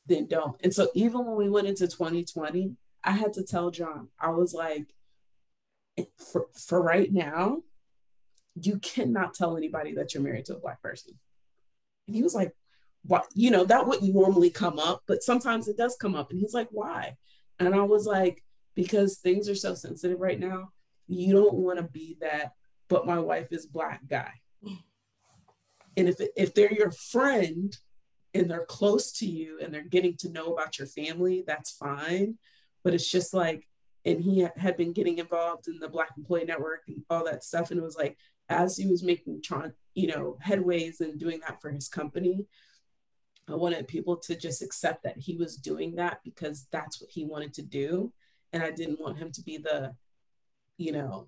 then 0.08 0.28
don't. 0.28 0.56
And 0.64 0.74
so 0.74 0.90
even 0.94 1.26
when 1.26 1.36
we 1.36 1.50
went 1.50 1.68
into 1.68 1.88
2020, 1.88 2.76
I 3.04 3.12
had 3.12 3.34
to 3.34 3.44
tell 3.44 3.72
John, 3.72 4.10
I 4.20 4.30
was 4.30 4.54
like, 4.54 4.88
for, 6.32 6.48
for 6.54 6.82
right 6.82 7.12
now, 7.12 7.64
you 8.60 8.80
cannot 8.80 9.34
tell 9.34 9.58
anybody 9.58 9.94
that 9.96 10.14
you're 10.14 10.24
married 10.24 10.46
to 10.46 10.56
a 10.56 10.60
black 10.60 10.82
person. 10.82 11.14
And 12.08 12.16
he 12.16 12.24
was 12.24 12.36
like, 12.36 12.54
what? 13.04 13.28
You 13.34 13.52
know, 13.52 13.66
that 13.66 13.88
wouldn't 13.88 14.14
normally 14.14 14.50
come 14.50 14.80
up, 14.80 15.04
but 15.08 15.24
sometimes 15.24 15.68
it 15.68 15.78
does 15.78 15.96
come 16.00 16.16
up. 16.16 16.32
And 16.32 16.40
he's 16.40 16.54
like, 16.54 16.68
why? 16.72 17.16
And 17.60 17.74
I 17.74 17.82
was 17.82 18.06
like, 18.06 18.44
because 18.76 19.18
things 19.18 19.50
are 19.50 19.56
so 19.56 19.74
sensitive 19.74 20.20
right 20.20 20.40
now. 20.40 20.70
You 21.08 21.34
don't 21.34 21.56
want 21.56 21.78
to 21.80 21.84
be 21.84 22.18
that, 22.22 22.54
but 22.90 23.08
my 23.08 23.20
wife 23.20 23.48
is 23.52 23.66
black 23.66 24.02
guy. 24.08 24.32
And 25.96 26.08
if, 26.08 26.18
if 26.36 26.54
they're 26.54 26.72
your 26.72 26.92
friend, 26.92 27.76
and 28.34 28.50
they're 28.50 28.66
close 28.66 29.12
to 29.14 29.26
you 29.26 29.60
and 29.62 29.74
they're 29.74 29.82
getting 29.82 30.16
to 30.18 30.30
know 30.30 30.54
about 30.54 30.78
your 30.78 30.88
family, 30.88 31.44
that's 31.46 31.72
fine. 31.72 32.38
But 32.84 32.94
it's 32.94 33.10
just 33.10 33.34
like, 33.34 33.68
and 34.06 34.22
he 34.22 34.48
had 34.56 34.78
been 34.78 34.94
getting 34.94 35.18
involved 35.18 35.68
in 35.68 35.80
the 35.80 35.90
Black 35.90 36.12
Employee 36.18 36.46
Network 36.46 36.84
and 36.88 37.04
all 37.10 37.26
that 37.26 37.44
stuff. 37.44 37.72
And 37.72 37.80
it 37.80 37.84
was 37.84 37.98
like, 37.98 38.18
as 38.50 38.78
he 38.78 38.88
was 38.88 39.04
making, 39.04 39.42
you 39.96 40.08
know, 40.08 40.38
headways 40.46 41.02
and 41.02 41.20
doing 41.20 41.42
that 41.46 41.62
for 41.62 41.70
his 41.70 41.90
company, 41.90 42.46
I 43.50 43.56
wanted 43.56 43.88
people 43.88 44.18
to 44.18 44.36
just 44.36 44.62
accept 44.62 45.04
that 45.04 45.18
he 45.18 45.36
was 45.36 45.58
doing 45.58 45.96
that 45.96 46.20
because 46.24 46.68
that's 46.72 47.02
what 47.02 47.10
he 47.10 47.26
wanted 47.26 47.54
to 47.56 47.62
do. 47.62 48.14
And 48.54 48.64
I 48.64 48.72
didn't 48.72 49.00
want 49.00 49.18
him 49.18 49.32
to 49.34 49.42
be 49.42 49.58
the, 49.58 49.94
you 50.78 50.94
know, 50.94 51.28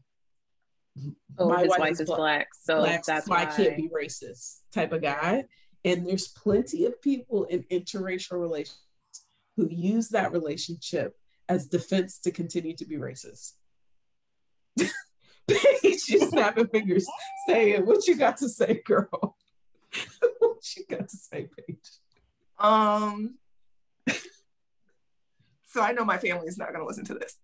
oh, 1.37 1.49
my 1.49 1.63
wife, 1.63 1.79
wife 1.79 1.99
is, 1.99 2.03
black, 2.03 2.17
black 2.17 2.47
so 2.61 2.79
black, 2.79 3.03
that's 3.03 3.27
why 3.27 3.43
I 3.43 3.45
can't 3.45 3.75
be 3.75 3.89
racist 3.89 4.59
type 4.73 4.93
of 4.93 5.01
guy. 5.01 5.43
And 5.85 6.07
there's 6.07 6.27
plenty 6.27 6.85
of 6.85 7.01
people 7.01 7.45
in 7.45 7.63
interracial 7.71 8.39
relations 8.39 8.79
who 9.55 9.67
use 9.69 10.09
that 10.09 10.31
relationship 10.31 11.17
as 11.47 11.67
defense 11.67 12.19
to 12.19 12.31
continue 12.31 12.75
to 12.75 12.85
be 12.85 12.97
racist. 12.97 13.53
Paige, 15.47 16.09
you 16.09 16.29
snapping 16.29 16.67
fingers, 16.67 17.07
saying 17.47 17.85
what 17.85 18.07
you 18.07 18.15
got 18.15 18.37
to 18.37 18.49
say, 18.49 18.81
girl. 18.85 19.09
what 20.39 20.75
you 20.77 20.85
got 20.89 21.09
to 21.09 21.17
say, 21.17 21.47
Paige? 21.57 21.89
Um. 22.57 23.35
So 25.71 25.83
I 25.83 25.91
know 25.91 26.03
my 26.03 26.17
family 26.17 26.47
is 26.47 26.57
not 26.57 26.69
going 26.69 26.79
to 26.79 26.87
listen 26.87 27.05
to 27.05 27.13
this. 27.13 27.37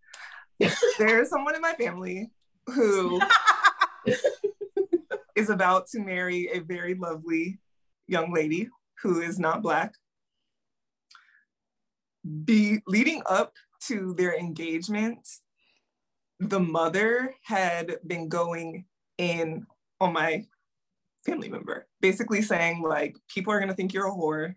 There's 0.98 1.30
someone 1.30 1.54
in 1.54 1.62
my 1.62 1.74
family 1.74 2.32
who 2.66 3.22
is 5.36 5.52
about 5.52 5.88
to 5.90 6.00
marry 6.00 6.50
a 6.52 6.60
very 6.60 6.96
lovely 6.96 7.60
young 8.08 8.34
lady 8.34 8.70
who 9.02 9.22
is 9.22 9.40
not 9.40 9.62
Black. 9.62 9.94
Be 12.44 12.80
leading 12.88 13.22
up 13.26 13.54
to 13.88 14.14
their 14.16 14.36
engagement, 14.36 15.28
the 16.40 16.60
mother 16.60 17.36
had 17.44 17.98
been 18.06 18.30
going 18.30 18.86
in 19.18 19.66
on 20.02 20.14
my 20.14 20.46
family 21.26 21.50
member, 21.50 21.88
basically 22.02 22.42
saying, 22.42 22.82
like, 22.82 23.16
people 23.28 23.54
are 23.54 23.60
gonna 23.60 23.74
think 23.74 23.94
you're 23.94 24.08
a 24.08 24.12
whore. 24.12 24.56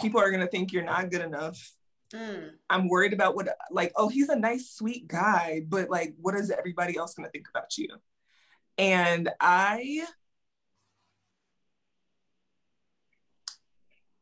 People 0.00 0.20
are 0.20 0.30
gonna 0.30 0.46
think 0.46 0.72
you're 0.72 0.84
not 0.84 1.10
good 1.10 1.22
enough. 1.22 1.74
Mm. 2.14 2.50
I'm 2.68 2.88
worried 2.88 3.12
about 3.12 3.34
what, 3.34 3.48
like, 3.70 3.92
oh, 3.96 4.08
he's 4.08 4.28
a 4.28 4.36
nice, 4.36 4.70
sweet 4.70 5.06
guy, 5.06 5.62
but 5.66 5.90
like, 5.90 6.14
what 6.20 6.34
is 6.34 6.50
everybody 6.50 6.96
else 6.96 7.14
gonna 7.14 7.30
think 7.30 7.48
about 7.48 7.76
you? 7.76 7.88
And 8.78 9.30
I 9.40 10.06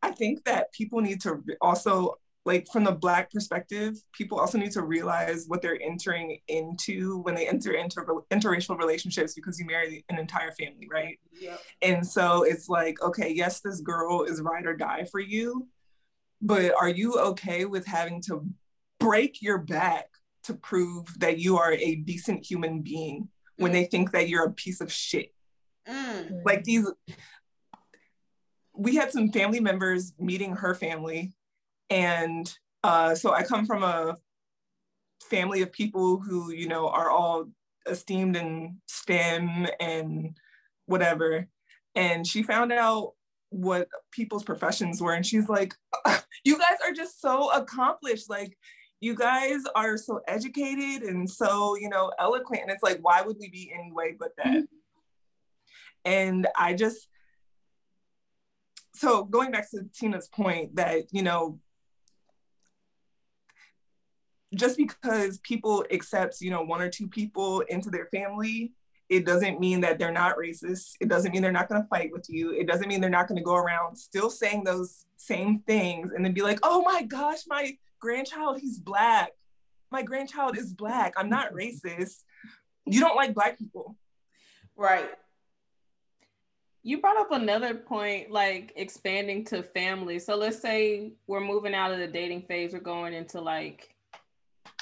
I 0.03 0.13
think 0.13 0.45
that 0.45 0.73
people 0.73 1.01
need 1.01 1.21
to 1.23 1.43
also 1.61 2.17
like 2.47 2.67
from 2.73 2.85
the 2.85 2.93
black 2.93 3.31
perspective 3.31 3.97
people 4.13 4.39
also 4.39 4.59
need 4.59 4.73
to 4.73 4.83
realize 4.83 5.45
what 5.47 5.61
they're 5.61 5.81
entering 5.83 6.39
into 6.49 7.19
when 7.19 7.35
they 7.35 7.47
enter 7.47 7.73
into 7.73 8.01
interracial 8.31 8.79
relationships 8.79 9.35
because 9.35 9.59
you 9.59 9.67
marry 9.67 10.05
an 10.09 10.19
entire 10.19 10.53
family 10.53 10.89
right 10.91 11.19
yep. 11.39 11.61
and 11.83 12.07
so 12.07 12.43
it's 12.43 12.69
like 12.69 13.01
okay 13.03 13.33
yes 13.33 13.61
this 13.61 13.81
girl 13.81 14.23
is 14.23 14.41
ride 14.41 14.67
or 14.67 14.75
die 14.75 15.05
for 15.11 15.21
you 15.21 15.69
but 16.41 16.73
are 16.81 16.89
you 16.89 17.19
okay 17.19 17.67
with 17.67 17.87
having 17.87 18.23
to 18.23 18.47
break 18.99 19.43
your 19.43 19.59
back 19.59 20.07
to 20.43 20.55
prove 20.55 21.07
that 21.19 21.39
you 21.39 21.59
are 21.59 21.73
a 21.73 21.97
decent 21.97 22.45
human 22.45 22.81
being 22.81 23.29
when 23.57 23.73
they 23.73 23.85
think 23.85 24.13
that 24.13 24.29
you're 24.29 24.47
a 24.47 24.53
piece 24.53 24.81
of 24.81 24.91
shit 24.91 25.35
mm. 25.87 26.41
like 26.45 26.65
these 26.65 26.91
we 28.75 28.97
had 28.97 29.13
some 29.13 29.31
family 29.31 29.61
members 29.61 30.13
meeting 30.19 30.57
her 30.57 30.75
family. 30.75 31.33
And 31.89 32.53
uh, 32.85 33.15
so 33.15 33.33
I 33.33 33.43
come 33.43 33.67
from 33.67 33.83
a 33.83 34.17
family 35.23 35.63
of 35.63 35.73
people 35.73 36.21
who, 36.21 36.53
you 36.53 36.69
know, 36.69 36.89
are 36.89 37.11
all 37.11 37.47
esteemed 37.89 38.37
in 38.37 38.81
STEM 38.87 39.67
and 39.81 40.37
whatever. 40.87 41.47
And 41.95 42.27
she 42.27 42.43
found 42.43 42.73
out 42.73 43.13
what 43.51 43.89
people's 44.13 44.45
professions 44.45 45.03
were 45.03 45.13
and 45.13 45.27
she's 45.27 45.49
like 45.49 45.75
you 46.45 46.57
guys 46.57 46.79
are 46.85 46.93
just 46.93 47.21
so 47.21 47.51
accomplished 47.51 48.31
like 48.31 48.57
you 49.01 49.15
guys 49.15 49.61
are 49.75 49.97
so 49.97 50.21
educated 50.29 51.03
and 51.03 51.29
so 51.29 51.77
you 51.77 51.89
know 51.89 52.13
eloquent 52.21 52.63
and 52.63 52.71
it's 52.71 52.83
like 52.83 52.99
why 53.03 53.21
would 53.21 53.37
we 53.41 53.51
be 53.51 53.73
any 53.75 53.91
way 53.93 54.15
but 54.19 54.31
that 54.37 54.47
mm-hmm. 54.47 54.65
and 56.05 56.47
i 56.57 56.73
just 56.73 57.09
so 59.01 59.25
going 59.25 59.51
back 59.51 59.71
to 59.71 59.85
tina's 59.99 60.29
point 60.29 60.77
that 60.77 61.05
you 61.11 61.23
know 61.23 61.59
just 64.55 64.77
because 64.77 65.39
people 65.39 65.85
accept 65.91 66.41
you 66.41 66.51
know 66.51 66.63
one 66.63 66.83
or 66.83 66.91
two 66.91 67.09
people 67.09 67.61
into 67.61 67.89
their 67.91 68.07
family 68.07 68.73
it 69.09 69.27
doesn't 69.27 69.59
mean 69.59 69.81
that 69.81 69.99
they're 69.99 70.13
not 70.13 70.37
racist. 70.37 70.93
It 71.01 71.09
doesn't 71.09 71.33
mean 71.33 71.43
they're 71.43 71.51
not 71.51 71.69
going 71.69 71.83
to 71.83 71.89
fight 71.89 72.11
with 72.13 72.27
you. 72.29 72.53
It 72.53 72.69
doesn't 72.69 72.87
mean 72.87 73.01
they're 73.01 73.11
not 73.11 73.27
going 73.27 73.39
to 73.39 73.45
go 73.45 73.57
around 73.57 73.97
still 73.97 74.31
saying 74.31 74.63
those 74.63 75.05
same 75.17 75.59
things 75.67 76.13
and 76.13 76.25
then 76.25 76.33
be 76.33 76.43
like, 76.43 76.61
oh 76.63 76.83
my 76.83 77.03
gosh, 77.03 77.41
my 77.49 77.77
grandchild, 77.99 78.61
he's 78.61 78.79
black. 78.79 79.33
My 79.91 80.03
grandchild 80.03 80.57
is 80.57 80.73
black. 80.73 81.15
I'm 81.17 81.29
not 81.29 81.53
racist. 81.53 82.23
You 82.87 83.01
don't 83.01 83.17
like 83.17 83.35
black 83.35 83.59
people. 83.59 83.97
Right. 84.77 85.11
You 86.83 87.01
brought 87.01 87.19
up 87.19 87.31
another 87.33 87.75
point, 87.75 88.31
like 88.31 88.73
expanding 88.77 89.45
to 89.47 89.63
family. 89.63 90.19
So 90.19 90.35
let's 90.37 90.61
say 90.61 91.13
we're 91.27 91.41
moving 91.41 91.75
out 91.75 91.93
of 91.93 91.99
the 91.99 92.07
dating 92.07 92.43
phase, 92.43 92.73
we're 92.73 92.81
going 92.81 93.13
into 93.13 93.41
like 93.41 93.95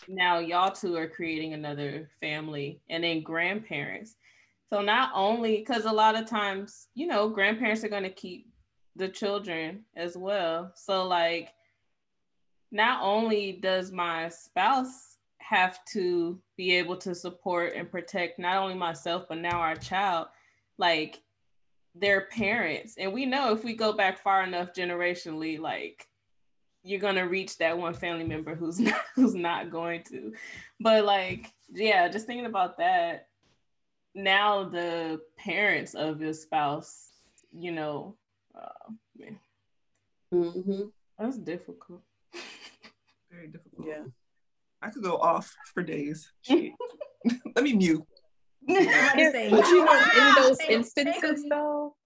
now 0.07 0.39
y'all 0.39 0.73
two 0.73 0.97
are 0.97 1.09
creating 1.09 1.53
another 1.53 2.11
family 2.21 2.81
and 2.89 3.05
then 3.05 3.23
grandparents. 3.23 4.17
So 4.71 4.81
not 4.81 5.11
only 5.15 5.59
because 5.59 5.85
a 5.85 5.93
lot 5.93 6.17
of 6.17 6.29
times, 6.29 6.89
you 6.95 7.07
know, 7.07 7.29
grandparents 7.29 7.85
are 7.85 7.89
going 7.89 8.05
to 8.05 8.11
keep 8.11 8.49
the 8.97 9.09
children 9.09 9.85
as 9.97 10.17
well. 10.17 10.73
So 10.75 11.07
like 11.07 11.51
not 12.71 13.03
only 13.03 13.53
does 13.53 13.91
my 13.93 14.29
spouse 14.29 15.17
have 15.39 15.85
to 15.87 16.39
be 16.57 16.75
able 16.75 16.97
to 16.99 17.15
support 17.15 17.73
and 17.75 17.91
protect 17.91 18.39
not 18.39 18.57
only 18.57 18.75
myself 18.75 19.25
but 19.29 19.39
now 19.39 19.61
our 19.61 19.77
child 19.77 20.27
like 20.77 21.23
their 21.95 22.23
parents 22.27 22.95
and 22.99 23.13
we 23.13 23.27
know 23.27 23.53
if 23.53 23.65
we 23.65 23.75
go 23.75 23.93
back 23.93 24.23
far 24.23 24.45
enough 24.45 24.73
generationally 24.73 25.59
like 25.59 26.09
you're 26.83 27.01
gonna 27.01 27.27
reach 27.27 27.59
that 27.59 27.77
one 27.77 27.95
family 27.95 28.25
member 28.25 28.55
who's 28.55 28.81
not 28.81 29.01
who's 29.15 29.35
not 29.35 29.71
going 29.71 30.03
to. 30.05 30.33
But 30.81 31.05
like, 31.05 31.53
yeah, 31.73 32.09
just 32.09 32.27
thinking 32.27 32.47
about 32.47 32.79
that. 32.79 33.29
Now 34.15 34.65
the 34.65 35.21
parents 35.37 35.95
of 35.95 36.21
your 36.21 36.33
spouse, 36.33 37.11
you 37.53 37.73
know, 37.73 38.17
uh, 38.55 39.29
mm-hmm. 40.33 40.83
that's 41.19 41.39
difficult. 41.39 42.03
Very 43.31 43.49
difficult. 43.49 43.87
Yeah, 43.87 44.05
I 44.81 44.91
could 44.91 45.03
go 45.03 45.17
off 45.19 45.55
for 45.75 45.83
days. 45.83 46.33
Let 46.49 47.65
me 47.65 47.75
mute. 47.75 48.05
But 48.69 49.69
you 49.69 49.85
know, 49.85 50.03
in 50.17 50.35
those 50.37 50.61
instances 50.69 51.45
though, 51.49 51.97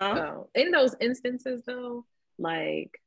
huh? 0.00 0.34
in 0.54 0.70
those 0.70 0.94
instances 1.00 1.62
though, 1.66 2.04
like 2.38 3.00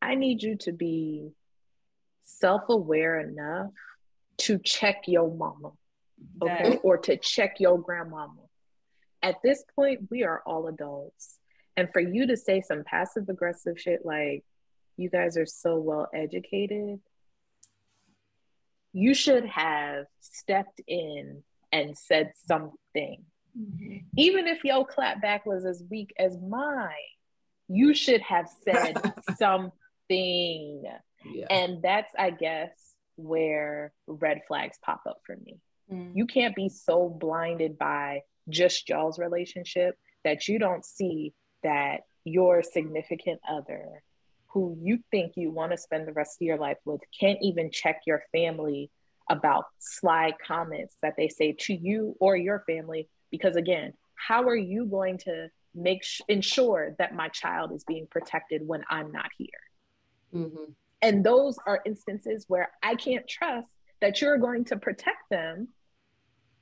I 0.00 0.14
need 0.14 0.42
you 0.42 0.56
to 0.58 0.72
be 0.72 1.30
self 2.22 2.62
aware 2.68 3.20
enough 3.20 3.72
to 4.38 4.58
check 4.58 5.02
your 5.06 5.30
mama, 5.32 5.72
okay, 6.42 6.78
or 6.82 6.98
to 6.98 7.16
check 7.16 7.60
your 7.60 7.78
grandmama. 7.78 8.42
At 9.22 9.36
this 9.44 9.64
point, 9.76 10.08
we 10.10 10.24
are 10.24 10.42
all 10.46 10.66
adults. 10.66 11.38
And 11.76 11.88
for 11.92 12.00
you 12.00 12.26
to 12.26 12.36
say 12.36 12.60
some 12.60 12.82
passive 12.84 13.28
aggressive 13.28 13.78
shit 13.78 14.00
like, 14.04 14.44
you 14.96 15.08
guys 15.08 15.36
are 15.36 15.46
so 15.46 15.78
well 15.78 16.08
educated, 16.12 17.00
you 18.92 19.14
should 19.14 19.46
have 19.46 20.06
stepped 20.20 20.80
in 20.86 21.42
and 21.72 21.96
said 21.96 22.32
something. 22.46 23.24
Mm-hmm. 23.58 23.96
Even 24.16 24.46
if 24.46 24.64
your 24.64 24.86
clapback 24.86 25.40
was 25.46 25.64
as 25.64 25.82
weak 25.90 26.12
as 26.18 26.38
mine, 26.38 26.90
you 27.68 27.94
should 27.94 28.20
have 28.22 28.48
said 28.64 28.96
something. 29.38 30.84
Yeah. 31.24 31.46
And 31.50 31.82
that's, 31.82 32.12
I 32.18 32.30
guess, 32.30 32.70
where 33.16 33.92
red 34.06 34.42
flags 34.46 34.78
pop 34.82 35.02
up 35.08 35.18
for 35.24 35.36
me. 35.36 35.58
Mm. 35.90 36.12
You 36.14 36.26
can't 36.26 36.54
be 36.54 36.68
so 36.68 37.08
blinded 37.08 37.78
by 37.78 38.22
just 38.48 38.88
y'all's 38.88 39.18
relationship 39.18 39.96
that 40.24 40.48
you 40.48 40.58
don't 40.58 40.84
see 40.84 41.32
that 41.62 42.00
your 42.24 42.62
significant 42.62 43.40
other 43.48 44.02
who 44.52 44.76
you 44.80 44.98
think 45.10 45.32
you 45.36 45.50
want 45.50 45.72
to 45.72 45.78
spend 45.78 46.06
the 46.06 46.12
rest 46.12 46.36
of 46.40 46.44
your 46.44 46.58
life 46.58 46.78
with 46.84 47.00
can't 47.18 47.38
even 47.42 47.70
check 47.70 48.02
your 48.06 48.22
family 48.32 48.90
about 49.30 49.64
sly 49.78 50.32
comments 50.46 50.96
that 51.02 51.14
they 51.16 51.28
say 51.28 51.54
to 51.58 51.74
you 51.74 52.14
or 52.20 52.36
your 52.36 52.64
family 52.66 53.08
because 53.30 53.56
again 53.56 53.92
how 54.14 54.42
are 54.42 54.56
you 54.56 54.84
going 54.86 55.16
to 55.16 55.48
make 55.74 56.04
sh- 56.04 56.20
ensure 56.28 56.94
that 56.98 57.14
my 57.14 57.28
child 57.28 57.72
is 57.72 57.84
being 57.84 58.06
protected 58.10 58.66
when 58.66 58.82
i'm 58.90 59.10
not 59.10 59.30
here 59.38 59.48
Mm-hmm. 60.34 60.72
And 61.00 61.24
those 61.24 61.56
are 61.66 61.80
instances 61.84 62.44
where 62.48 62.70
I 62.82 62.94
can't 62.94 63.26
trust 63.26 63.68
that 64.00 64.20
you're 64.20 64.38
going 64.38 64.64
to 64.66 64.76
protect 64.76 65.30
them 65.30 65.68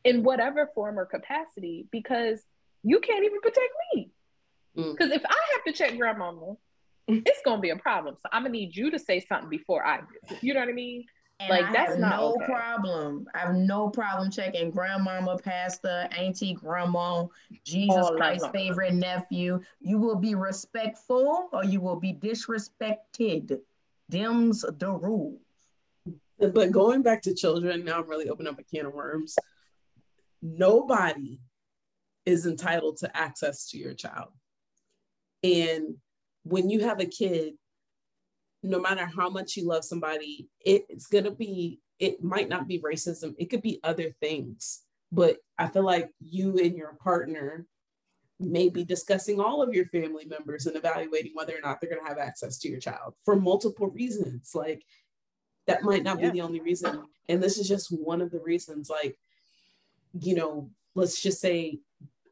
in 0.04 0.22
whatever 0.22 0.70
form 0.74 0.98
or 0.98 1.06
capacity 1.06 1.86
because 1.90 2.42
you 2.82 3.00
can't 3.00 3.24
even 3.24 3.40
protect 3.40 3.72
me. 3.94 4.10
Because 4.74 5.10
mm. 5.10 5.16
if 5.16 5.22
I 5.24 5.36
have 5.54 5.64
to 5.66 5.72
check 5.72 5.98
grandmama, 5.98 6.54
it's 7.26 7.40
gonna 7.44 7.60
be 7.60 7.70
a 7.70 7.76
problem. 7.76 8.16
So 8.20 8.28
I'm 8.32 8.42
gonna 8.42 8.52
need 8.52 8.74
you 8.74 8.90
to 8.90 8.98
say 8.98 9.20
something 9.20 9.50
before 9.50 9.86
I 9.86 10.00
do. 10.00 10.36
You 10.40 10.54
know 10.54 10.60
what 10.60 10.68
I 10.68 10.72
mean? 10.72 11.04
And 11.40 11.48
like 11.48 11.66
I 11.66 11.72
that's 11.72 11.98
not 11.98 12.20
no 12.20 12.34
okay. 12.34 12.44
problem. 12.46 13.26
I 13.34 13.38
have 13.38 13.54
no 13.54 13.88
problem 13.88 14.30
checking 14.30 14.70
grandmama, 14.70 15.38
pastor, 15.38 16.06
auntie, 16.16 16.52
grandma, 16.52 17.26
Jesus 17.64 17.96
All 17.96 18.16
Christ's 18.16 18.48
favorite 18.48 18.94
nephew. 18.94 19.60
You 19.80 19.98
will 19.98 20.16
be 20.16 20.34
respectful 20.34 21.48
or 21.52 21.64
you 21.64 21.80
will 21.80 21.96
be 21.96 22.12
disrespected. 22.12 23.58
Them's 24.10 24.66
the 24.78 24.90
rules. 24.90 25.40
But 26.38 26.72
going 26.72 27.02
back 27.02 27.22
to 27.22 27.34
children, 27.34 27.84
now 27.84 28.00
I'm 28.00 28.08
really 28.08 28.28
opening 28.28 28.52
up 28.52 28.58
a 28.58 28.62
can 28.62 28.86
of 28.86 28.94
worms. 28.94 29.36
Nobody 30.42 31.40
is 32.26 32.46
entitled 32.46 32.98
to 32.98 33.16
access 33.16 33.70
to 33.70 33.78
your 33.78 33.94
child. 33.94 34.28
And 35.42 35.96
when 36.44 36.70
you 36.70 36.80
have 36.80 37.00
a 37.00 37.06
kid, 37.06 37.54
no 38.62 38.78
matter 38.80 39.06
how 39.06 39.30
much 39.30 39.56
you 39.56 39.66
love 39.66 39.84
somebody, 39.84 40.48
it, 40.64 40.84
it's 40.88 41.06
going 41.06 41.24
to 41.24 41.30
be, 41.30 41.80
it 41.98 42.22
might 42.22 42.48
not 42.48 42.68
be 42.68 42.80
racism, 42.80 43.34
it 43.38 43.46
could 43.46 43.62
be 43.62 43.80
other 43.82 44.10
things. 44.20 44.82
But 45.12 45.38
I 45.58 45.68
feel 45.68 45.84
like 45.84 46.10
you 46.20 46.58
and 46.58 46.76
your 46.76 46.94
partner 47.02 47.66
may 48.38 48.68
be 48.68 48.84
discussing 48.84 49.40
all 49.40 49.62
of 49.62 49.74
your 49.74 49.86
family 49.86 50.24
members 50.24 50.66
and 50.66 50.76
evaluating 50.76 51.32
whether 51.34 51.54
or 51.54 51.60
not 51.62 51.80
they're 51.80 51.90
going 51.90 52.02
to 52.02 52.08
have 52.08 52.18
access 52.18 52.58
to 52.58 52.68
your 52.68 52.80
child 52.80 53.14
for 53.24 53.36
multiple 53.36 53.88
reasons. 53.88 54.52
Like, 54.54 54.82
that 55.66 55.82
might 55.82 56.02
not 56.02 56.20
yeah. 56.20 56.26
be 56.26 56.38
the 56.38 56.44
only 56.44 56.60
reason. 56.60 57.02
And 57.28 57.42
this 57.42 57.58
is 57.58 57.68
just 57.68 57.88
one 57.90 58.20
of 58.20 58.30
the 58.30 58.40
reasons. 58.40 58.88
Like, 58.88 59.18
you 60.18 60.34
know, 60.34 60.70
let's 60.94 61.20
just 61.20 61.40
say 61.40 61.80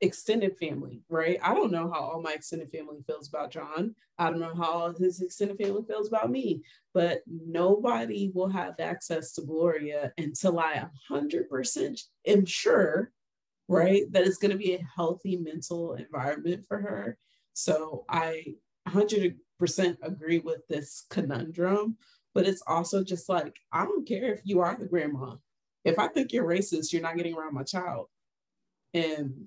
extended 0.01 0.57
family, 0.59 1.03
right? 1.09 1.39
I 1.43 1.55
don't 1.55 1.73
know 1.73 1.91
how 1.91 2.01
all 2.01 2.23
my 2.23 2.33
extended 2.33 2.71
family 2.71 2.99
feels 3.07 3.29
about 3.29 3.51
John. 3.51 3.95
I 4.19 4.31
don't 4.31 4.41
know 4.41 4.55
how 4.55 4.93
his 4.99 5.21
extended 5.21 5.59
family 5.59 5.83
feels 5.87 6.09
about 6.09 6.31
me, 6.31 6.63
but 6.95 7.23
nobody 7.27 8.31
will 8.35 8.49
have 8.49 8.81
access 8.81 9.33
to 9.33 9.43
Gloria 9.43 10.13
until 10.19 10.59
I 10.59 10.87
100% 11.11 12.01
am 12.27 12.45
sure, 12.47 13.13
right, 13.69 14.11
that 14.13 14.27
it's 14.27 14.39
going 14.39 14.53
to 14.53 14.59
be 14.59 14.75
a 14.75 14.89
healthy 14.97 15.37
mental 15.37 15.95
environment 15.95 16.65
for 16.67 16.79
her. 16.81 17.19
So 17.55 18.05
I 18.09 18.55
100% 18.89 19.37
agree 20.03 20.39
with 20.39 20.67
this 20.69 21.05
conundrum, 21.11 21.97
but 22.35 22.47
it's 22.47 22.63
also 22.67 23.03
just 23.03 23.29
like, 23.29 23.57
I 23.73 23.85
don't 23.85 24.07
care 24.07 24.33
if 24.33 24.41
you 24.45 24.61
are 24.61 24.77
the 24.79 24.87
grandma. 24.87 25.37
If 25.85 25.99
I 25.99 26.09
think 26.09 26.33
you're 26.33 26.47
racist, 26.47 26.93
you're 26.93 27.03
not 27.03 27.17
getting 27.17 27.35
around 27.35 27.55
my 27.55 27.63
child. 27.63 28.07
And 28.95 29.47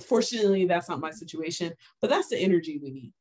Fortunately, 0.00 0.64
that's 0.64 0.88
not 0.88 1.00
my 1.00 1.10
situation, 1.10 1.74
but 2.00 2.08
that's 2.08 2.28
the 2.28 2.38
energy 2.38 2.78
we 2.82 2.90
need. 2.90 3.12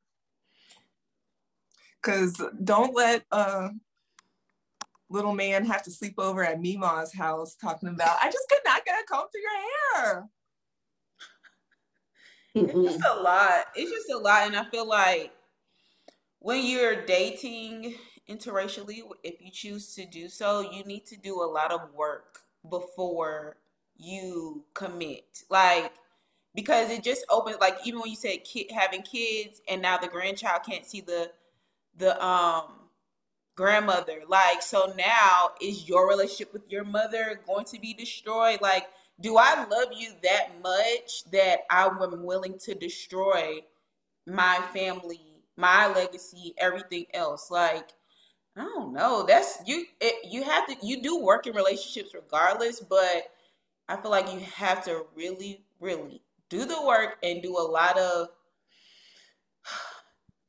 Because 2.01 2.41
don't 2.63 2.95
let 2.95 3.23
a 3.31 3.71
little 5.09 5.35
man 5.35 5.65
have 5.65 5.83
to 5.83 5.91
sleep 5.91 6.15
over 6.17 6.43
at 6.43 6.61
Mima's 6.61 7.13
house 7.13 7.55
talking 7.55 7.89
about, 7.89 8.17
I 8.21 8.31
just 8.31 8.47
could 8.49 8.61
not 8.65 8.85
get 8.85 9.01
a 9.01 9.05
comb 9.05 9.27
through 9.31 9.41
your 9.41 9.51
hair. 9.95 10.29
It's 12.53 12.93
just 12.93 13.05
a 13.05 13.21
lot. 13.21 13.65
It's 13.75 13.91
just 13.91 14.09
a 14.09 14.17
lot. 14.17 14.47
And 14.47 14.55
I 14.55 14.63
feel 14.63 14.87
like 14.87 15.31
when 16.39 16.65
you're 16.65 17.05
dating 17.05 17.95
interracially, 18.29 19.01
if 19.23 19.41
you 19.41 19.51
choose 19.51 19.93
to 19.95 20.05
do 20.05 20.29
so, 20.29 20.61
you 20.71 20.83
need 20.85 21.05
to 21.07 21.17
do 21.17 21.43
a 21.43 21.45
lot 21.45 21.71
of 21.71 21.93
work 21.93 22.39
before 22.69 23.57
you 23.97 24.63
commit. 24.73 25.43
Like, 25.49 25.91
because 26.53 26.89
it 26.89 27.03
just 27.03 27.25
opens 27.29 27.57
like 27.59 27.77
even 27.85 27.99
when 28.01 28.09
you 28.09 28.15
said 28.15 28.43
kid 28.43 28.71
having 28.71 29.01
kids 29.01 29.61
and 29.69 29.81
now 29.81 29.97
the 29.97 30.07
grandchild 30.07 30.61
can't 30.65 30.85
see 30.85 31.01
the 31.01 31.31
the 31.97 32.23
um 32.25 32.65
grandmother 33.55 34.21
like 34.27 34.61
so 34.61 34.93
now 34.97 35.49
is 35.61 35.87
your 35.87 36.07
relationship 36.07 36.53
with 36.53 36.63
your 36.69 36.83
mother 36.83 37.39
going 37.45 37.65
to 37.65 37.79
be 37.79 37.93
destroyed? 37.93 38.61
Like 38.61 38.87
do 39.19 39.37
i 39.37 39.65
love 39.69 39.89
you 39.95 40.13
that 40.23 40.49
much 40.63 41.23
that 41.31 41.59
i'm 41.69 41.99
willing 42.23 42.57
to 42.57 42.73
destroy 42.73 43.59
my 44.25 44.59
family 44.73 45.21
my 45.57 45.87
legacy 45.93 46.53
everything 46.57 47.05
else? 47.13 47.51
Like 47.51 47.89
i 48.57 48.61
don't 48.61 48.93
know. 48.93 49.25
That's 49.27 49.59
you 49.65 49.85
it, 49.99 50.31
you 50.31 50.43
have 50.43 50.65
to 50.67 50.75
you 50.81 51.01
do 51.01 51.19
work 51.19 51.45
in 51.45 51.53
relationships 51.55 52.13
regardless 52.13 52.79
but 52.79 53.31
i 53.89 53.95
feel 53.97 54.11
like 54.11 54.31
you 54.31 54.39
have 54.39 54.83
to 54.85 55.05
really 55.15 55.63
really 55.79 56.21
do 56.51 56.65
the 56.65 56.85
work 56.85 57.17
and 57.23 57.41
do 57.41 57.57
a 57.57 57.59
lot 57.59 57.97
of 57.97 58.27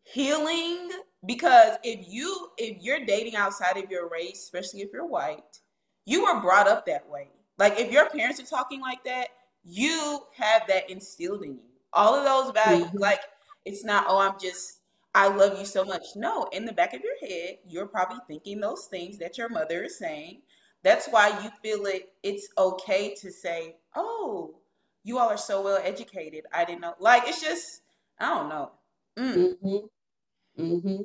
healing 0.02 0.90
because 1.24 1.78
if 1.84 2.06
you 2.06 2.48
if 2.58 2.82
you're 2.82 3.06
dating 3.06 3.36
outside 3.36 3.78
of 3.78 3.90
your 3.90 4.10
race 4.10 4.42
especially 4.42 4.80
if 4.80 4.90
you're 4.92 5.06
white 5.06 5.60
you 6.04 6.24
were 6.24 6.40
brought 6.40 6.68
up 6.68 6.84
that 6.86 7.08
way. 7.08 7.28
Like 7.58 7.78
if 7.78 7.92
your 7.92 8.10
parents 8.10 8.40
are 8.40 8.46
talking 8.46 8.80
like 8.80 9.04
that 9.04 9.28
you 9.64 10.20
have 10.36 10.66
that 10.66 10.90
instilled 10.90 11.44
in 11.44 11.52
you. 11.52 11.70
All 11.92 12.14
of 12.14 12.24
those 12.24 12.52
values 12.52 12.88
mm-hmm. 12.88 12.98
like 12.98 13.20
it's 13.64 13.84
not 13.84 14.04
oh 14.08 14.18
i'm 14.18 14.38
just 14.40 14.80
i 15.14 15.28
love 15.28 15.56
you 15.58 15.64
so 15.64 15.84
much. 15.84 16.02
No 16.16 16.48
in 16.52 16.64
the 16.66 16.72
back 16.72 16.94
of 16.94 17.00
your 17.02 17.30
head 17.30 17.58
you're 17.66 17.86
probably 17.86 18.18
thinking 18.26 18.60
those 18.60 18.86
things 18.86 19.18
that 19.18 19.38
your 19.38 19.48
mother 19.48 19.84
is 19.84 19.98
saying. 19.98 20.42
That's 20.82 21.06
why 21.06 21.28
you 21.42 21.50
feel 21.62 21.86
it 21.86 22.08
it's 22.24 22.48
okay 22.58 23.14
to 23.20 23.30
say 23.30 23.76
oh 23.94 24.56
you 25.04 25.18
all 25.18 25.28
are 25.28 25.36
so 25.36 25.62
well 25.62 25.80
educated. 25.82 26.44
I 26.52 26.64
didn't 26.64 26.80
know. 26.80 26.94
Like 26.98 27.24
it's 27.26 27.40
just 27.40 27.82
I 28.18 28.28
don't 28.28 28.48
know. 28.48 28.70
Mm. 29.18 29.34
Mm-hmm. 29.36 30.62
Mm-hmm. 30.62 31.02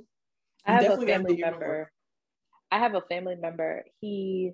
I 0.65 0.71
have 0.83 1.01
a 1.01 1.05
family 1.05 1.37
member. 1.37 1.91
I 2.71 2.79
have 2.79 2.95
a 2.95 3.01
family 3.01 3.35
member. 3.35 3.85
He 4.01 4.51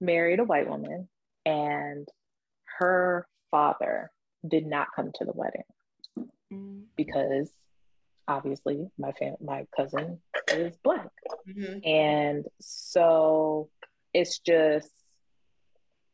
married 0.00 0.40
a 0.40 0.44
white 0.44 0.68
woman, 0.68 1.08
and 1.46 2.08
her 2.78 3.26
father 3.50 4.10
did 4.48 4.66
not 4.66 4.88
come 4.94 5.10
to 5.14 5.24
the 5.24 5.32
wedding 5.34 5.62
mm. 6.52 6.82
because 6.96 7.50
obviously 8.26 8.86
my 8.98 9.12
fam- 9.12 9.36
my 9.40 9.66
cousin 9.76 10.18
is 10.52 10.76
black, 10.82 11.10
mm-hmm. 11.48 11.86
and 11.86 12.46
so 12.60 13.68
it's 14.12 14.38
just 14.40 14.90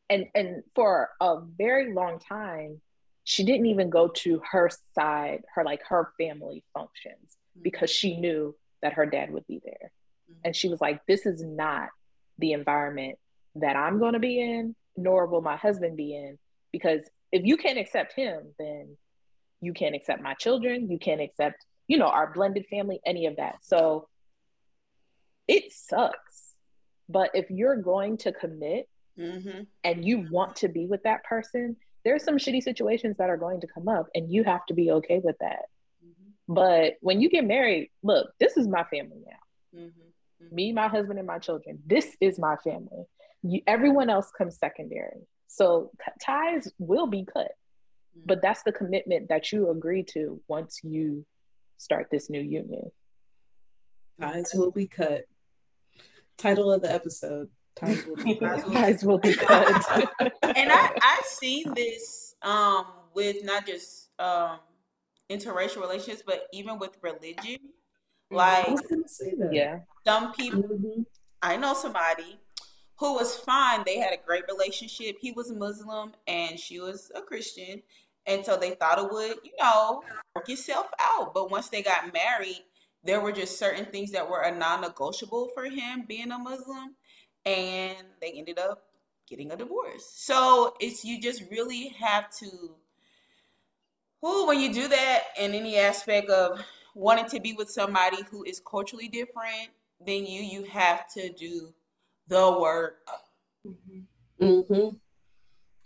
and 0.09 0.27
and 0.35 0.63
for 0.75 1.11
a 1.21 1.37
very 1.59 1.93
long 1.93 2.19
time 2.19 2.81
she 3.25 3.45
didn't 3.45 3.67
even 3.67 3.91
go 3.91 4.09
to 4.09 4.41
her 4.51 4.71
side 4.95 5.43
her 5.55 5.65
like 5.65 5.83
her 5.89 6.13
family 6.19 6.65
functions 6.73 7.37
mm-hmm. 7.57 7.63
because 7.63 7.91
she 7.91 8.19
knew 8.19 8.55
that 8.83 8.95
her 8.95 9.07
dad 9.07 9.31
would 9.33 9.47
be 9.47 9.61
there 9.65 9.91
mm-hmm. 10.31 10.41
and 10.45 10.57
she 10.57 10.69
was 10.69 10.81
like 10.81 11.01
this 11.07 11.27
is 11.27 11.43
not 11.43 11.89
the 12.39 12.53
environment 12.53 13.19
that 13.55 13.77
i'm 13.77 13.99
going 13.99 14.13
to 14.13 14.19
be 14.19 14.41
in 14.41 14.75
nor 14.97 15.27
will 15.27 15.43
my 15.43 15.57
husband 15.57 15.97
be 15.97 16.15
in 16.15 16.39
because 16.73 17.03
if 17.33 17.45
you 17.45 17.57
can't 17.57 17.79
accept 17.79 18.13
him 18.15 18.55
then 18.59 18.97
you 19.61 19.73
can't 19.73 19.95
accept 19.95 20.23
my 20.23 20.35
children 20.35 20.91
you 20.91 20.99
can't 20.99 21.21
accept 21.21 21.65
you 21.89 21.99
know 21.99 22.07
our 22.07 22.33
blended 22.33 22.67
family 22.71 23.01
any 23.05 23.27
of 23.27 23.37
that 23.37 23.57
so 23.63 24.09
it 25.49 25.73
sucks 25.73 26.55
but 27.09 27.31
if 27.35 27.51
you're 27.51 27.77
going 27.77 28.17
to 28.17 28.33
commit 28.33 28.89
mm-hmm. 29.19 29.63
and 29.85 30.05
you 30.05 30.27
want 30.31 30.57
to 30.57 30.69
be 30.69 30.87
with 30.87 31.03
that 31.05 31.25
person, 31.25 31.77
there's 32.05 32.25
some 32.25 32.37
shitty 32.37 32.63
situations 32.63 33.17
that 33.19 33.31
are 33.31 33.37
going 33.37 33.61
to 33.61 33.67
come 33.67 33.89
up 33.89 34.07
and 34.15 34.31
you 34.31 34.45
have 34.45 34.65
to 34.67 34.75
be 34.75 34.91
okay 34.93 35.21
with 35.23 35.37
that. 35.41 35.67
Mm-hmm. 36.05 36.55
But 36.55 36.95
when 37.01 37.21
you 37.21 37.29
get 37.29 37.45
married, 37.45 37.91
look, 38.03 38.31
this 38.39 38.57
is 38.57 38.69
my 38.69 38.85
family 38.85 39.23
now. 39.27 39.81
Mm-hmm. 39.81 40.55
Me, 40.55 40.73
my 40.73 40.89
husband, 40.89 41.19
and 41.19 41.27
my 41.27 41.39
children. 41.39 41.81
This 41.85 42.17
is 42.21 42.39
my 42.39 42.57
family. 42.63 43.05
You, 43.43 43.61
everyone 43.67 44.11
else 44.11 44.31
comes 44.31 44.59
secondary. 44.59 45.27
So 45.49 45.91
ties 46.23 46.71
will 46.79 47.07
be 47.07 47.25
cut, 47.25 47.53
mm-hmm. 48.17 48.27
but 48.27 48.43
that's 48.43 48.63
the 48.63 48.73
commitment 48.73 49.29
that 49.31 49.51
you 49.51 49.71
agree 49.71 50.05
to 50.11 50.41
once 50.47 50.81
you 50.83 51.25
start 51.79 52.09
this 52.11 52.31
new 52.31 52.41
union. 52.41 52.91
Ties 54.21 54.53
will 54.55 54.71
be 54.71 54.87
cut. 54.87 55.25
Title 56.39 56.71
of 56.71 56.83
the 56.83 56.93
episode 56.93 57.49
ties 57.77 58.05
will 58.07 58.17
be 58.17 58.35
ties 58.73 59.05
will 59.05 59.19
be 59.19 59.35
cut. 59.35 60.11
and 60.43 60.73
I 60.73 60.91
I've 61.03 61.25
seen 61.25 61.73
this 61.75 62.35
um 62.43 62.87
with 63.15 63.45
not 63.45 63.67
just 63.67 64.11
um 64.19 64.59
interracial 65.31 65.81
relationships, 65.81 66.23
but 66.27 66.47
even 66.53 66.79
with 66.79 66.97
religion. 67.03 67.59
Mm-hmm. 68.33 68.37
Like 68.37 68.79
yeah, 69.53 69.81
some 70.05 70.33
people. 70.33 70.63
Mm-hmm. 70.63 71.03
I 71.43 71.57
know 71.57 71.75
somebody 71.75 72.41
who 72.99 73.15
was 73.15 73.37
fine. 73.37 73.83
They 73.85 73.99
had 73.99 74.13
a 74.13 74.25
great 74.25 74.45
relationship. 74.49 75.17
He 75.21 75.33
was 75.33 75.51
a 75.51 75.55
Muslim 75.55 76.13
and 76.27 76.59
she 76.59 76.81
was 76.81 77.13
a 77.15 77.21
Christian. 77.21 77.83
And 78.27 78.45
so 78.45 78.57
they 78.57 78.71
thought 78.71 78.99
it 78.99 79.13
would, 79.13 79.37
you 79.45 79.53
know, 79.61 80.03
work 80.35 80.49
itself 80.49 80.89
out. 81.01 81.33
But 81.33 81.51
once 81.51 81.69
they 81.69 81.83
got 81.83 82.13
married, 82.13 82.65
there 83.05 83.21
were 83.21 83.33
just 83.33 83.59
certain 83.59 83.85
things 83.85 84.11
that 84.13 84.29
were 84.29 84.41
a 84.41 84.57
non 84.57 84.81
negotiable 84.81 85.51
for 85.55 85.65
him 85.65 86.05
being 86.09 86.33
a 86.33 86.39
Muslim 86.39 86.97
and 87.47 87.97
they 88.21 88.33
ended 88.33 88.59
up 88.59 88.83
getting 89.29 89.53
a 89.53 89.57
divorce. 89.57 90.11
So 90.15 90.75
it's 90.81 91.05
you 91.05 91.21
just 91.21 91.45
really 91.51 91.89
have 91.99 92.31
to 92.41 92.75
who 94.21 94.47
when 94.47 94.61
you 94.61 94.73
do 94.73 94.89
that 94.89 95.23
in 95.39 95.55
any 95.55 95.77
aspect 95.77 96.29
of 96.31 96.61
wanting 96.95 97.27
to 97.27 97.41
be 97.41 97.53
with 97.53 97.71
somebody 97.71 98.19
who 98.31 98.43
is 98.45 98.61
culturally 98.61 99.09
different 99.09 99.69
than 100.05 100.27
you, 100.27 100.43
you 100.43 100.65
have 100.65 101.07
to 101.15 101.33
do 101.33 101.73
the 102.29 102.59
work. 102.59 103.07
Mm-hmm. 103.67 104.45
Mm-hmm. 104.45 104.97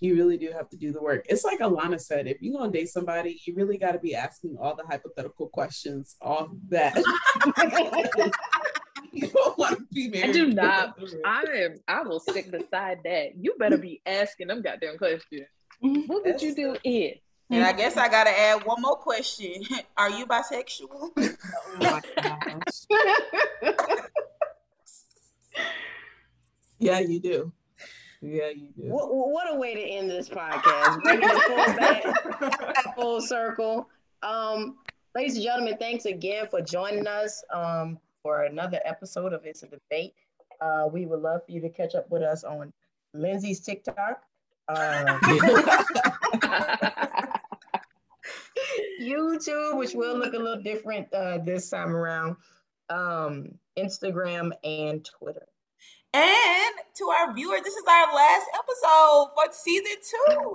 You 0.02 0.14
really 0.14 0.38
do 0.38 0.50
have 0.52 0.70
to 0.70 0.78
do 0.78 0.92
the 0.92 1.02
work. 1.02 1.26
It's 1.28 1.44
like 1.44 1.58
Alana 1.58 2.00
said, 2.00 2.26
if 2.26 2.40
you're 2.40 2.58
gonna 2.58 2.72
date 2.72 2.88
somebody, 2.88 3.38
you 3.44 3.54
really 3.54 3.76
gotta 3.76 3.98
be 3.98 4.14
asking 4.14 4.56
all 4.58 4.74
the 4.74 4.86
hypothetical 4.86 5.48
questions 5.48 6.16
off 6.22 6.48
that. 6.70 6.94
you 9.12 9.28
don't 9.28 9.58
want 9.58 9.78
to 9.78 9.86
be 9.92 10.08
married. 10.08 10.30
I 10.30 10.32
do 10.32 10.46
not. 10.52 10.98
I 11.24 11.42
am. 11.54 11.80
I 11.88 12.02
will 12.02 12.20
stick 12.20 12.50
beside 12.50 13.00
that. 13.04 13.36
You 13.36 13.54
better 13.58 13.78
be 13.78 14.00
asking 14.06 14.48
them 14.48 14.62
goddamn 14.62 14.98
questions. 14.98 15.46
What 15.80 16.24
would 16.24 16.42
you 16.42 16.54
do 16.54 16.76
if? 16.84 17.18
And 17.52 17.64
I 17.64 17.72
guess 17.72 17.96
I 17.96 18.08
gotta 18.08 18.30
add 18.30 18.64
one 18.64 18.80
more 18.80 18.96
question. 18.96 19.62
Are 19.96 20.10
you 20.10 20.24
bisexual? 20.26 21.10
oh 21.16 21.36
my 21.80 22.00
gosh. 22.22 22.86
yeah, 26.78 27.00
you 27.00 27.18
do. 27.18 27.52
Yeah, 28.22 28.50
you 28.50 28.68
do. 28.76 28.82
What, 28.84 29.08
what 29.12 29.52
a 29.52 29.56
way 29.56 29.74
to 29.74 29.80
end 29.80 30.10
this 30.10 30.28
podcast. 30.28 31.02
Bringing 31.02 31.28
it 31.28 31.42
full 31.42 31.76
back, 31.76 32.94
full 32.94 33.20
circle. 33.20 33.88
Um, 34.22 34.76
ladies 35.16 35.34
and 35.34 35.44
gentlemen, 35.44 35.76
thanks 35.78 36.04
again 36.04 36.46
for 36.50 36.60
joining 36.60 37.06
us. 37.06 37.42
Um, 37.52 37.98
for 38.22 38.44
another 38.44 38.80
episode 38.84 39.32
of 39.32 39.44
It's 39.44 39.62
a 39.62 39.66
Debate. 39.68 40.14
Uh, 40.60 40.88
we 40.92 41.06
would 41.06 41.20
love 41.20 41.44
for 41.46 41.52
you 41.52 41.60
to 41.60 41.70
catch 41.70 41.94
up 41.94 42.10
with 42.10 42.22
us 42.22 42.44
on 42.44 42.72
Lindsay's 43.14 43.60
TikTok. 43.60 44.22
Um, 44.68 45.06
YouTube, 49.00 49.78
which 49.78 49.94
will 49.94 50.18
look 50.18 50.34
a 50.34 50.38
little 50.38 50.62
different 50.62 51.12
uh, 51.12 51.38
this 51.38 51.70
time 51.70 51.96
around, 51.96 52.36
um, 52.90 53.46
Instagram, 53.78 54.52
and 54.62 55.04
Twitter. 55.04 55.46
And 56.12 56.74
to 56.98 57.08
our 57.08 57.32
viewers, 57.32 57.62
this 57.62 57.74
is 57.74 57.84
our 57.88 58.14
last 58.14 58.46
episode 58.54 59.30
for 59.34 59.52
season 59.52 59.96
two. 60.08 60.52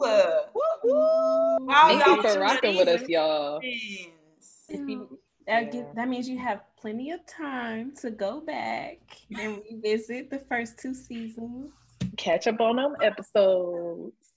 Woo-hoo. 0.53 1.67
Thank 1.67 2.05
you 2.05 2.21
for 2.21 2.39
rocking 2.39 2.75
with 2.75 2.87
us, 2.89 3.07
y'all. 3.07 3.59
If 3.61 4.87
you 4.87 5.14
that, 5.47 5.73
yeah. 5.73 5.83
that 5.95 6.07
means 6.07 6.27
you 6.27 6.37
have 6.39 6.61
plenty 6.79 7.11
of 7.11 7.25
time 7.25 7.93
to 8.01 8.11
go 8.11 8.41
back 8.41 8.99
and 9.37 9.61
revisit 9.69 10.29
the 10.29 10.39
first 10.39 10.79
two 10.79 10.93
seasons. 10.93 11.71
Catch 12.17 12.47
up 12.47 12.61
on 12.61 12.77
them 12.77 12.95
episodes. 13.01 14.33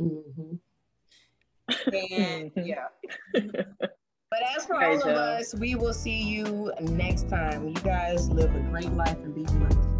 Mm-hmm. 0.00 0.54
And 1.92 2.52
yeah. 2.56 2.88
But 4.30 4.42
as 4.56 4.64
for 4.64 4.80
all 4.80 4.94
of 4.94 5.08
us, 5.08 5.56
we 5.56 5.74
will 5.74 5.92
see 5.92 6.22
you 6.22 6.72
next 6.80 7.28
time. 7.28 7.66
You 7.66 7.74
guys 7.74 8.30
live 8.30 8.54
a 8.54 8.60
great 8.60 8.92
life 8.92 9.18
and 9.24 9.34
be 9.34 9.42
blessed. 9.42 9.99